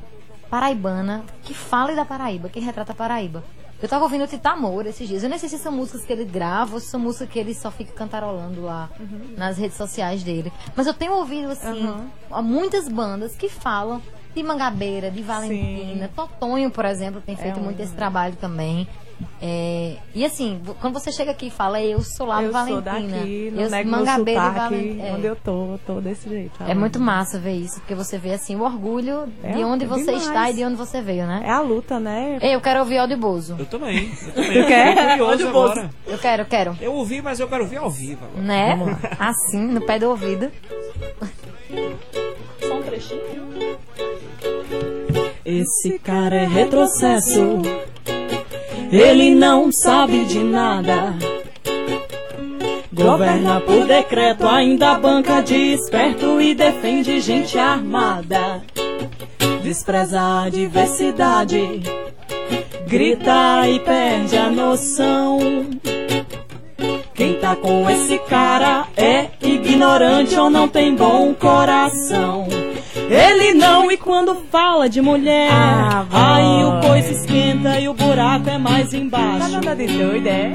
paraibana 0.51 1.25
que 1.43 1.55
fale 1.55 1.95
da 1.95 2.05
Paraíba, 2.05 2.49
que 2.49 2.61
retrata 2.61 2.93
a 2.93 2.95
Paraíba. 2.95 3.43
Eu 3.83 3.89
tava 3.89 4.05
ouvindo 4.05 4.23
o 4.23 4.29
Titamor 4.29 4.87
esses 4.87 5.09
dias. 5.09 5.25
Eu 5.25 5.29
nem 5.29 5.39
sei 5.39 5.49
se 5.49 5.59
são 5.59 5.73
músicas 5.73 6.05
que 6.05 6.13
ele 6.13 6.25
grava 6.25 6.75
ou 6.75 6.81
se 6.81 6.87
são 6.87 7.01
músicas 7.01 7.29
que 7.29 7.39
ele 7.39 7.53
só 7.55 7.69
fica 7.71 7.93
cantarolando 7.93 8.63
lá 8.63 8.89
nas 9.37 9.59
redes 9.59 9.77
sociais 9.77 10.23
dele. 10.23 10.53
Mas 10.77 10.87
eu 10.87 10.95
tenho 10.95 11.13
ouvido, 11.15 11.51
assim, 11.51 11.83
há 12.31 12.41
muitas 12.41 12.89
bandas 12.89 13.35
que 13.35 13.49
falam 13.49 14.01
de 14.35 14.43
Mangabeira, 14.43 15.11
de 15.11 15.21
Valentina. 15.21 16.09
Totonho, 16.15 16.71
por 16.71 16.85
exemplo, 16.85 17.21
tem 17.21 17.35
feito 17.37 17.59
um- 17.61 17.65
muito 17.65 17.81
esse 17.83 17.93
trabalho 17.93 18.37
também. 18.37 18.87
É, 19.41 19.97
e 20.15 20.25
assim, 20.25 20.61
quando 20.81 20.95
você 20.95 21.11
chega 21.13 21.31
aqui 21.31 21.47
e 21.47 21.51
fala, 21.51 21.81
eu 21.83 22.01
sou 22.03 22.27
lá 22.27 22.41
no 22.41 22.49
eu 22.49 22.53
Valentina. 22.53 22.75
sou 22.75 22.83
daqui, 22.83 23.51
não 23.55 23.63
eu 23.63 23.71
nego 23.71 23.91
meu 23.91 23.99
Mangabeira 23.99 24.41
e 24.41 24.45
sotaque, 24.47 24.75
Valentina. 24.75 25.05
onde 25.17 25.27
eu 25.27 25.37
tô, 25.37 25.73
eu 25.73 25.81
tô 25.87 26.01
desse 26.01 26.29
jeito. 26.29 26.55
É 26.55 26.59
falando. 26.59 26.79
muito 26.81 27.01
massa 27.01 27.39
ver 27.39 27.53
isso, 27.55 27.81
porque 27.81 27.95
você 27.95 28.19
vê 28.19 28.33
assim 28.33 28.57
o 28.57 28.63
orgulho 28.63 29.29
É, 29.43 29.53
de 29.53 29.65
onde 29.65 29.85
é 29.85 29.89
você 29.89 30.05
demais. 30.05 30.23
está 30.27 30.51
e 30.51 30.55
de 30.55 30.65
onde 30.65 30.77
você 30.77 31.01
veio, 31.01 31.27
né? 31.27 31.43
É 31.45 31.51
a 31.51 31.61
luta, 31.61 31.99
né? 32.01 32.39
Eu 32.43 32.61
quero 32.61 32.81
ouvir 32.81 32.99
Aldo 32.99 33.17
Bozo. 33.17 33.57
Eu 33.59 33.67
também. 33.67 34.11
Eu 34.27 34.33
também. 34.35 34.63
Tu 34.63 34.67
quer? 34.69 34.89
Fiquei 34.97 35.07
curioso 35.11 35.33
Olha 35.33 35.49
o 35.49 35.53
bolso. 35.53 35.73
agora. 35.73 35.91
Eu 36.07 36.19
quero, 36.19 36.43
eu 36.43 36.47
quero. 36.47 36.77
Eu 36.81 36.93
ouvi, 36.95 37.23
mas 37.23 37.41
eu 37.41 37.49
quero 37.49 37.65
ouvir 37.65 37.77
ao 37.79 37.91
vivo 37.91 38.25
agora. 38.25 38.43
Né? 38.43 38.99
Assim, 39.19 39.59
no 39.67 39.81
pé 39.81 39.99
do 39.99 40.09
ouvido. 40.09 40.51
Só 42.61 42.75
um 42.75 42.83
trechinho. 42.83 43.23
Esse 45.45 45.99
cara 45.99 46.37
é 46.37 46.47
retrocesso. 46.47 47.63
Ele 48.93 49.35
não 49.35 49.73
sabe 49.73 50.27
de 50.27 50.41
nada. 50.41 51.15
Governa 52.93 53.59
por 53.63 53.87
decreto, 53.87 54.47
ainda 54.47 54.99
banca 54.99 55.41
de 55.41 55.57
esperto 55.73 56.39
e 56.39 56.55
defende 56.55 57.19
gente 57.23 57.59
armada. 57.59 58.63
Despreza 59.63 60.43
a 60.43 60.51
diversidade, 60.51 61.83
grita 62.87 63.67
e 63.67 63.81
perde 63.81 64.37
a 64.37 64.51
noção. 64.51 65.39
Quem 67.15 67.35
tá 67.39 67.57
com 67.57 67.89
esse 67.89 68.19
cara 68.19 68.89
é 68.95 69.31
ignorante 69.41 70.39
ou 70.39 70.51
não 70.51 70.69
tem 70.69 70.95
bom 70.95 71.33
coração. 71.33 72.47
Ele 73.15 73.55
não, 73.55 73.91
e 73.91 73.97
quando 73.97 74.35
fala 74.51 74.89
de 74.89 75.01
mulher, 75.03 75.51
Ah, 75.53 76.05
aí 76.11 76.65
o 76.65 76.81
coice 76.81 77.13
esquenta 77.13 77.79
e 77.79 77.89
o 77.89 77.95
buraco 77.95 78.49
é 78.49 78.57
mais 78.59 78.91
Tá 78.91 78.97
embaixo. 78.97 79.49
nada 79.51 79.77
de 79.77 79.87
doida, 79.87 80.31
é? 80.31 80.53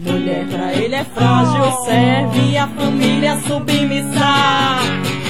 Mulher 0.00 0.46
pra 0.48 0.72
ele 0.72 0.94
é 0.94 1.04
frágil, 1.04 1.72
serve 1.84 2.56
a 2.56 2.66
família 2.68 3.38
submissa. 3.46 5.21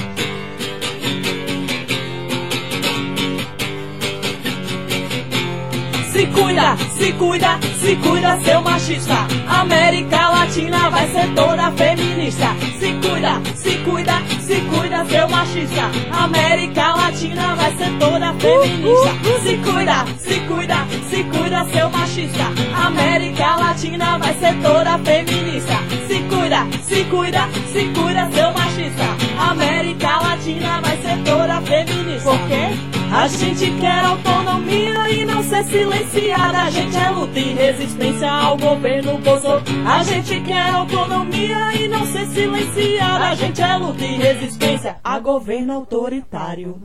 Cuida, 6.33 6.75
se 6.97 7.13
cuida, 7.13 7.59
se 7.79 7.95
cuida, 7.97 8.39
seu 8.43 8.61
machista. 8.61 9.27
América 9.47 10.29
Latina 10.29 10.89
vai 10.89 11.07
ser 11.11 11.33
toda 11.35 11.71
feminista. 11.71 12.55
Se 12.79 12.93
cuida, 12.93 13.41
se 13.55 13.77
cuida, 13.77 14.21
se 14.41 14.55
cuida, 14.61 15.05
seu 15.05 15.29
machista. 15.29 15.91
América 16.11 16.95
Latina 16.95 17.55
vai 17.55 17.75
ser 17.77 17.91
toda 17.99 18.33
feminista. 18.33 19.11
Se 19.43 19.57
cuida, 19.57 20.05
se 20.17 20.39
cuida, 20.41 20.85
se 21.09 21.23
cuida, 21.23 21.65
seu 21.71 21.89
machista. 21.89 22.51
América 22.75 23.55
Latina 23.55 24.17
vai 24.17 24.33
ser 24.39 24.55
toda 24.61 24.97
feminista. 24.99 25.79
Se 26.07 26.19
cuida, 26.23 26.67
se 26.83 27.03
cuida, 27.05 27.49
se 27.71 27.85
cuida, 27.93 28.29
seu 28.31 28.53
machista. 28.53 29.49
América 29.51 30.17
Latina 30.21 30.81
vai 30.81 30.97
ser 31.01 31.17
toda 31.23 31.61
feminista. 31.61 32.29
Por 32.29 32.39
quê? 32.47 32.92
A 33.15 33.27
gente 33.27 33.69
quer 33.79 34.03
autonomia 34.05 35.07
e 35.07 35.23
não 35.23 35.43
ser 35.43 35.63
silenciada. 35.65 36.63
A 36.63 36.69
gente 36.71 36.97
é 36.97 37.09
luta 37.11 37.39
e 37.39 37.53
resistência 37.53 38.31
ao 38.31 38.57
governo 38.57 39.19
Bolsonaro. 39.19 39.63
A 39.87 40.03
gente 40.03 40.41
quer 40.41 40.69
autonomia 40.71 41.75
e 41.75 41.87
não 41.87 42.07
ser 42.07 42.25
silenciada. 42.25 43.25
A 43.25 43.35
gente 43.35 43.61
é 43.61 43.77
luta 43.77 44.03
e 44.03 44.17
resistência 44.17 44.97
a 45.03 45.19
governo 45.19 45.73
autoritário. 45.73 46.81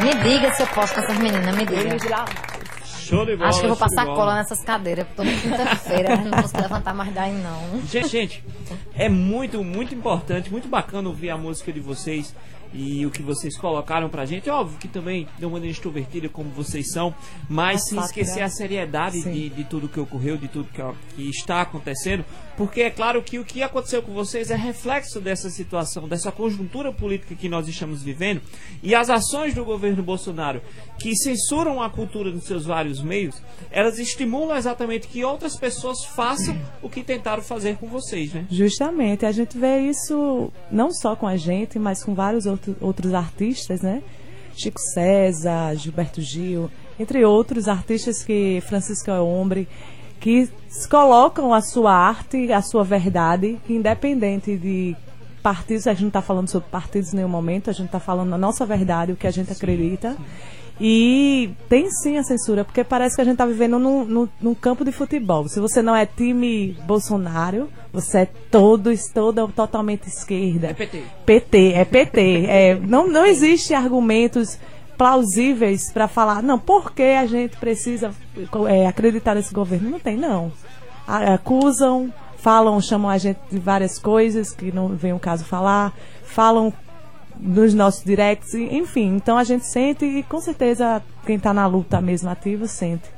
Me 0.00 0.14
diga 0.14 0.52
se 0.52 0.62
eu 0.62 0.66
posso 0.66 0.94
com 0.94 1.00
essas 1.00 1.18
meninas, 1.18 1.56
me 1.56 1.64
diga. 1.64 2.26
Bola. 3.36 3.48
Acho 3.48 3.60
que 3.60 3.66
eu 3.66 3.68
vou 3.68 3.76
passar 3.76 4.06
cola 4.06 4.34
nessas 4.34 4.64
cadeiras. 4.64 5.06
Toda 5.14 5.30
quinta-feira, 5.30 6.16
não 6.16 6.42
posso 6.42 6.56
levantar 6.56 6.92
mais 6.92 7.14
daí, 7.14 7.34
não. 7.34 7.80
Gente, 7.82 8.08
gente, 8.08 8.44
é 8.96 9.08
muito, 9.08 9.62
muito 9.62 9.94
importante, 9.94 10.50
muito 10.50 10.66
bacana 10.66 11.08
ouvir 11.08 11.30
a 11.30 11.36
música 11.36 11.72
de 11.72 11.78
vocês 11.78 12.34
e 12.72 13.04
o 13.04 13.10
que 13.10 13.22
vocês 13.22 13.56
colocaram 13.56 14.08
pra 14.08 14.24
gente. 14.24 14.48
Óbvio 14.48 14.78
que 14.78 14.88
também 14.88 15.28
de 15.38 15.44
uma 15.44 15.52
maneira 15.52 15.72
extrovertida 15.72 16.28
como 16.28 16.50
vocês 16.50 16.90
são, 16.90 17.14
mas 17.48 17.88
sem 17.88 17.96
fato, 17.96 18.06
esquecer 18.06 18.40
né? 18.40 18.42
a 18.42 18.48
seriedade 18.48 19.22
de, 19.22 19.48
de 19.50 19.64
tudo 19.64 19.88
que 19.88 20.00
ocorreu, 20.00 20.36
de 20.36 20.48
tudo 20.48 20.68
que, 20.72 20.82
que 21.14 21.28
está 21.28 21.62
acontecendo, 21.62 22.24
porque 22.56 22.82
é 22.82 22.90
claro 22.90 23.22
que 23.22 23.38
o 23.38 23.44
que 23.44 23.62
aconteceu 23.62 24.02
com 24.02 24.12
vocês 24.12 24.50
é 24.50 24.56
reflexo 24.56 25.20
dessa 25.20 25.50
situação, 25.50 26.08
dessa 26.08 26.30
conjuntura 26.30 26.92
política 26.92 27.34
que 27.34 27.48
nós 27.48 27.68
estamos 27.68 28.02
vivendo 28.02 28.40
e 28.82 28.94
as 28.94 29.10
ações 29.10 29.54
do 29.54 29.64
governo 29.64 30.02
Bolsonaro 30.02 30.62
que 30.98 31.14
censuram 31.16 31.82
a 31.82 31.90
cultura 31.90 32.30
nos 32.30 32.44
seus 32.44 32.64
vários 32.64 33.02
meios, 33.02 33.42
elas 33.70 33.98
estimulam 33.98 34.56
exatamente 34.56 35.08
que 35.08 35.24
outras 35.24 35.56
pessoas 35.56 36.04
façam 36.04 36.56
o 36.80 36.88
que 36.88 37.02
tentaram 37.02 37.42
fazer 37.42 37.76
com 37.76 37.88
vocês, 37.88 38.32
né? 38.32 38.46
Justamente, 38.50 39.26
a 39.26 39.32
gente 39.32 39.58
vê 39.58 39.80
isso 39.80 40.52
não 40.70 40.92
só 40.92 41.16
com 41.16 41.26
a 41.26 41.36
gente, 41.36 41.78
mas 41.78 42.04
com 42.04 42.14
vários 42.14 42.46
outro, 42.62 42.76
outros 42.80 43.14
artistas, 43.14 43.80
né? 43.82 44.02
Chico 44.54 44.78
César, 44.78 45.74
Gilberto 45.74 46.20
Gil, 46.20 46.70
entre 46.98 47.24
outros 47.24 47.68
artistas 47.68 48.22
que 48.22 48.62
Francisco 48.66 49.10
é 49.10 49.20
Hombre, 49.20 49.66
que 50.20 50.48
colocam 50.90 51.52
a 51.52 51.60
sua 51.60 51.92
arte, 51.92 52.52
a 52.52 52.62
sua 52.62 52.84
verdade, 52.84 53.58
independente 53.68 54.56
de 54.56 54.94
partidos, 55.42 55.86
a 55.86 55.92
gente 55.92 56.02
não 56.02 56.08
está 56.08 56.22
falando 56.22 56.48
sobre 56.48 56.68
partidos 56.68 57.12
em 57.12 57.16
nenhum 57.16 57.28
momento, 57.28 57.70
a 57.70 57.72
gente 57.72 57.86
está 57.86 57.98
falando 57.98 58.32
a 58.32 58.38
nossa 58.38 58.64
verdade, 58.64 59.12
o 59.12 59.16
que 59.16 59.26
a 59.26 59.30
gente 59.30 59.50
acredita. 59.50 60.16
E 60.80 61.50
tem 61.68 61.90
sim 61.90 62.16
a 62.16 62.22
censura, 62.22 62.64
porque 62.64 62.82
parece 62.82 63.14
que 63.14 63.22
a 63.22 63.24
gente 63.24 63.34
está 63.34 63.46
vivendo 63.46 63.78
num, 63.78 64.04
num, 64.04 64.28
num 64.40 64.54
campo 64.54 64.84
de 64.84 64.90
futebol. 64.90 65.46
Se 65.48 65.60
você 65.60 65.82
não 65.82 65.94
é 65.94 66.06
time 66.06 66.76
Bolsonaro, 66.86 67.68
você 67.92 68.18
é 68.18 68.28
todo, 68.50 68.90
toda, 69.12 69.46
totalmente 69.48 70.08
esquerda. 70.08 70.68
É 70.68 70.74
PT. 70.74 71.02
PT, 71.24 71.72
é 71.74 71.84
PT. 71.84 72.46
É, 72.46 72.74
não, 72.80 73.06
não 73.06 73.26
existe 73.26 73.74
argumentos 73.74 74.58
plausíveis 74.96 75.90
para 75.90 76.06
falar, 76.06 76.42
não, 76.42 76.58
por 76.58 76.92
que 76.92 77.02
a 77.02 77.26
gente 77.26 77.56
precisa 77.56 78.12
é, 78.68 78.86
acreditar 78.86 79.34
nesse 79.34 79.52
governo? 79.52 79.90
Não 79.90 79.98
tem, 79.98 80.16
não. 80.16 80.52
Acusam, 81.06 82.12
falam, 82.38 82.80
chamam 82.80 83.10
a 83.10 83.18
gente 83.18 83.40
de 83.50 83.58
várias 83.58 83.98
coisas 83.98 84.52
que 84.52 84.72
não 84.72 84.88
vem 84.88 85.12
o 85.12 85.18
caso 85.18 85.44
falar, 85.44 85.92
falam 86.24 86.72
nos 87.42 87.74
nossos 87.74 88.04
directs, 88.04 88.54
e- 88.54 88.74
enfim. 88.76 89.16
Então 89.16 89.36
a 89.36 89.44
gente 89.44 89.66
sente 89.66 90.04
e 90.04 90.22
com 90.22 90.40
certeza 90.40 91.02
quem 91.26 91.36
está 91.36 91.52
na 91.52 91.66
luta 91.66 92.00
mesmo 92.00 92.30
ativa 92.30 92.66
sente. 92.66 93.10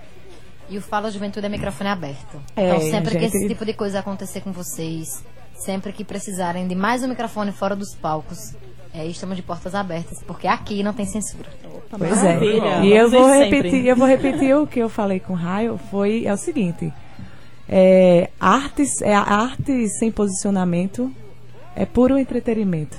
E 0.69 0.79
o 0.79 0.81
Fala 0.81 1.11
Juventude 1.11 1.45
é 1.45 1.49
microfone 1.49 1.91
aberto. 1.91 2.41
É, 2.57 2.69
então, 2.69 2.81
sempre 2.81 3.11
que 3.17 3.21
gente. 3.21 3.37
esse 3.37 3.49
tipo 3.49 3.65
de 3.67 3.75
coisa 3.75 3.99
acontecer 3.99 4.41
com 4.41 4.51
vocês, 4.51 5.23
sempre 5.55 5.93
que 5.93 6.03
precisarem 6.03 6.67
de 6.67 6.75
mais 6.75 7.03
um 7.03 7.09
microfone 7.09 7.53
fora 7.53 7.77
dos 7.77 7.95
palcos, 7.95 8.55
é, 8.95 9.05
estamos 9.07 9.37
de 9.37 9.43
portas 9.43 9.75
abertas, 9.75 10.23
porque 10.27 10.47
aqui 10.49 10.83
não 10.83 10.95
tem 10.95 11.05
censura. 11.05 11.51
Pois 11.91 12.23
Maravilha. 12.23 12.65
é. 12.67 12.85
E 12.87 12.97
eu 12.97 13.11
vou 13.11 13.29
sempre. 13.29 13.57
repetir, 13.57 13.87
eu 13.87 13.97
vou 13.97 14.07
repetir 14.09 14.57
o 14.57 14.67
que 14.67 14.79
eu 14.81 14.89
falei 14.89 15.21
com 15.21 15.35
o 15.35 15.37
Raio, 15.37 15.79
foi 15.91 16.25
é 16.25 16.33
o 16.33 16.37
seguinte. 16.37 16.93
É, 17.69 18.31
artes, 18.41 19.01
é 19.03 19.15
a 19.15 19.21
arte 19.21 19.89
sem 19.89 20.11
posicionamento 20.11 21.13
é 21.77 21.85
puro 21.85 22.17
entretenimento. 22.19 22.97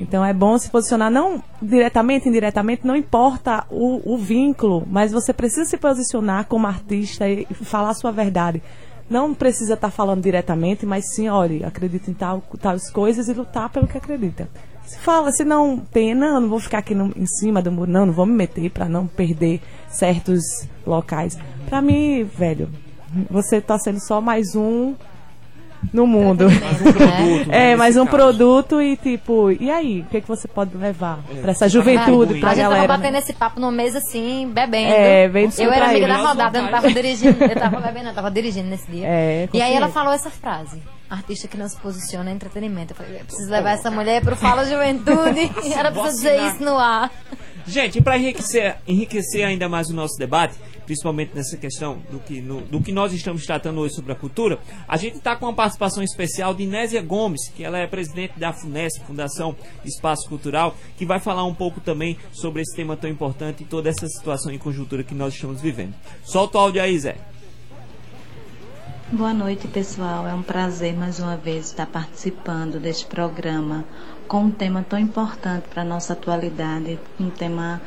Então 0.00 0.24
é 0.24 0.32
bom 0.32 0.56
se 0.58 0.70
posicionar 0.70 1.10
não 1.10 1.42
diretamente, 1.60 2.28
indiretamente, 2.28 2.86
não 2.86 2.94
importa 2.96 3.64
o, 3.70 4.14
o 4.14 4.16
vínculo, 4.16 4.86
mas 4.90 5.12
você 5.12 5.32
precisa 5.32 5.64
se 5.64 5.76
posicionar 5.76 6.46
como 6.46 6.66
artista 6.66 7.28
e 7.28 7.44
falar 7.52 7.90
a 7.90 7.94
sua 7.94 8.12
verdade. 8.12 8.62
Não 9.10 9.34
precisa 9.34 9.74
estar 9.74 9.90
falando 9.90 10.22
diretamente, 10.22 10.84
mas 10.84 11.14
sim, 11.14 11.28
olha, 11.28 11.66
acredita 11.66 12.10
em 12.10 12.14
tal, 12.14 12.42
tais 12.60 12.90
coisas 12.90 13.28
e 13.28 13.32
lutar 13.32 13.70
pelo 13.70 13.86
que 13.86 13.96
acredita. 13.96 14.48
Se 14.84 14.98
fala, 14.98 15.30
se 15.32 15.44
não 15.44 15.78
tem, 15.78 16.14
não, 16.14 16.40
não 16.40 16.48
vou 16.48 16.60
ficar 16.60 16.78
aqui 16.78 16.94
no- 16.94 17.12
em 17.16 17.26
cima 17.26 17.60
do 17.60 17.70
muro, 17.72 17.90
não, 17.90 18.06
não 18.06 18.12
vou 18.12 18.24
me 18.26 18.32
meter 18.34 18.70
para 18.70 18.88
não 18.88 19.06
perder 19.06 19.60
certos 19.88 20.40
locais. 20.86 21.38
Para 21.68 21.82
mim, 21.82 22.22
velho, 22.24 22.68
você 23.30 23.60
tá 23.60 23.78
sendo 23.78 23.98
só 24.00 24.20
mais 24.20 24.54
um 24.54 24.94
no 25.92 26.06
mundo. 26.06 26.46
Mais 26.50 26.80
um 26.80 26.92
produto. 26.92 27.48
né, 27.48 27.72
É, 27.72 27.76
mais 27.76 27.96
um 27.96 28.04
caso. 28.04 28.16
produto 28.16 28.82
e 28.82 28.96
tipo, 28.96 29.50
e 29.50 29.70
aí? 29.70 30.00
O 30.00 30.04
que, 30.06 30.20
que 30.20 30.28
você 30.28 30.46
pode 30.48 30.76
levar 30.76 31.18
pra 31.40 31.50
essa 31.50 31.68
juventude, 31.68 32.40
pra 32.40 32.50
a 32.50 32.54
gente 32.54 32.62
galera? 32.62 32.82
tava 32.82 32.98
né? 32.98 33.04
batendo 33.04 33.18
esse 33.18 33.32
papo 33.32 33.60
numa 33.60 33.72
mesa 33.72 33.98
assim, 33.98 34.50
bebendo. 34.52 34.92
É, 34.92 35.28
bem 35.28 35.48
Eu 35.58 35.72
era 35.72 35.86
amiga 35.86 36.08
da 36.08 36.16
rodada, 36.16 36.58
eu 36.58 36.62
não 36.62 36.70
tava 36.70 36.90
dirigindo. 36.92 37.42
Eu 37.42 37.56
tava 37.56 37.80
bebendo, 37.80 38.08
eu 38.08 38.14
tava 38.14 38.30
dirigindo 38.30 38.68
nesse 38.68 38.90
dia. 38.90 39.06
É, 39.06 39.48
e 39.52 39.62
aí 39.62 39.74
ela 39.74 39.88
falou 39.88 40.12
essa 40.12 40.30
frase. 40.30 40.82
Artista 41.10 41.48
que 41.48 41.56
não 41.56 41.66
se 41.66 41.76
posiciona 41.78 42.30
é 42.30 42.34
entretenimento. 42.34 42.92
Eu 42.92 42.96
falei, 42.96 43.20
eu 43.20 43.24
preciso 43.24 43.50
levar 43.50 43.70
essa 43.70 43.90
mulher 43.90 44.20
pro 44.22 44.36
Fala 44.36 44.64
Juventude. 44.66 45.50
Ela 45.74 45.90
precisa 45.90 46.16
dizer 46.16 46.42
isso 46.48 46.62
no 46.62 46.76
ar. 46.76 47.10
Gente, 47.68 47.98
e 47.98 48.02
para 48.02 48.16
enriquecer, 48.16 48.78
enriquecer 48.86 49.44
ainda 49.44 49.68
mais 49.68 49.90
o 49.90 49.94
nosso 49.94 50.16
debate, 50.18 50.54
principalmente 50.86 51.32
nessa 51.34 51.54
questão 51.54 51.98
do 52.10 52.18
que, 52.18 52.40
no- 52.40 52.62
do 52.62 52.80
que 52.80 52.90
nós 52.92 53.12
estamos 53.12 53.44
tratando 53.44 53.78
hoje 53.80 53.94
sobre 53.94 54.10
a 54.12 54.14
cultura, 54.14 54.58
a 54.88 54.96
gente 54.96 55.18
está 55.18 55.36
com 55.36 55.44
uma 55.44 55.52
participação 55.54 56.02
especial 56.02 56.54
de 56.54 56.64
Nésia 56.64 57.02
Gomes, 57.02 57.50
que 57.50 57.62
ela 57.62 57.76
é 57.78 57.86
presidente 57.86 58.38
da 58.38 58.54
FUNESC, 58.54 59.04
Fundação 59.04 59.54
Espaço 59.84 60.26
Cultural, 60.30 60.74
que 60.96 61.04
vai 61.04 61.20
falar 61.20 61.44
um 61.44 61.54
pouco 61.54 61.78
também 61.78 62.16
sobre 62.32 62.62
esse 62.62 62.74
tema 62.74 62.96
tão 62.96 63.10
importante 63.10 63.62
e 63.62 63.66
toda 63.66 63.90
essa 63.90 64.08
situação 64.08 64.50
e 64.50 64.58
conjuntura 64.58 65.04
que 65.04 65.14
nós 65.14 65.34
estamos 65.34 65.60
vivendo. 65.60 65.94
Solta 66.24 66.56
o 66.56 66.60
áudio 66.62 66.80
aí, 66.82 66.98
Zé. 66.98 67.16
Boa 69.12 69.34
noite, 69.34 69.68
pessoal. 69.68 70.26
É 70.26 70.32
um 70.34 70.42
prazer 70.42 70.94
mais 70.94 71.18
uma 71.18 71.36
vez 71.36 71.66
estar 71.66 71.86
participando 71.86 72.78
deste 72.80 73.04
programa 73.06 73.84
com 74.28 74.42
um 74.42 74.50
tema 74.50 74.84
tão 74.86 74.98
importante 74.98 75.66
para 75.68 75.80
a 75.80 75.84
nossa 75.86 76.12
atualidade, 76.12 76.98
um 77.18 77.30
tema 77.30 77.80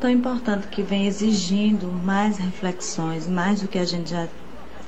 tão 0.00 0.10
importante 0.10 0.66
que 0.66 0.82
vem 0.82 1.06
exigindo 1.06 1.86
mais 1.86 2.38
reflexões, 2.38 3.28
mais 3.28 3.62
do 3.62 3.68
que 3.68 3.78
a 3.78 3.84
gente 3.84 4.10
já 4.10 4.26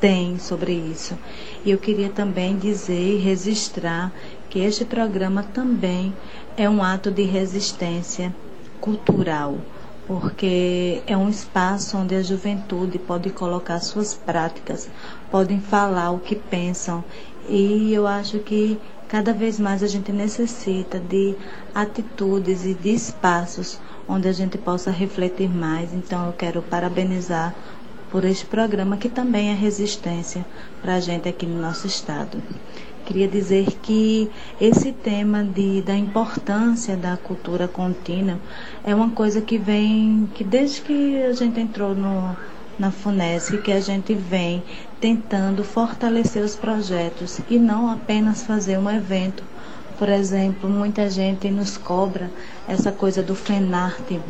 tem 0.01 0.39
sobre 0.41 0.73
isso. 0.73 1.17
E 1.65 1.71
eu 1.71 1.79
queria 1.79 2.09
também 2.09 2.57
dizer 2.59 3.17
e 3.17 3.19
registrar 3.19 4.13
que 4.51 4.59
este 4.59 4.85
programa 4.85 5.45
também 5.45 6.13
é 6.57 6.69
um 6.69 6.83
ato 6.83 7.13
de 7.13 7.23
resistência 7.23 8.35
cultural, 8.81 9.57
porque 10.05 11.01
é 11.07 11.17
um 11.17 11.29
espaço 11.29 11.97
onde 11.97 12.17
a 12.17 12.23
juventude 12.23 12.99
pode 12.99 13.31
colocar 13.31 13.79
suas 13.81 14.15
práticas, 14.15 14.91
podem 15.31 15.61
falar 15.61 16.11
o 16.11 16.19
que 16.19 16.35
pensam. 16.35 17.05
E 17.49 17.93
eu 17.93 18.07
acho 18.07 18.41
que 18.41 18.79
cada 19.09 19.33
vez 19.33 19.59
mais 19.59 19.83
a 19.83 19.87
gente 19.87 20.13
necessita 20.13 21.01
de 21.01 21.35
atitudes 21.75 22.65
e 22.67 22.75
de 22.75 22.91
espaços 22.91 23.81
onde 24.07 24.29
a 24.29 24.33
gente 24.33 24.59
possa 24.59 24.91
refletir 24.91 25.49
mais. 25.49 25.93
Então 25.93 26.27
eu 26.27 26.33
quero 26.33 26.63
parabenizar 26.63 27.55
por 28.11 28.25
este 28.25 28.47
programa 28.47 28.97
que 28.97 29.09
também 29.09 29.51
é 29.51 29.55
resistência 29.55 30.45
para 30.81 30.95
a 30.95 31.01
gente 31.01 31.29
aqui 31.29 31.47
no 31.47 31.61
nosso 31.61 31.87
estado. 31.87 32.43
Queria 33.05 33.27
dizer 33.27 33.67
que 33.81 34.31
esse 34.61 34.93
tema 34.93 35.43
de, 35.43 35.81
da 35.81 35.97
importância 35.97 36.95
da 36.95 37.17
cultura 37.17 37.67
contínua 37.67 38.39
é 38.85 38.95
uma 38.95 39.11
coisa 39.11 39.41
que 39.41 39.57
vem, 39.57 40.29
que 40.35 40.45
desde 40.45 40.83
que 40.83 41.23
a 41.23 41.33
gente 41.33 41.59
entrou 41.59 41.95
no, 41.95 42.37
na 42.79 42.91
FUNESC, 42.91 43.63
que 43.63 43.73
a 43.73 43.81
gente 43.81 44.15
vem 44.15 44.63
tentando 45.01 45.63
fortalecer 45.63 46.43
os 46.43 46.57
projetos 46.57 47.41
e 47.49 47.59
não 47.59 47.91
apenas 47.91 48.43
fazer 48.43 48.79
um 48.79 48.91
evento. 48.91 49.43
Por 49.99 50.09
exemplo, 50.09 50.69
muita 50.69 51.11
gente 51.11 51.51
nos 51.51 51.77
cobra 51.77 52.31
essa 52.69 52.93
coisa 52.93 53.23
do 53.23 53.35
FENARTE, 53.35 54.21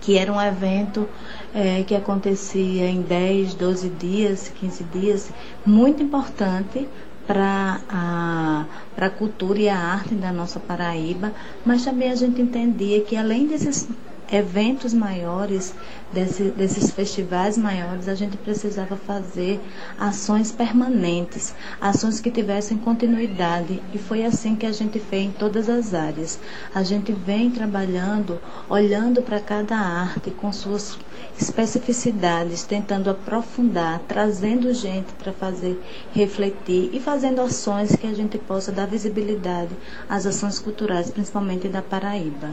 que 0.00 0.18
era 0.18 0.32
um 0.32 0.40
evento 0.40 1.08
é, 1.54 1.82
que 1.82 1.94
acontecia 1.94 2.86
em 2.88 3.02
10, 3.02 3.54
12 3.54 3.88
dias, 3.90 4.52
15 4.60 4.84
dias, 4.84 5.30
muito 5.64 6.02
importante 6.02 6.88
para 7.26 7.80
a, 7.88 8.66
a 8.96 9.10
cultura 9.10 9.58
e 9.58 9.68
a 9.68 9.78
arte 9.78 10.14
da 10.14 10.32
nossa 10.32 10.58
Paraíba, 10.58 11.32
mas 11.64 11.84
também 11.84 12.10
a 12.10 12.14
gente 12.16 12.42
entendia 12.42 13.00
que 13.00 13.16
além 13.16 13.46
desses 13.46 13.88
eventos 14.32 14.94
maiores, 14.94 15.74
desse, 16.10 16.44
desses 16.44 16.90
festivais 16.90 17.58
maiores, 17.58 18.08
a 18.08 18.14
gente 18.14 18.36
precisava 18.38 18.96
fazer 18.96 19.60
ações 19.98 20.50
permanentes, 20.50 21.54
ações 21.78 22.20
que 22.20 22.30
tivessem 22.30 22.78
continuidade. 22.78 23.82
E 23.92 23.98
foi 23.98 24.24
assim 24.24 24.56
que 24.56 24.64
a 24.64 24.72
gente 24.72 24.98
fez 24.98 25.24
em 25.24 25.30
todas 25.30 25.68
as 25.68 25.92
áreas. 25.92 26.40
A 26.74 26.82
gente 26.82 27.12
vem 27.12 27.50
trabalhando, 27.50 28.40
olhando 28.68 29.22
para 29.22 29.38
cada 29.38 29.76
arte 29.76 30.30
com 30.30 30.50
suas 30.50 30.98
especificidades, 31.38 32.62
tentando 32.64 33.10
aprofundar, 33.10 34.00
trazendo 34.08 34.72
gente 34.72 35.12
para 35.14 35.32
fazer 35.32 35.80
refletir 36.12 36.90
e 36.92 37.00
fazendo 37.00 37.40
ações 37.40 37.94
que 37.96 38.06
a 38.06 38.14
gente 38.14 38.38
possa 38.38 38.72
dar 38.72 38.86
visibilidade 38.86 39.70
às 40.08 40.26
ações 40.26 40.58
culturais, 40.58 41.10
principalmente 41.10 41.68
da 41.68 41.82
Paraíba. 41.82 42.50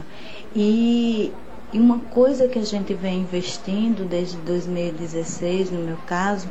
E 0.54 1.32
e 1.72 1.78
uma 1.78 2.00
coisa 2.00 2.48
que 2.48 2.58
a 2.58 2.64
gente 2.64 2.92
vem 2.94 3.20
investindo 3.20 4.04
desde 4.04 4.36
2016, 4.38 5.70
no 5.70 5.80
meu 5.80 5.96
caso, 5.98 6.48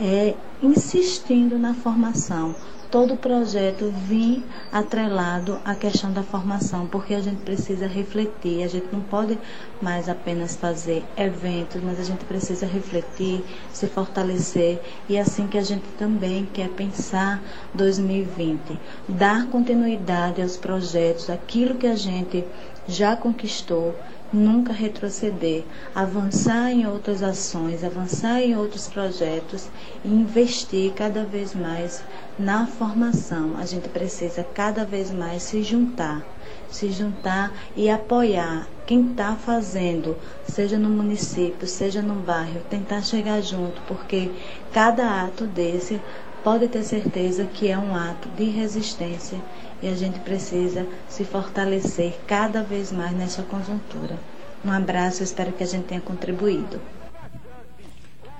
é 0.00 0.34
insistindo 0.62 1.58
na 1.58 1.74
formação. 1.74 2.54
Todo 2.90 3.14
o 3.14 3.16
projeto 3.16 3.90
vem 4.06 4.44
atrelado 4.70 5.58
à 5.64 5.74
questão 5.74 6.12
da 6.12 6.22
formação, 6.22 6.86
porque 6.86 7.14
a 7.14 7.20
gente 7.20 7.40
precisa 7.40 7.86
refletir, 7.86 8.62
a 8.62 8.68
gente 8.68 8.86
não 8.92 9.00
pode 9.00 9.38
mais 9.80 10.10
apenas 10.10 10.56
fazer 10.56 11.02
eventos, 11.16 11.82
mas 11.82 11.98
a 11.98 12.04
gente 12.04 12.22
precisa 12.26 12.66
refletir, 12.66 13.42
se 13.72 13.86
fortalecer, 13.86 14.78
e 15.08 15.16
é 15.16 15.22
assim 15.22 15.46
que 15.46 15.56
a 15.56 15.62
gente 15.62 15.86
também 15.98 16.46
quer 16.52 16.68
pensar 16.68 17.42
2020, 17.72 18.78
dar 19.08 19.46
continuidade 19.46 20.42
aos 20.42 20.58
projetos, 20.58 21.30
aquilo 21.30 21.76
que 21.76 21.86
a 21.86 21.96
gente 21.96 22.44
já 22.86 23.16
conquistou 23.16 23.96
nunca 24.32 24.72
retroceder, 24.72 25.64
avançar 25.94 26.70
em 26.70 26.86
outras 26.86 27.22
ações, 27.22 27.84
avançar 27.84 28.40
em 28.40 28.56
outros 28.56 28.88
projetos 28.88 29.68
e 30.04 30.08
investir 30.08 30.92
cada 30.92 31.24
vez 31.24 31.54
mais 31.54 32.02
na 32.38 32.66
formação. 32.66 33.56
A 33.58 33.66
gente 33.66 33.88
precisa 33.88 34.42
cada 34.42 34.84
vez 34.84 35.10
mais 35.10 35.42
se 35.42 35.62
juntar, 35.62 36.24
se 36.70 36.90
juntar 36.90 37.52
e 37.76 37.90
apoiar 37.90 38.66
quem 38.86 39.10
está 39.10 39.34
fazendo, 39.34 40.16
seja 40.48 40.78
no 40.78 40.88
município, 40.88 41.66
seja 41.66 42.00
no 42.00 42.14
bairro, 42.14 42.60
tentar 42.70 43.02
chegar 43.02 43.40
junto, 43.42 43.80
porque 43.82 44.30
cada 44.72 45.24
ato 45.24 45.46
desse 45.46 46.00
pode 46.42 46.66
ter 46.68 46.82
certeza 46.82 47.44
que 47.44 47.68
é 47.68 47.78
um 47.78 47.94
ato 47.94 48.28
de 48.30 48.44
resistência 48.44 49.38
e 49.82 49.88
a 49.88 49.94
gente 49.94 50.20
precisa 50.20 50.86
se 51.08 51.24
fortalecer 51.24 52.18
cada 52.26 52.62
vez 52.62 52.92
mais 52.92 53.12
nessa 53.12 53.42
conjuntura. 53.42 54.18
Um 54.64 54.70
abraço, 54.70 55.22
espero 55.22 55.52
que 55.52 55.64
a 55.64 55.66
gente 55.66 55.86
tenha 55.86 56.00
contribuído. 56.00 56.80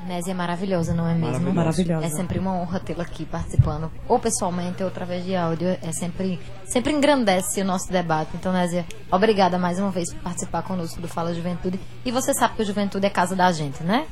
Nésia 0.06 0.32
é 0.32 0.34
maravilhosa, 0.34 0.92
não 0.94 1.06
é 1.06 1.14
mesmo? 1.14 1.52
Maravilhosa. 1.52 2.04
É 2.04 2.10
sempre 2.10 2.38
uma 2.38 2.52
honra 2.52 2.80
tê-la 2.80 3.04
aqui 3.04 3.24
participando, 3.24 3.90
ou 4.08 4.18
pessoalmente, 4.18 4.82
ou 4.82 4.88
através 4.88 5.24
de 5.24 5.34
áudio. 5.36 5.68
É 5.68 5.92
sempre, 5.92 6.40
sempre 6.64 6.92
engrandece 6.92 7.60
o 7.60 7.64
nosso 7.64 7.90
debate. 7.90 8.30
Então, 8.34 8.52
Nésia, 8.52 8.84
obrigada 9.10 9.58
mais 9.58 9.78
uma 9.78 9.90
vez 9.90 10.12
por 10.12 10.22
participar 10.22 10.62
conosco 10.62 11.00
do 11.00 11.06
Fala 11.06 11.32
Juventude. 11.32 11.78
E 12.04 12.10
você 12.10 12.34
sabe 12.34 12.56
que 12.56 12.62
a 12.62 12.64
Juventude 12.64 13.06
é 13.06 13.10
casa 13.10 13.36
da 13.36 13.52
gente, 13.52 13.82
né? 13.84 14.06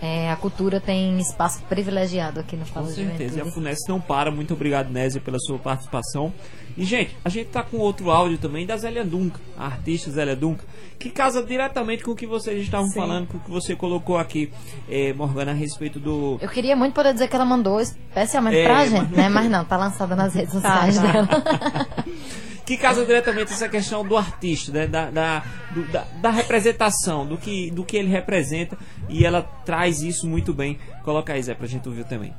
É, 0.00 0.30
a 0.30 0.36
cultura 0.36 0.78
tem 0.80 1.18
espaço 1.18 1.62
privilegiado 1.68 2.38
aqui 2.40 2.56
no 2.56 2.64
Fala 2.66 2.86
Com 2.86 2.92
certeza. 2.92 3.38
E 3.38 3.40
a 3.40 3.46
FUNES 3.46 3.78
não 3.88 4.00
para. 4.00 4.30
Muito 4.30 4.52
obrigado, 4.54 4.90
Nésia, 4.90 5.20
pela 5.20 5.38
sua 5.38 5.58
participação. 5.58 6.32
E, 6.76 6.84
gente, 6.84 7.16
a 7.24 7.28
gente 7.30 7.48
tá 7.48 7.62
com 7.62 7.78
outro 7.78 8.10
áudio 8.10 8.36
também 8.36 8.66
da 8.66 8.76
Zélia 8.76 9.02
Dunca, 9.04 9.40
a 9.56 9.64
artista 9.64 10.10
Zélia 10.10 10.36
Dunca, 10.36 10.62
que 10.98 11.08
casa 11.08 11.42
diretamente 11.42 12.04
com 12.04 12.10
o 12.10 12.14
que 12.16 12.26
vocês 12.26 12.62
estavam 12.62 12.88
Sim. 12.88 13.00
falando, 13.00 13.26
com 13.28 13.38
o 13.38 13.40
que 13.40 13.50
você 13.50 13.74
colocou 13.74 14.18
aqui, 14.18 14.52
eh, 14.88 15.14
Morgana, 15.14 15.52
a 15.52 15.54
respeito 15.54 15.98
do. 15.98 16.36
Eu 16.42 16.48
queria 16.50 16.76
muito 16.76 16.92
poder 16.92 17.14
dizer 17.14 17.28
que 17.28 17.34
ela 17.36 17.46
mandou 17.46 17.80
especialmente 17.80 18.58
É, 18.58 18.64
pra 18.64 18.74
mas- 18.74 18.90
gente, 18.90 19.12
né? 19.14 19.28
Mas 19.30 19.50
não, 19.50 19.64
tá 19.64 19.78
lançada 19.78 20.14
nas 20.14 20.34
redes 20.34 20.52
sociais 20.52 20.96
tá. 20.96 21.02
dela. 21.12 21.28
que 22.66 22.76
casa 22.76 23.06
diretamente 23.06 23.52
essa 23.52 23.68
questão 23.68 24.06
do 24.06 24.16
artista, 24.16 24.72
né? 24.72 24.86
da, 24.86 25.08
da, 25.10 25.44
do- 25.72 25.84
da, 25.92 26.00
da 26.20 26.30
representação, 26.30 27.24
do 27.24 27.38
que, 27.38 27.70
do 27.70 27.84
que 27.84 27.96
ele 27.96 28.08
representa, 28.08 28.76
e 29.08 29.24
ela 29.24 29.42
traz 29.64 30.02
isso 30.02 30.26
muito 30.26 30.52
bem. 30.52 30.78
Coloca 31.04 31.32
aí, 31.32 31.42
Zé, 31.42 31.54
pra 31.54 31.66
gente 31.66 31.88
ouvir 31.88 32.04
também. 32.04 32.34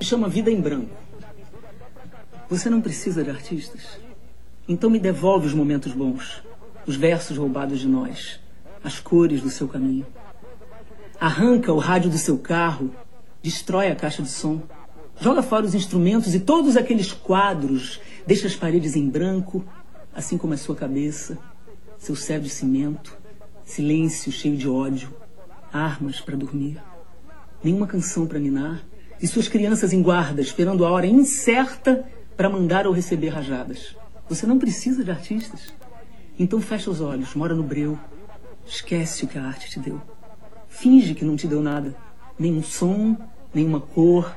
chama 0.00 0.28
Vida 0.28 0.50
em 0.50 0.60
Branco. 0.60 0.90
Você 2.48 2.70
não 2.70 2.80
precisa 2.80 3.22
de 3.22 3.30
artistas. 3.30 4.00
Então 4.68 4.88
me 4.88 4.98
devolve 4.98 5.46
os 5.46 5.54
momentos 5.54 5.92
bons, 5.92 6.42
os 6.86 6.96
versos 6.96 7.36
roubados 7.36 7.78
de 7.78 7.86
nós, 7.86 8.40
as 8.82 8.98
cores 8.98 9.40
do 9.42 9.50
seu 9.50 9.68
caminho. 9.68 10.06
Arranca 11.20 11.72
o 11.72 11.78
rádio 11.78 12.10
do 12.10 12.18
seu 12.18 12.38
carro, 12.38 12.90
destrói 13.42 13.88
a 13.90 13.96
caixa 13.96 14.22
de 14.22 14.28
som, 14.30 14.62
joga 15.20 15.42
fora 15.42 15.66
os 15.66 15.74
instrumentos 15.74 16.34
e 16.34 16.40
todos 16.40 16.76
aqueles 16.76 17.12
quadros, 17.12 18.00
deixa 18.26 18.46
as 18.46 18.56
paredes 18.56 18.96
em 18.96 19.08
branco, 19.08 19.64
assim 20.14 20.38
como 20.38 20.54
a 20.54 20.56
sua 20.56 20.76
cabeça, 20.76 21.38
seu 21.98 22.16
céu 22.16 22.40
de 22.40 22.48
cimento, 22.48 23.16
silêncio 23.64 24.30
cheio 24.30 24.56
de 24.56 24.68
ódio, 24.68 25.14
armas 25.72 26.20
para 26.20 26.36
dormir 26.36 26.78
nenhuma 27.62 27.86
canção 27.86 28.26
para 28.26 28.38
ninar, 28.38 28.82
e 29.20 29.26
suas 29.26 29.48
crianças 29.48 29.92
em 29.92 30.02
guarda, 30.02 30.40
esperando 30.40 30.84
a 30.84 30.90
hora 30.90 31.06
incerta 31.06 32.06
para 32.36 32.48
mandar 32.48 32.86
ou 32.86 32.92
receber 32.92 33.30
rajadas. 33.30 33.96
Você 34.28 34.46
não 34.46 34.58
precisa 34.58 35.02
de 35.02 35.10
artistas. 35.10 35.74
Então 36.38 36.60
fecha 36.60 36.90
os 36.90 37.00
olhos, 37.00 37.34
mora 37.34 37.54
no 37.54 37.62
breu, 37.62 37.98
esquece 38.66 39.24
o 39.24 39.28
que 39.28 39.38
a 39.38 39.44
arte 39.44 39.70
te 39.70 39.80
deu. 39.80 40.00
Finge 40.68 41.14
que 41.14 41.24
não 41.24 41.34
te 41.34 41.48
deu 41.48 41.62
nada, 41.62 41.96
nem 42.38 42.54
um 42.54 42.62
som, 42.62 43.16
nem 43.54 43.66
uma 43.66 43.80
cor, 43.80 44.36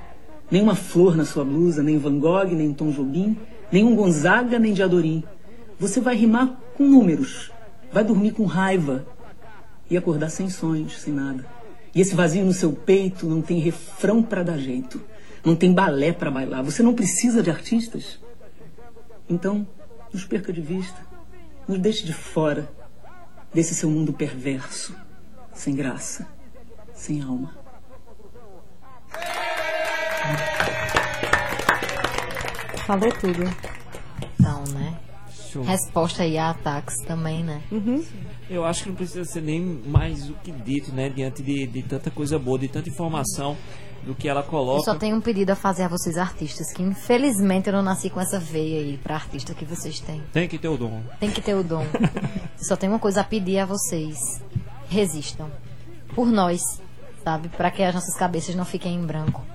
nem 0.52 0.62
uma 0.62 0.76
flor 0.76 1.16
na 1.16 1.26
sua 1.26 1.46
blusa, 1.46 1.84
nem 1.84 1.98
Van 1.98 2.20
Gogh, 2.20 2.52
nem 2.52 2.74
Tom 2.74 2.92
Jobim, 2.92 3.38
nem 3.72 3.84
um 3.84 3.96
Gonzaga, 3.96 4.58
nem 4.58 4.74
Diadorim. 4.74 5.24
Você 5.80 6.00
vai 6.00 6.16
rimar 6.16 6.60
com 6.76 6.84
números, 6.84 7.52
vai 7.92 8.04
dormir 8.04 8.32
com 8.32 8.46
raiva 8.46 9.06
e 9.90 9.98
acordar 9.98 10.30
sem 10.30 10.50
sonhos, 10.50 11.00
sem 11.00 11.14
nada. 11.14 11.46
E 11.94 12.02
esse 12.02 12.16
vazio 12.16 12.46
no 12.46 12.54
seu 12.54 12.72
peito 12.72 13.26
não 13.26 13.42
tem 13.42 13.60
refrão 13.60 14.22
para 14.22 14.44
dar 14.44 14.58
jeito, 14.58 15.02
não 15.44 15.56
tem 15.56 15.74
balé 15.74 16.12
para 16.12 16.32
bailar. 16.32 16.64
Você 16.64 16.84
não 16.84 16.94
precisa 16.94 17.42
de 17.42 17.50
artistas. 17.50 18.20
Então, 19.28 19.66
nos 20.14 20.26
perca 20.26 20.52
de 20.52 20.62
vista, 20.62 21.00
nos 21.68 21.80
deixe 21.80 22.06
de 22.06 22.14
fora 22.14 22.70
desse 23.54 23.74
seu 23.76 23.90
mundo 23.90 24.14
perverso, 24.14 24.96
sem 25.54 25.76
graça, 25.76 26.28
sem 26.94 27.22
alma. 27.22 27.58
Falou 32.90 33.12
tudo. 33.22 33.44
Então, 34.40 34.64
né? 34.74 34.98
Show. 35.52 35.62
Resposta 35.64 36.24
aí 36.24 36.40
a 36.40 36.50
ataques 36.50 36.96
também, 37.06 37.44
né? 37.44 37.62
Eu 38.50 38.66
acho 38.66 38.82
que 38.82 38.90
não 38.90 38.96
precisa 38.96 39.24
ser 39.26 39.42
nem 39.42 39.62
mais 39.62 40.28
o 40.28 40.34
que 40.34 40.52
dito, 40.52 40.92
né? 40.92 41.08
Diante 41.08 41.44
de, 41.44 41.68
de 41.68 41.84
tanta 41.84 42.10
coisa 42.10 42.40
boa, 42.40 42.58
de 42.58 42.68
tanta 42.68 42.90
informação. 42.90 43.56
do 44.04 44.16
que 44.16 44.28
ela 44.28 44.40
Eu 44.40 44.46
coloca. 44.46 44.82
só 44.86 44.96
tenho 44.96 45.16
um 45.18 45.22
pedido 45.22 45.52
a 45.52 45.56
fazer 45.56 45.84
a 45.84 45.88
vocês 45.88 46.18
artistas, 46.18 46.74
que 46.74 46.82
infelizmente 46.82 47.68
eu 47.68 47.74
não 47.74 47.84
nasci 47.84 48.10
com 48.10 48.20
essa 48.20 48.40
veia 48.40 48.80
aí 48.80 48.98
pra 48.98 49.14
artista 49.14 49.54
que 49.54 49.66
vocês 49.66 50.00
têm. 50.00 50.24
Tem 50.34 50.48
que 50.48 50.58
ter 50.58 50.68
o 50.70 50.76
dom. 50.78 51.04
Tem 51.20 51.30
que 51.30 51.42
ter 51.42 51.54
o 51.54 51.64
dom. 51.64 51.86
Só 52.58 52.76
tenho 52.76 52.92
uma 52.94 52.98
coisa 53.00 53.22
a 53.22 53.24
pedir 53.24 53.60
a 53.60 53.68
vocês. 53.68 54.18
Resistam. 54.90 55.48
Por 56.16 56.26
nós, 56.26 56.60
sabe? 57.24 57.50
Para 57.50 57.70
que 57.70 57.84
as 57.84 57.94
nossas 57.94 58.16
cabeças 58.18 58.56
não 58.56 58.66
fiquem 58.66 58.96
em 58.96 59.06
branco. 59.06 59.46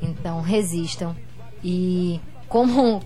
Então, 0.00 0.40
resistam. 0.40 1.14
E 1.62 2.18
como 2.48 3.02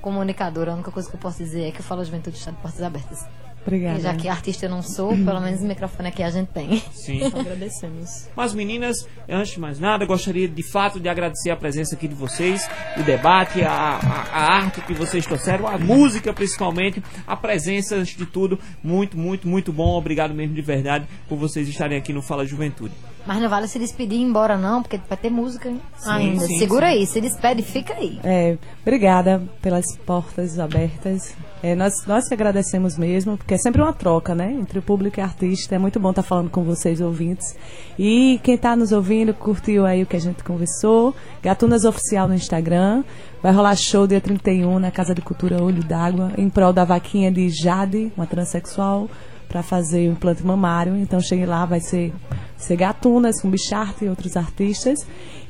comunicadora, 0.00 0.72
a 0.72 0.74
única 0.74 0.90
coisa 0.90 1.08
que 1.08 1.16
eu 1.16 1.20
posso 1.20 1.38
dizer 1.38 1.68
é 1.68 1.70
que 1.70 1.80
eu 1.80 1.84
falo 1.84 2.00
a 2.00 2.04
juventude 2.04 2.36
está 2.36 2.50
de 2.50 2.56
portas 2.58 2.82
abertas. 2.82 3.26
Obrigada. 3.62 3.98
E 3.98 4.02
já 4.02 4.14
que 4.14 4.28
artista 4.28 4.66
eu 4.66 4.70
não 4.70 4.82
sou, 4.82 5.10
pelo 5.10 5.40
menos 5.40 5.60
o 5.60 5.66
microfone 5.66 6.08
aqui 6.08 6.22
a 6.22 6.30
gente 6.30 6.48
tem. 6.48 6.82
Sim. 6.92 7.22
Agradecemos. 7.38 8.28
Mas 8.34 8.54
meninas, 8.54 9.06
antes 9.28 9.52
de 9.52 9.60
mais 9.60 9.78
nada, 9.78 10.06
gostaria 10.06 10.48
de 10.48 10.62
fato 10.62 10.98
de 10.98 11.08
agradecer 11.08 11.50
a 11.50 11.56
presença 11.56 11.94
aqui 11.94 12.08
de 12.08 12.14
vocês, 12.14 12.66
o 12.96 13.02
debate, 13.02 13.62
a, 13.62 13.70
a, 13.70 14.22
a 14.32 14.52
arte 14.56 14.80
que 14.80 14.94
vocês 14.94 15.26
trouxeram, 15.26 15.68
a 15.68 15.76
música 15.76 16.32
principalmente, 16.32 17.02
a 17.26 17.36
presença 17.36 17.96
antes 17.96 18.16
de 18.16 18.24
tudo. 18.24 18.58
Muito, 18.82 19.18
muito, 19.18 19.46
muito 19.46 19.72
bom. 19.72 19.96
Obrigado 19.96 20.32
mesmo 20.32 20.54
de 20.54 20.62
verdade 20.62 21.06
por 21.28 21.36
vocês 21.36 21.68
estarem 21.68 21.98
aqui 21.98 22.12
no 22.12 22.22
Fala 22.22 22.46
Juventude. 22.46 22.94
Mas 23.26 23.40
não 23.40 23.48
vale 23.48 23.68
se 23.68 23.78
despedir 23.78 24.18
e 24.18 24.22
ir 24.22 24.24
embora, 24.24 24.56
não, 24.56 24.82
porque 24.82 24.98
vai 25.08 25.16
ter 25.16 25.30
música 25.30 25.68
ainda. 26.04 26.46
sim, 26.46 26.58
Segura 26.58 26.86
sim. 26.86 26.92
aí, 26.92 27.06
se 27.06 27.20
despede, 27.20 27.62
fica 27.62 27.94
aí. 27.94 28.18
É, 28.24 28.56
obrigada 28.82 29.42
pelas 29.60 29.84
portas 30.06 30.58
abertas. 30.58 31.34
É, 31.62 31.74
nós, 31.74 32.06
nós 32.06 32.26
que 32.26 32.32
agradecemos 32.32 32.96
mesmo, 32.96 33.36
porque 33.36 33.54
é 33.54 33.58
sempre 33.58 33.82
uma 33.82 33.92
troca, 33.92 34.34
né? 34.34 34.50
Entre 34.52 34.78
o 34.78 34.82
público 34.82 35.20
e 35.20 35.22
artista. 35.22 35.74
É 35.74 35.78
muito 35.78 36.00
bom 36.00 36.10
estar 36.10 36.22
falando 36.22 36.48
com 36.48 36.64
vocês, 36.64 37.00
ouvintes. 37.00 37.54
E 37.98 38.40
quem 38.42 38.54
está 38.54 38.74
nos 38.74 38.92
ouvindo, 38.92 39.34
curtiu 39.34 39.84
aí 39.84 40.02
o 40.02 40.06
que 40.06 40.16
a 40.16 40.20
gente 40.20 40.42
conversou. 40.42 41.14
Gatunas 41.42 41.84
Oficial 41.84 42.26
no 42.26 42.34
Instagram. 42.34 43.04
Vai 43.42 43.52
rolar 43.52 43.76
show 43.76 44.06
dia 44.06 44.20
31 44.20 44.78
na 44.78 44.90
Casa 44.90 45.14
de 45.14 45.20
Cultura 45.20 45.62
Olho 45.62 45.82
d'Água, 45.82 46.32
em 46.36 46.48
prol 46.48 46.72
da 46.72 46.84
vaquinha 46.84 47.30
de 47.32 47.48
Jade, 47.48 48.12
uma 48.16 48.26
transexual, 48.26 49.08
para 49.50 49.62
fazer 49.64 50.08
o 50.08 50.12
implante 50.12 50.46
mamário. 50.46 50.96
Então 50.96 51.20
chegue 51.20 51.44
lá, 51.44 51.66
vai 51.66 51.80
ser, 51.80 52.12
ser 52.56 52.76
Gatunas 52.76 53.42
com 53.42 53.50
Bicharte 53.50 54.04
e 54.04 54.08
outros 54.08 54.36
artistas. 54.36 55.00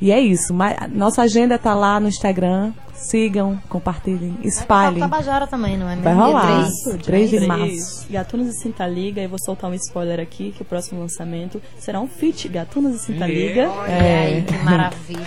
E 0.01 0.11
é 0.11 0.19
isso. 0.19 0.55
Ma- 0.55 0.89
Nossa 0.91 1.21
agenda 1.23 1.59
tá 1.59 1.75
lá 1.75 2.01
no 2.01 2.09
Instagram. 2.09 2.73
Sigam, 3.01 3.61
compartilhem, 3.69 4.37
espalhem. 4.45 5.01
Tabajara 5.01 5.47
também, 5.47 5.77
não 5.77 5.89
é? 5.89 5.97
Vai 5.97 6.15
mesmo? 6.15 6.29
Dia 6.29 6.39
rolar. 6.39 6.69
três. 7.03 7.03
3 7.03 7.31
de 7.31 7.47
março. 7.47 8.07
Gatunas 8.11 8.49
e 8.49 8.53
Cinta 8.61 8.87
Liga, 8.87 9.21
e 9.23 9.27
vou 9.27 9.39
soltar 9.39 9.71
um 9.71 9.75
spoiler 9.75 10.21
aqui, 10.21 10.53
que 10.53 10.63
o 10.63 10.65
próximo 10.65 11.01
lançamento 11.01 11.61
será 11.79 12.01
um 12.01 12.07
feat 12.07 12.49
Gatunas 12.49 12.95
e 12.97 12.99
Cinta 12.99 13.27
Liga. 13.27 13.71
Olha 13.71 14.21
aí, 14.21 14.43
que 14.43 14.57
maravilha. 14.59 15.21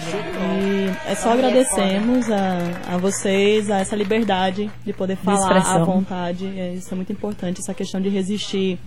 E 0.62 1.12
é 1.12 1.16
só 1.16 1.30
Olha, 1.32 1.48
agradecemos 1.48 2.30
a, 2.32 2.94
a 2.94 2.98
vocês, 2.98 3.70
a 3.70 3.80
essa 3.80 3.96
liberdade 3.96 4.70
de 4.86 4.94
poder 4.94 5.16
falar 5.18 5.40
expressão. 5.40 5.82
à 5.82 5.84
vontade. 5.86 6.46
É, 6.58 6.74
isso 6.74 6.94
é 6.94 6.96
muito 6.96 7.12
importante, 7.12 7.60
essa 7.60 7.74
questão 7.74 8.00
de 8.02 8.10
resistir. 8.10 8.78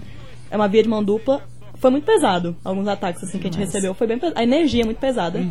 É 0.51 0.57
uma 0.57 0.69
via 0.69 0.83
de 0.83 0.89
mão 0.89 1.03
dupla. 1.03 1.43
Foi 1.79 1.91
muito 1.91 2.05
pesado, 2.05 2.57
alguns 2.65 2.89
ataques 2.89 3.23
assim 3.23 3.39
que 3.39 3.49
a 3.49 3.51
gente 3.51 3.61
recebeu. 3.61 3.93
Foi 3.93 4.07
bem 4.07 4.19
pesado. 4.19 4.41
A 4.41 4.43
energia 4.43 4.83
é 4.83 4.85
muito 4.87 4.99
pesada. 4.99 5.45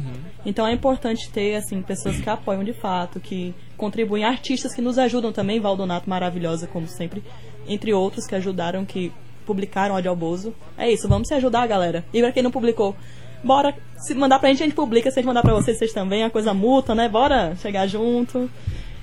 Então 0.46 0.66
é 0.68 0.72
importante 0.72 1.30
ter 1.30 1.56
assim 1.56 1.82
pessoas 1.82 2.18
que 2.20 2.30
apoiam 2.30 2.64
de 2.64 2.74
fato, 2.74 3.20
que 3.20 3.54
contribuem, 3.76 4.24
artistas 4.24 4.74
que 4.74 4.82
nos 4.82 4.98
ajudam 4.98 5.32
também, 5.32 5.60
Valdonato 5.60 6.10
maravilhosa 6.10 6.68
como 6.68 6.88
sempre, 6.88 7.24
entre 7.68 7.94
outros 7.94 8.28
que 8.28 8.36
ajudaram, 8.36 8.86
que 8.86 9.12
publicaram 9.46 9.96
ódio 9.96 10.10
ao 10.10 10.16
Bozo. 10.16 10.54
É 10.78 10.92
isso, 10.92 11.08
vamos 11.08 11.28
se 11.28 11.34
ajudar, 11.34 11.68
galera. 11.68 12.06
E 12.14 12.22
pra 12.22 12.32
quem 12.32 12.44
não 12.44 12.52
publicou, 12.52 12.96
bora 13.44 13.76
se 13.98 14.14
mandar 14.14 14.40
pra 14.40 14.50
gente, 14.50 14.64
a 14.64 14.66
gente 14.66 14.76
publica, 14.76 15.10
se 15.10 15.20
a 15.20 15.22
gente 15.22 15.28
mandar 15.28 15.42
pra 15.42 15.54
vocês, 15.54 15.78
vocês 15.78 15.94
também, 15.94 16.22
é 16.22 16.26
a 16.26 16.30
coisa 16.30 16.54
mútua, 16.54 16.94
né? 16.94 17.10
Bora 17.10 17.56
chegar 17.62 17.88
junto. 17.88 18.50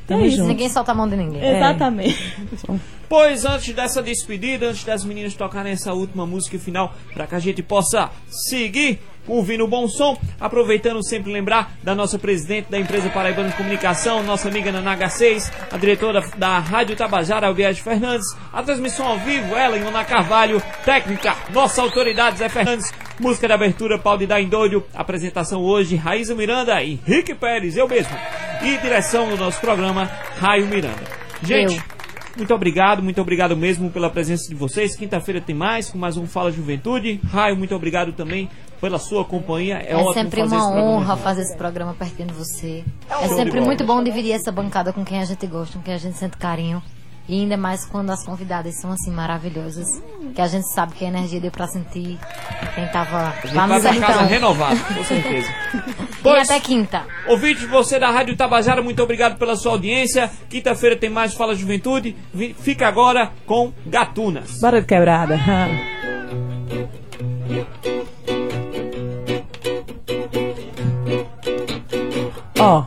Tamo 0.07 0.25
é 0.25 0.29
isso. 0.29 0.45
Ninguém 0.45 0.69
solta 0.69 0.93
a 0.93 0.95
mão 0.95 1.09
de 1.09 1.17
ninguém. 1.17 1.43
Exatamente. 1.43 2.37
Pois 3.13 3.45
antes 3.45 3.75
dessa 3.75 4.03
despedida, 4.03 4.69
antes 4.69 4.85
das 4.85 5.05
meninas 5.05 5.35
tocarem 5.35 5.73
essa 5.73 5.93
última 5.93 6.25
música 6.25 6.59
final, 6.59 6.95
para 7.13 7.27
que 7.27 7.35
a 7.35 7.39
gente 7.39 7.63
possa 7.63 8.11
seguir 8.27 9.01
ouvindo 9.27 9.67
bom 9.67 9.89
som, 9.89 10.17
aproveitando 10.41 11.05
sempre 11.05 11.33
lembrar 11.33 11.73
da 11.83 11.95
nossa 11.95 12.19
presidente 12.19 12.71
da 12.71 12.79
empresa 12.79 13.09
Paraibana 13.11 13.51
de 13.51 13.57
Comunicação, 13.57 14.23
nossa 14.23 14.49
amiga 14.49 14.73
Nanaga 14.73 15.09
6, 15.09 15.51
a 15.71 15.77
diretora 15.77 16.23
da 16.37 16.59
Rádio 16.59 16.97
Tabajara, 16.97 17.47
Albiage 17.47 17.83
Fernandes, 17.83 18.27
a 18.53 18.63
transmissão 18.63 19.07
ao 19.07 19.19
vivo, 19.19 19.55
ela 19.55 19.77
e 19.77 20.05
Carvalho, 20.05 20.63
técnica, 20.85 21.37
nossa 21.51 21.83
autoridade 21.83 22.39
Zé 22.39 22.49
Fernandes, 22.49 22.93
música 23.19 23.47
de 23.47 23.53
abertura, 23.53 23.99
Pau 23.99 24.19
de 24.19 24.27
Dar 24.27 24.41
em 24.41 24.51
apresentação 24.95 25.63
hoje, 25.63 25.97
Raíza 25.97 26.35
Miranda 26.35 26.83
Henrique 26.83 27.35
Pérez, 27.35 27.77
eu 27.77 27.89
mesmo, 27.89 28.17
e 28.63 28.77
direção 28.79 29.29
do 29.29 29.37
nosso 29.37 29.61
programa, 29.61 30.11
Raio 30.39 30.67
Miranda. 30.67 31.03
Gente, 31.43 31.77
Eu. 31.77 31.92
Muito 32.37 32.55
obrigado, 32.55 33.03
muito 33.03 33.21
obrigado 33.21 33.57
mesmo 33.57 33.91
pela 33.91 34.11
presença 34.11 34.49
de 34.49 34.55
vocês. 34.55 34.97
Quinta-feira 34.97 35.41
tem 35.41 35.55
mais, 35.55 35.91
com 35.91 35.99
mais 35.99 36.17
um 36.17 36.27
Fala 36.27 36.51
Juventude. 36.51 37.21
Raio, 37.25 37.57
muito 37.57 37.75
obrigado 37.75 38.13
também 38.13 38.49
pela 38.81 38.99
sua 38.99 39.25
companhia. 39.25 39.77
É, 39.77 39.93
É, 39.93 40.13
sempre 40.13 40.43
uma 40.43 40.73
honra 40.73 41.17
fazer 41.17 41.43
esse 41.43 41.57
programa 41.57 41.95
pertinho 41.95 42.29
de 42.29 42.35
você. 42.35 42.85
É, 43.09 43.15
show 43.15 43.29
de 43.29 43.35
sempre 43.35 43.53
bola. 43.53 43.67
muito 43.67 43.85
bom 43.85 44.03
dividir 44.03 44.33
essa 44.33 44.51
bancada 44.51 44.93
com 44.93 45.05
quem 45.05 45.21
a 45.21 45.25
gente 45.25 45.47
gosta, 45.47 45.79
com 45.79 45.85
quem 45.85 45.95
a 45.95 45.99
gente 45.99 46.17
sente 46.17 46.37
carinho. 46.37 46.83
E 47.29 47.41
ainda 47.41 47.57
mais 47.57 47.85
quando 47.85 48.11
as 48.11 48.25
convidadas 48.25 48.81
são 48.81 48.91
assim 48.93 49.11
maravilhosas. 49.11 49.87
Que 50.35 50.41
a 50.41 50.47
gente 50.49 50.67
sabe 50.73 50.95
que 50.95 51.05
a 51.05 51.09
energia 51.09 51.41
deu 51.41 51.51
pra 51.51 51.67
sentir 51.69 52.19
quem 52.75 52.87
tava 52.89 53.35
lá 53.53 53.67
no 53.67 53.81
pra 53.81 53.91
casa 53.95 54.01
sertão. 54.01 54.27
renovado, 54.27 54.81
com 54.95 55.05
certeza. 55.05 55.49
E 55.75 56.23
Pois, 56.23 56.51
até 56.51 56.61
quinta. 56.61 57.03
ouvinte, 57.29 57.67
você 57.67 57.99
da 57.99 58.11
Rádio 58.11 58.37
Tabajara, 58.37 58.83
muito 58.83 59.03
obrigado 59.03 59.37
pela 59.39 59.57
sua 59.57 59.73
audiência. 59.73 60.31
Quinta-feira 60.49 60.97
tem 60.97 61.11
mais 61.11 61.35
Fala 61.35 61.55
Juventude. 61.55 62.17
Fica 62.61 62.87
agora 62.89 63.31
com 63.47 63.73
Gatunas. 63.87 64.59
Bora 64.61 64.81
de 64.81 64.87
quebrada. 64.87 65.39
Ó. 72.59 72.85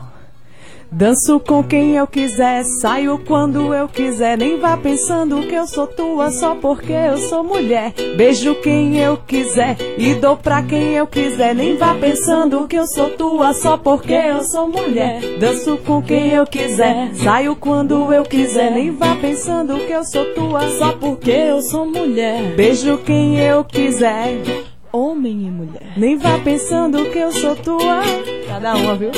Danço 0.98 1.41
com 1.41 1.62
quem 1.62 1.98
eu 1.98 2.08
quiser, 2.08 2.64
saio 2.80 3.20
quando 3.28 3.74
eu 3.74 3.86
quiser. 3.86 4.38
Nem 4.38 4.58
vá 4.58 4.78
pensando 4.78 5.46
que 5.46 5.54
eu 5.54 5.68
sou 5.68 5.86
tua 5.88 6.32
só 6.32 6.56
porque 6.56 6.93
eu 6.93 7.18
sou 7.18 7.43
mulher. 7.43 7.93
Beijo 8.16 8.56
quem 8.56 8.98
eu 8.98 9.18
quiser 9.18 9.76
e 9.98 10.14
dou 10.14 10.38
pra 10.38 10.64
quem 10.64 10.93
eu 10.93 11.06
quiser. 11.06 11.54
Nem 11.54 11.76
vá 11.76 11.93
pensando 11.96 12.66
que 12.66 12.78
eu 12.78 12.88
sou 12.88 13.10
tua 13.10 13.54
só 13.54 13.78
porque 13.78 14.14
eu 14.14 14.41
sou 14.46 14.70
mulher. 14.70 15.20
Danço 15.38 15.78
com 15.80 16.02
quem 16.02 16.30
eu 16.30 16.48
quiser, 16.48 17.14
saio 17.16 17.58
quando 17.58 18.14
eu 18.14 18.24
quiser. 18.24 18.72
Nem 18.72 18.91
vá 18.91 19.18
pensando 19.18 19.78
que 19.86 19.91
eu 19.91 20.06
sou 20.06 20.24
tua 20.34 20.70
só 20.78 20.93
Porque 20.93 21.32
eu 21.32 21.62
sou 21.62 21.86
mulher, 21.86 22.56
Beijo 22.56 22.98
quem 23.00 23.38
eu 23.38 23.66
quiser. 23.66 24.41
homem 24.93 25.46
e 25.46 25.52
mulher. 25.52 25.91
Nem 25.98 26.16
vá 26.16 26.39
pensando 26.41 27.04
que 27.12 27.18
eu 27.18 27.34
sou 27.34 27.54
tua. 27.54 28.02
Cada 28.48 28.76
uma, 28.76 28.96
viu? 28.96 29.12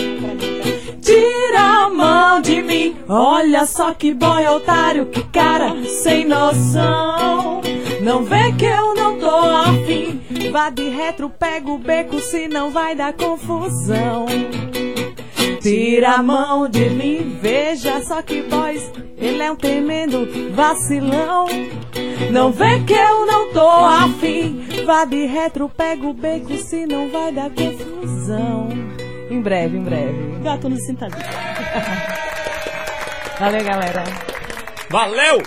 Tira 1.08 1.86
a 1.86 1.90
mão 1.90 2.42
de 2.42 2.62
mim. 2.62 2.98
Olha 3.08 3.66
só 3.66 3.94
que 3.94 4.14
boy 4.14 4.46
otário, 4.46 5.06
que 5.06 5.24
cara 5.24 5.74
sem 5.86 6.26
noção. 6.26 7.62
Não 8.02 8.26
vê 8.26 8.52
que 8.52 8.66
eu 8.66 8.94
não 8.94 9.18
tô 9.18 9.30
afim. 9.30 10.22
Vá 10.52 10.70
de 10.70 10.90
retro, 10.90 11.30
pega 11.30 11.72
o 11.72 11.78
beco, 11.78 12.20
senão 12.20 12.72
vai 12.72 12.94
dar 12.94 13.14
confusão. 13.14 14.26
Tira 15.62 16.16
a 16.16 16.22
mão 16.24 16.68
de 16.68 16.90
mim, 16.90 17.40
veja 17.42 18.02
só 18.02 18.22
que 18.22 18.42
boys, 18.42 18.92
ele 19.18 19.42
é 19.42 19.50
um 19.50 19.56
tremendo 19.56 20.28
vacilão. 20.54 21.48
Não 22.34 22.52
vê 22.52 22.82
que 22.82 22.92
eu 22.92 23.26
não 23.26 23.54
tô 23.54 23.70
afim. 23.70 24.66
Vá 24.86 25.06
de 25.06 25.26
retro, 25.26 25.70
pega 25.70 26.06
o 26.06 26.12
beco, 26.12 26.58
senão 26.58 27.08
vai 27.08 27.32
dar 27.32 27.50
confusão. 27.50 28.68
Em 29.30 29.42
breve, 29.42 29.78
em 29.78 29.84
breve. 29.84 30.40
Gato 30.44 30.70
no 30.70 30.78
cintalhinho. 30.78 31.20
Valeu, 33.40 33.64
galera. 33.64 34.04
Valeu! 34.90 35.44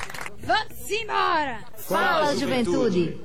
Fala, 1.78 2.37
juventude. 2.37 3.16